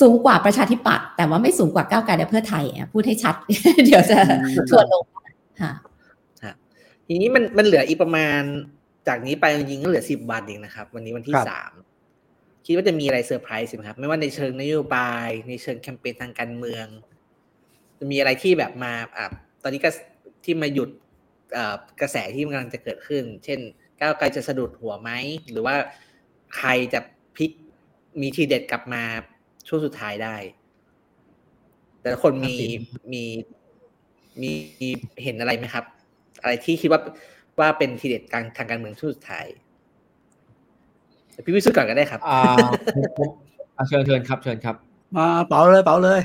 [0.00, 3.34] สูงกว่าประชาธิปัตย์แต่ว่าไม่สูงกว่าก้าวไกลและเพื่อไทยพูดให้ชัด
[3.84, 4.18] เดี๋ยวจะ
[4.70, 5.04] ทวนลง
[5.62, 5.72] ค่ะ
[7.06, 8.40] ทีนี้มันมันเหลืออีกประมาณ
[9.08, 11.70] จากนี้ไปจริงๆก็เหลือสิบวันเองนะครับ วันนี้วันที่สาม
[12.70, 16.86] คิดว่าจะมีอะไรเซอร์ไพรส์ไหมครับ ไม่ว่าในเชิงนโยบาย ในเชิงแคมเปญทางการเมือง
[17.98, 19.26] จะมีอะไรที่แบบมาอ่า
[19.62, 19.90] ตอนนี้ก็
[20.44, 20.90] ที่มาหยุด
[22.00, 23.58] กระแสที่กำลังจะเกิดขึ้น เช่น
[24.00, 25.10] ก้าวไกลจะสะดุดหัวไหม
[25.50, 25.76] หรือว่า
[26.56, 27.00] ใครจะ
[27.36, 27.50] พลิก
[28.20, 29.02] มีทีเด็ดกลับมา
[29.68, 30.36] ช่วงสุดท้ายได้
[32.00, 32.54] แต่ละคนมี
[33.12, 33.22] มี
[34.42, 34.88] มี
[35.22, 35.84] เห็นอะไรไหมครับ
[36.42, 37.00] อะไรที่คิดว่า
[37.60, 39.46] ว่าเป็นทีเด็ดการทางการเมืองช่วงสุดท้าย
[41.44, 42.40] พี่วิสุทธ์ก่อนก็ได้ครับ อ่า
[43.88, 44.76] เชิญเชิญครับเชิญครับ
[45.16, 46.20] มาเป๋าเลยเป๋าเลย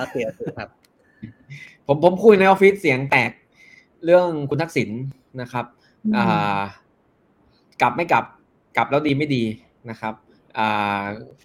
[0.00, 0.16] โอเค
[0.58, 0.68] ครับ
[1.86, 3.30] ผมผมคุยในออฟฟิศเสียงแตก
[4.04, 4.88] เรื่องคุณทักษิณ
[5.40, 5.64] นะครับ
[6.16, 6.60] อ่า
[7.82, 8.24] กลับไม่กลับ
[8.76, 9.44] กลับแล้วดีไม่ดี
[9.90, 10.14] นะครับ
[10.58, 11.02] อ่า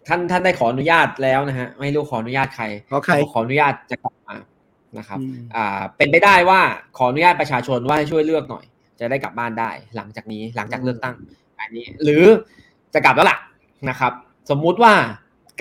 [0.08, 4.36] ท่านท่านได้ขออนุญาตแล้วนะฮะไม่รู้ขออนุญาตใครขอใครขออนุญาตจะกลับมา
[4.98, 5.20] นะครับ
[5.56, 6.62] อ่าเป็นไปได้ว่า
[6.98, 8.66] ขออนุญาตประชาชนว่าให้ช่วยเลือกหน่อย
[9.00, 11.16] จะได้กลับบ้านได้ หลังจากนี้หลังจากเลือกตั้ง
[11.60, 12.24] อันนี้ หรือ
[12.94, 13.38] จะกลับแล้วล่ะ
[13.90, 14.12] นะครับ
[14.50, 14.94] สมมุติว่า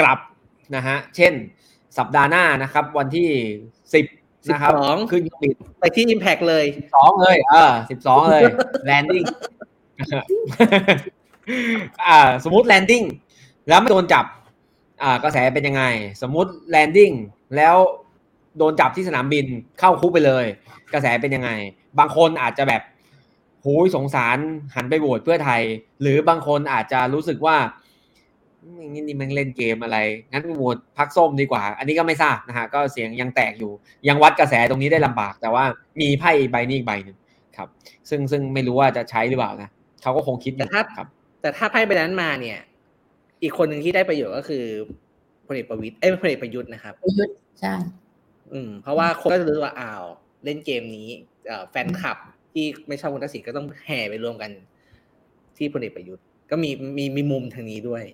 [0.01, 0.18] กลับ
[0.77, 1.33] นะฮะเช่น
[1.99, 3.29] สัปดาห์หน้านะครับ วันที่
[3.95, 4.07] สิบ
[4.53, 4.72] นะครับ
[5.11, 6.64] ขึ้นปิดไปที่ Impact เลย
[6.95, 8.43] สองเลยเออสิบสองเลย
[8.84, 9.22] landing
[12.07, 13.03] อ่าสมมติ landing
[13.68, 14.24] แล้วไม่โดนจับ
[15.03, 15.83] อ่ากระแสเป็นยังไง
[16.22, 17.11] สมมติ landing
[17.57, 17.77] แล้ว
[18.59, 19.47] โดนจับที่สนามบิน
[19.79, 20.45] เข้าคุกไปเลย
[20.93, 21.51] กระแสเป็นยังไง
[21.99, 24.39] บางคนอาจจะแบบโหยสงสาร
[24.75, 25.62] หันไปโหวตเพื่อไทย
[26.03, 27.57] หรือบางคนอาจจะรู้สึกว่า
[28.93, 29.99] นี่นี่มันเล่นเกมอะไร
[30.33, 33.73] งั้นโหวตพักส้มดีกว่า อันนี้ก็ไม่ทราบนะฮะ ก็เสียงยังแตกอยู่
[34.09, 35.64] ยังวัดกระแสตรงนี้ได้ลำบาก แต่ว่า
[36.01, 37.17] มีไพ่ใบนี้อีกใบหนึ่ง
[37.57, 37.69] ครับ
[38.11, 39.71] ซึ่งซึ่งไม่รู้ว่าจะใช้หรือเปล่านะ
[40.03, 41.07] เขาก็คงคิดแต่ถ้าครับ
[41.41, 42.59] แต่ถ้าไพ่ใบนั้นมาเนี่ย
[43.43, 44.64] อีกคนหนึ่งที่ได้ประโยชน์ก็คือ
[45.47, 47.75] พลเอกประวิตยเอ้พลเอกประยุทธ์นะครับประยุทธ์ใช่
[48.53, 50.05] อืม เพราะว่าคนก็จะรู้ว่าอ้าว
[50.45, 51.09] เล่นเกมนี้
[51.71, 52.19] แฟนคลับ
[52.57, 54.50] ที่ไม่ชอบคุณทักษิณก็ต้องแห่ไปรวมกัน
[55.57, 58.04] ที่พลเอกประยุทธ์ ก็มีมีมีมุมทางนี้ด้วย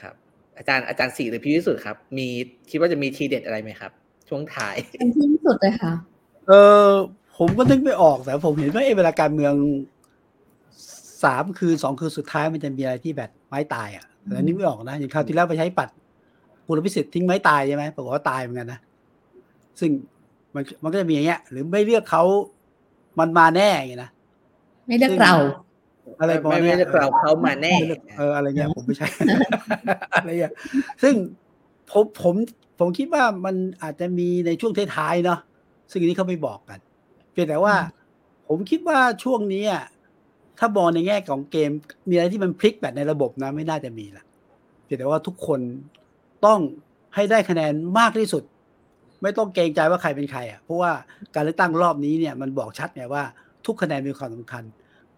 [0.00, 0.14] ครับ
[0.58, 2.26] อาจารย์อาจารย์สี่หรือพี่วิสุทธ์ครับ มี
[2.70, 3.92] คิดว่าจะมีทีเด็ดอะไรไหมครับ
[4.28, 5.92] ช่วงท้ายเป็นที่วิสุทธ์เลยค่ะ
[6.48, 6.52] เอ
[6.86, 6.90] อ
[7.38, 9.54] ผมก็นึกไม่ออกแต่ผมเห็นว่าเวลาการเมือง
[11.24, 15.88] สามคืนสองคืนสุดท้ายมันจะมีอะไรที่แบบไม้ตายอะแต่นึกไม่ออกนะอย่างคราวที่แล้วไปใช้ปัด
[16.66, 18.80] คุณพิสิทธิ์ทิ้งไม้ตายใช่ไหมปรากฏว่าตายเหมือนกันนะ
[19.80, 19.90] ซึ่ง
[20.54, 22.22] มันมันก็จะมีอย่างเงี้ย หรือไม่เลือกเขา
[23.18, 24.10] มันมาแน่อย่างเงี้ยนะ
[24.86, 25.34] ไม่เลือกเรา
[26.20, 27.74] อะไรไม่ไม่เลือกเราเขามาแน่
[28.16, 29.08] เอออะไรเงี้ยผมไม่ใช่
[30.20, 30.52] อะไรเงี้ย
[31.02, 31.14] ซึ่ง
[31.90, 32.34] ผมผม
[32.78, 35.38] ผมคิดว่ามันอาจจะมีในช่วงท้ายๆเนาะ
[35.90, 36.78] ซึ่งอันนี้เขาไม่บอกกัน
[37.32, 37.74] เพียงแต่ว่า
[38.48, 39.64] ผมคิดว่าช่วงนี้
[40.58, 41.70] ถ้ามองในแง่ของเกม
[42.08, 44.24] มีอะไรที่มันพลิกแบบในระบบนะ ไม่น่าจะมีละ
[44.84, 45.60] เพีพียงแต่ว่าทุกคน
[46.46, 46.60] ต้อง
[47.14, 48.42] ให้ได้คะแนนมากที่สุด
[49.22, 50.92] ไม่ต้องเกรงใจว่าใครเป็นใครอะเพราะว่า
[51.34, 53.22] การเลือกตั้งรอบนี้เนี่ยมันบอกชัดไงว่า
[53.66, 54.64] ทุกคะแนนมีความสำคัญ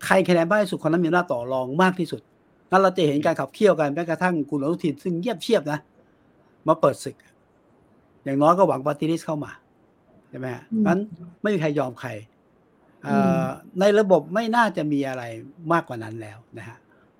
[0.06, 2.20] ใครคะแนนมากที่สุดคนนั้นมีหน้าจต่อรองมากที่สุด
[2.70, 5.78] งั้นเราจะเห็นการขับเคี่ยวกันแม้กระทั่งคุณอนุทินซึ่งเงียบเชียบนะ
[6.68, 7.16] มาเปิดศึก
[8.24, 9.50] อย่างน้อยก็หวังปฏิริษีเข้ามา
[10.28, 10.98] ใช่ไหมฮะอืมงั้น
[11.42, 12.10] ไม่มีใครยอมใคร
[13.02, 13.44] เอ่ออม
[13.80, 15.22] ในระบบไม่น่าจะมีอะไร
[15.72, 16.76] มากกว่านั้นแล้วนะฮะ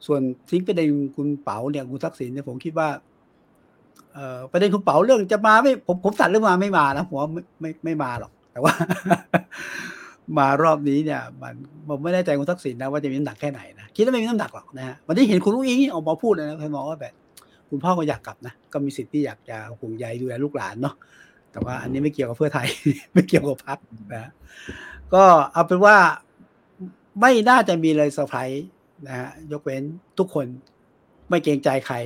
[0.06, 0.20] ส่วน
[0.50, 3.13] ทิ้งประเด็นคุณเป๋าเนี่ยคุณทักษิณเนี่ยผมคิดว่าเอ่อ
[4.52, 8.72] ประเด็นคุณเป๋าเรื่องจะมาไม่ผมผมตัดเรื่องมาไม่มานะผมว่าไม่ไม่ไม่มาหรอก แต่ว่า
[10.38, 11.54] มารอบนี้เนี่ย มัน
[11.88, 17.14] ผมไม่แน่ใจคุณทักษิณนะว่าจะมีน้ำหนักแค่ไหนนะคิดว่าไม่มีน้ำหนักหรอกนะฮะวันนี้เห็นคุณลุงอิงออกมาพูดเลยนะใครมองว่าแบบ
[17.70, 20.94] คุณพ่อก็อยากกลับนะก็มีสิทธิ์ที่อยากจะห่วงใยดูแลลูกหลานเนาะ
[21.52, 22.66] แต่ว่าอันนี้ไม่เกี่ยวกับเพื่อไทย
[23.12, 23.78] ไม่เกี่ยวกับพรรค
[24.12, 24.30] นะฮะ
[25.14, 25.96] ก็เอาเป็นว่า
[27.20, 28.64] ไม่น่าจะมีเลยเซอร์ไพรส์
[29.06, 29.82] นะฮะยกเว้น
[30.18, 30.46] ทุกคน
[31.28, 31.96] ไม่เกรงใจใคร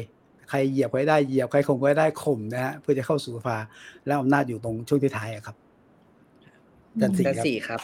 [0.49, 3.59] ใครเหยียบไว้ได้เหยียบใครข่มไว้ได้ข่มนะฮะเพื่อจะเข้าสู่สภา
[4.07, 5.57] แล้วอำนาจอยู่ตรงช่วงท้ายๆอะครับ
[7.01, 7.81] จันทร์ด้านสี่ครับ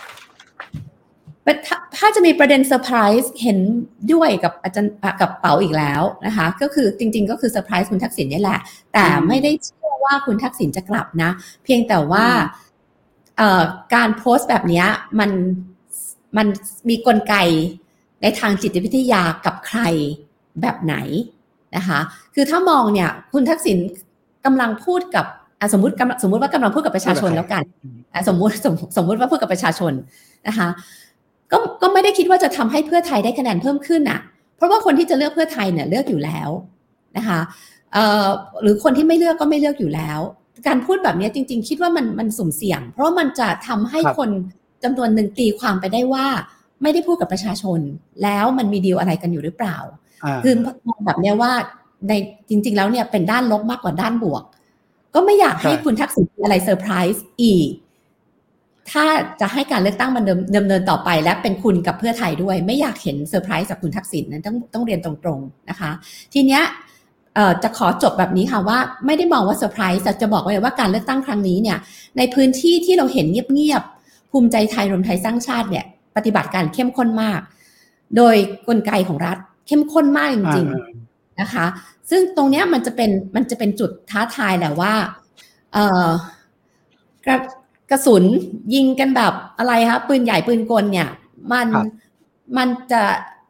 [1.67, 3.59] ถ้าถ้าจะมีประเด็นเซอร์ไพรส์เห็น
[4.13, 8.61] ด้วยกับอาจารย์อะกับเป๋าอีกแล้วนะคะ ก็คือจริง ๆ ก็คือเซอร์ไพรส์คุณทักษิณนี่แหละ
[8.93, 11.31] แต่อืมไม่ได้เชื่อว่าคุณทักษิณจะกลับนะ
[11.65, 12.63] เพียงแต่ว่าอืม
[13.39, 13.63] เอ่อ
[13.95, 14.87] การโพสต์แบบเนี้ย
[15.19, 15.31] มัน
[16.37, 16.47] มัน
[16.89, 17.35] มีกลไก
[18.23, 19.81] ในทางจิตวิทยากับใคร
[20.61, 20.97] แบบไหน
[21.77, 21.99] นะคะ
[22.35, 23.79] คือถ้ามองเนี่ยคุณทักษิณ
[24.45, 25.27] กำลังพูดกับ
[25.61, 27.63] อะสมมติกำลังสมมติว่ากำลังพูดกับประชาชนแล้วกัน
[28.15, 29.93] อะสมมุติสมสมมุติว่าพูดกับประชาชน
[30.49, 30.69] นะคะ
[31.53, 34.21] ก็ก็ไม่ได้คิดว่าจะทำให้เพื่อไทยได้คะแนนเพิ่มขึ้นอะ
[34.57, 36.51] เพราะว่าคนที่จะเลือกเพื่อไทยเนี่ยเลือกอยู่แล้ว
[37.17, 37.39] นะคะ
[37.93, 38.27] เอ่อ
[38.63, 40.21] หรือคนที่ไม่เลือกก็ไม่เลือกอยู่แล้ว
[40.67, 44.31] การพูดแบบนี้จริง ๆ คิดว่ามันมันสุ่มเสี่ยง เพราะว่ามันจะทำให้ครับคน
[44.85, 46.27] จำนวนหนึ่งตีความไปได้ว่า
[46.83, 47.81] ไม่ได้พูดกับประชาชน
[48.23, 50.04] แล้วมันมีดีลอะไรกันอยู่หรือเปล่าอ่า
[50.45, 50.55] คือ
[50.89, 51.53] มองแบบเนี้ยว่า
[52.09, 52.13] ใน
[52.49, 54.43] จริง ๆ แล้วเนี่ยเป็นด้านลบมากกว่าด้านบวก
[55.15, 57.69] ก็ไม่อยากให้ใช่คุณทักษิณมีอะไรเซอร์ไพรส์อีก
[58.91, 59.05] ถ้า
[59.41, 65.91] จะให้การเลือกตั้งมันเดิมดำเนินต่อไป และเป็นคุณกับเพื่อไทยด้วย ไม่อยากเห็นเซอร์ไพรส์จากคุณทักษิณนั้นต้องต้องเรียนตรงๆนะคะ
[66.33, 66.63] ทีเนี้ย
[67.35, 71.79] เอ่อจะขอจบแบบนี้ค่ะว่าไม่ได้มองว่าเซอร์ไพรส์แต่จะบอกไว้เลยว่าการเลือกตั้งครั้งนี้เนี่ย
[72.17, 75.85] ในพื้นที่ที่เราเห็นเงียบๆภูมิใจไทยรวมไทยสร้างชาติเนี่ย
[76.17, 77.41] ปฏิบัติการเข้มข้นมาก
[78.17, 78.37] โดย
[78.69, 81.67] กลไกของรัฐ เข้มข้นมากจริงอ่าๆนะคะ
[82.11, 84.95] ซึ่งตรงเนี้ยมันจะเป็นมันจะเป็นจุดท้าทายแหละว่า
[85.73, 86.09] เอ่อ
[87.27, 87.39] กระ
[87.91, 88.25] กระสุน
[88.75, 91.09] ยิงกันแบบอะไรคะปืนใหญ่ปืนกลเนี่ย
[91.53, 91.87] มันครับ
[92.57, 93.03] มันจะ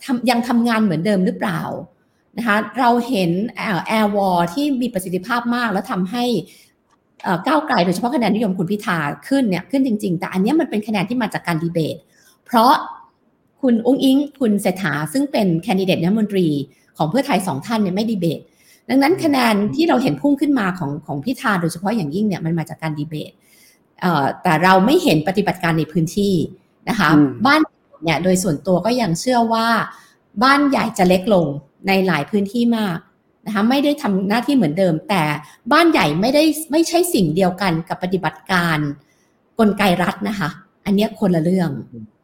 [0.04, 1.60] ทำยังทำงานเหมือนเดิมหรือเปล่า
[2.38, 6.24] นะคะเราเห็น air war ที่มีประสิทธิภาพมากแล้วทำให้
[7.22, 8.98] เอ่อก้าวไกลโดยเฉพาะคะแนนนิยมคุณพิธา
[9.28, 11.96] ขึ้นเนี่ยขึ้นจริง ๆ แต่อันเนี้ยมันเป็นคะแนนที่มาจากการดีเบต
[12.46, 12.72] เพราะ
[13.64, 16.48] คุณอุ๊งอิ๊ง คุณเศรษฐาซึ่งเป็นแคนดิเดตรัฐมนตรี
[16.96, 18.40] ของเพื่อไทยสองท่านเนี่ยไม่ดีเบต
[18.88, 23.32] ดังนั้นคะแนนที่เราเห็นพุ่งขึ้นมาของของพิธาโดยเฉพาะอย่างยิ่งเนี่ยมันมาจากการดีเบต
[24.00, 26.34] เอ่อแต่เราไม่เห็นปฏิบัติการในพื้นที่
[26.88, 27.60] นะคะอืมบ้าน
[28.04, 29.68] เนี่ยโดยส่วนตัวก็ยังเชื่อว่า
[30.42, 31.46] บ้านใหญ่จะเล็กลง
[31.88, 32.98] ในหลายพื้นที่มาก
[33.46, 35.22] นะคะไม่ได้ทำหน้าที่เหมือนเดิม แต่
[35.72, 38.78] บ้านใหญ่ไม่ได้ไม่ใช่สิ่งเดียวกันกับปฏิบัติการ
[39.58, 40.48] กลไกรัฐนะคะ
[40.84, 41.70] อันเนี้ยคนละเรื่อง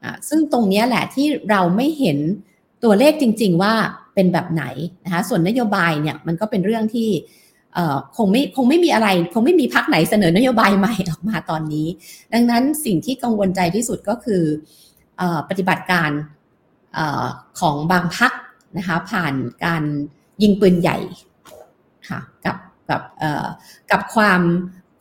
[0.05, 2.19] อะซึ่งตรงเนี้ยแหละที่เราไม่เห็น
[2.85, 3.75] ตัวเลขจริง ๆ ว่า
[4.15, 4.65] เป็นแบบไหน
[5.05, 7.09] นะคะส่วนนโยบายเนี่ยมันก็เป็นเรื่องที่
[7.75, 11.87] เอ่อคงไม่คงไม่มีอะไร คงไม่มีพักไหนเสนอนโยบายใหม่ออกมาตอนนี้
[12.33, 14.43] ดังนั้นสิ่งที่กังวลใจที่สุดก็คือ
[15.19, 16.11] เออปฏิบัติการ
[16.95, 17.27] เออ
[17.61, 18.33] ของบางพัก
[18.77, 19.35] นะคะผ่าน
[19.65, 19.83] การ
[20.43, 20.99] ยิงปืนใหญ่
[22.09, 22.57] ค่ะกับ
[22.91, 23.47] กับเอ่อ
[23.91, 24.41] กับความ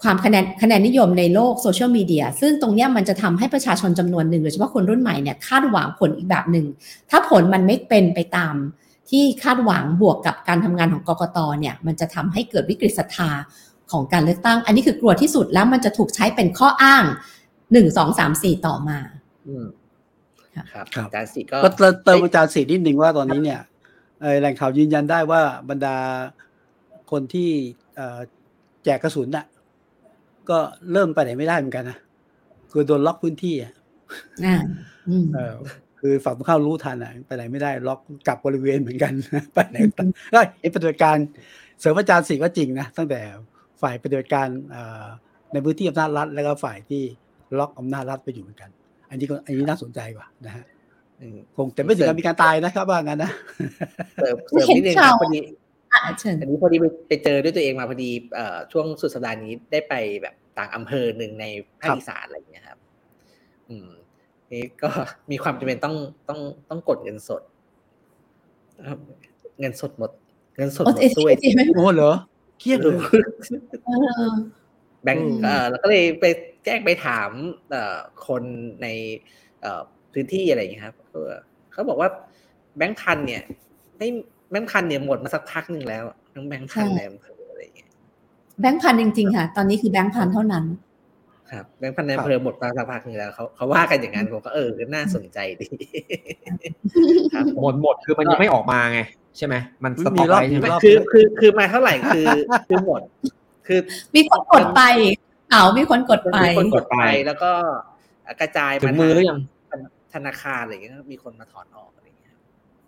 [0.04, 6.66] ความคะแนนคะแนนนิยมในโลกโซเชียลมีเดียซึ่งตรงเนี้ยมันจะทำให้ประชาชนจำนวนหนึ่งโดยเฉพาะคนรุ่นใหม่เนี่ยคาดหวังผลอีกแบบหนึ่ง
[7.10, 8.56] ถ้าผลมันไม่เป็นไปตาม
[9.10, 13.30] ที่คาดหวังบวกกับการทำงานของกกตเนี่ยมันจะทำให้เกิดวิกฤตศรัทธา
[13.92, 17.04] ของการเลือกตั้ง อันนี้คือกลัวที่สุดแล้วมันจะถูกใช้เป็นข้ออ้าง
[17.72, 19.00] หนึ่งสองสามสี่ต่อมา
[19.48, 19.66] อืม
[20.56, 23.60] ค่ะครับครับอาจารย์สี่ก็ก็เติมเติมอาจารย์สีนิดหนึ่งว่าตอนนี้เนี่ย
[24.22, 25.98] เอ่อแหล่งข่าวยืนยันได้ว่าบรรดา
[27.12, 27.50] คนที่
[27.96, 28.20] เอ่อ
[28.84, 29.46] แจกกระสุนน่ะ
[30.52, 30.58] ก็
[30.92, 31.98] เริ่มไปไหนไม่ได้เหมือนกันนะ
[32.72, 33.74] คือโดนล็อกพื้นที่อะ
[34.46, 34.56] อ่า
[35.10, 35.56] อืมเออ
[36.00, 39.14] คือฝั่งตรงข้ามรู้ทันอะไปไหนไม่ได้ล็อกกลับบริเวณเหมือนกัน
[39.54, 40.02] ไปไหนก็
[40.34, 41.18] ก็เห็นปฏิบัติการ
[41.80, 43.20] เสริมอาจารย์สีก็จริงนะตั้งแต่
[43.82, 45.06] ฝ่ายปฏิบัติการเอ่อ
[45.54, 47.02] ในพื้นที่อำนาจรัฐ แล้วก็ฝ่ายที่
[47.60, 48.70] ล็อกอำนาจรัฐไปอยู่เหมือนกัน
[49.10, 50.66] อันนี้ก็อันนี้น่าสนใจกว่านะฮะ
[51.22, 53.32] อืมคงแต่ไม่ถึงกับมีการตายนะครับว่างั้นนะ
[54.16, 55.40] เสริมเสริมนิดนึงครับพอดี
[55.94, 61.46] อะเชิญอันนี้พอดีไปไปเจอด้วยตัวเองมาพอดีเอ่อช่วงสุดสัปดาห์นี้ได้ไปแบบต่างอำเภอหนึ่งใน
[61.80, 62.80] ภาคครับอีสานอะไรอย่างเงี้ยครับ
[63.70, 63.90] อืม
[64.52, 64.90] นี่ก็
[65.32, 65.96] มีความจำเป็นต้อง
[66.30, 67.42] ต้องต้องกดเงินสด
[68.88, 69.00] ครับ
[69.60, 70.12] เงินสดหมด
[70.58, 72.14] เงินสดโอ้หมเอดด้วยเอไม่โอ้เหรอ
[72.60, 72.98] เครียดเลย
[73.86, 73.90] เอ
[74.28, 74.34] อ
[75.04, 76.26] แบงค์อืมเออแล้วก็เลยไป
[76.66, 77.30] แจ้งไปถาม
[77.72, 78.44] เอ่อคน
[78.82, 78.88] ใน
[79.62, 79.82] เอ่อ
[80.14, 81.32] พื้นที่อะไรอย่างเงี้ยครับเออ
[81.72, 82.10] เขาบอกว่า
[82.78, 83.44] แบงค์พันเนี่ย
[83.98, 84.10] ไม่
[84.52, 87.90] แบงค์พันเนี่ยหมดมาสักพักหนึ่งแล้วทั้งแบงค์พันใช่ในอำเภออะไรอย่างเงี้ย
[88.62, 90.66] แบงค์พันจริงๆค่ะ ตอนนี้คือแบงค์พันเท่านั้น
[91.52, 95.68] ครับแบงค์พันในอำเภอหมดมาสักพักหนึ่งแล้วเขาเขาว่ากันอย่างนั้นผมก็เออน่าสนใจดี
[97.34, 99.00] ครับผมหมดหมดคือมันยังไม่ออกมาไง
[99.38, 102.26] ใช่ไหมมันสต็อกไว้ใช่ไหมรอบคือคือคือมาเท่าไหร่คือ
[102.68, 103.02] คือหมด
[103.68, 103.80] คือ
[104.16, 104.82] มีคนกดไป
[105.52, 106.96] เอามีคนกดไปมีคนกดไป
[107.26, 107.52] แล้วก็
[108.42, 109.40] กระจายถึงมือหรือยัง
[110.14, 112.36] ธนาคารอะไรอย่างเงี้ยมีคนมาถอนออกอะไรอย่างเงี้ย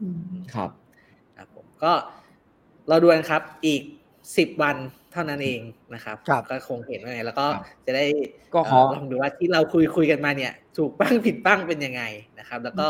[0.02, 0.16] อืม
[0.54, 0.81] ครับครับผม
[1.84, 1.92] ก็
[2.90, 3.82] เราดูกันครับอีก
[4.38, 4.78] สิบวัน
[5.12, 5.62] เท่านั้นเอง
[5.94, 8.06] นะครับครับก็คงเห็นว่าไงแล้วก็ครับจะได้
[8.54, 12.04] ก็ขอเลองดูว่าที่เราคุยคุยกันมาเนี่ย ถูกบ้างผิดบ้างเป็นยังไง
[12.40, 12.88] นะครับ แล้วก็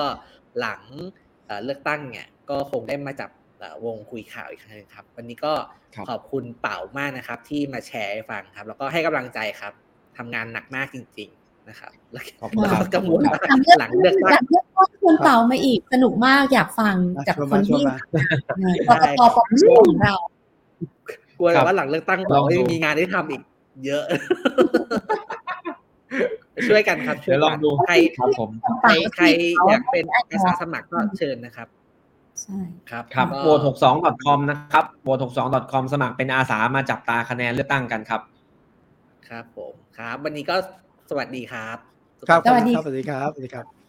[0.59, 0.81] หลัง
[1.45, 3.29] เอ่อเลือกตั้งเนี่ย ก็คงได้มาจับ
[3.59, 5.53] เอ่อวงคุยข่าวอีกครั้งหนึงครับ วันนี้ก็
[5.95, 9.73] ครับขอบคุณเป่ามากนะครับ ที่มาแชร์ให้ฟังครับ แล้วก็ให้กำลังใจครับ
[10.17, 11.40] ทำงานหนักมากจริง ๆ
[11.71, 17.99] นะครับแล้วขอบคุณแล้วครัก็บกังวลว่าหลังเลือกหลังเลือกหตั้ลังงเลือกตั้งชวนเป่ามาอีกสนุกมากอยากฟังอะจากชวนคมานชวนที่มาก
[18.89, 19.21] กปป
[19.61, 20.15] ชของเรา
[21.37, 23.41] กลัวครัแต่บว่าหลังเลือกตั้งลบออกงว่าดูมีงานให้ทำอีก
[23.85, 24.03] เยอะ
[26.67, 28.49] ช่วยกันครับช่วยเดี๋ยวลกัองนดูใครครับผม
[28.81, 29.25] ใครใคร
[29.67, 31.67] อยากเป็นอาสาสมัครก็เชิญนะครับ
[32.41, 32.59] ใช่
[32.89, 38.21] ครับครับก็โหวต62 com นะครับโหวต62 com สมัครเป็นอาสามาจับตาคะแนนเลือกตั้งกันครับ
[39.29, 40.55] ครับผมครับ วันนี้ก็
[41.11, 41.77] สวัสดีครับ
[42.29, 43.80] ครับ สวัสดีครับ สวัสดีครับสวัสดีครับ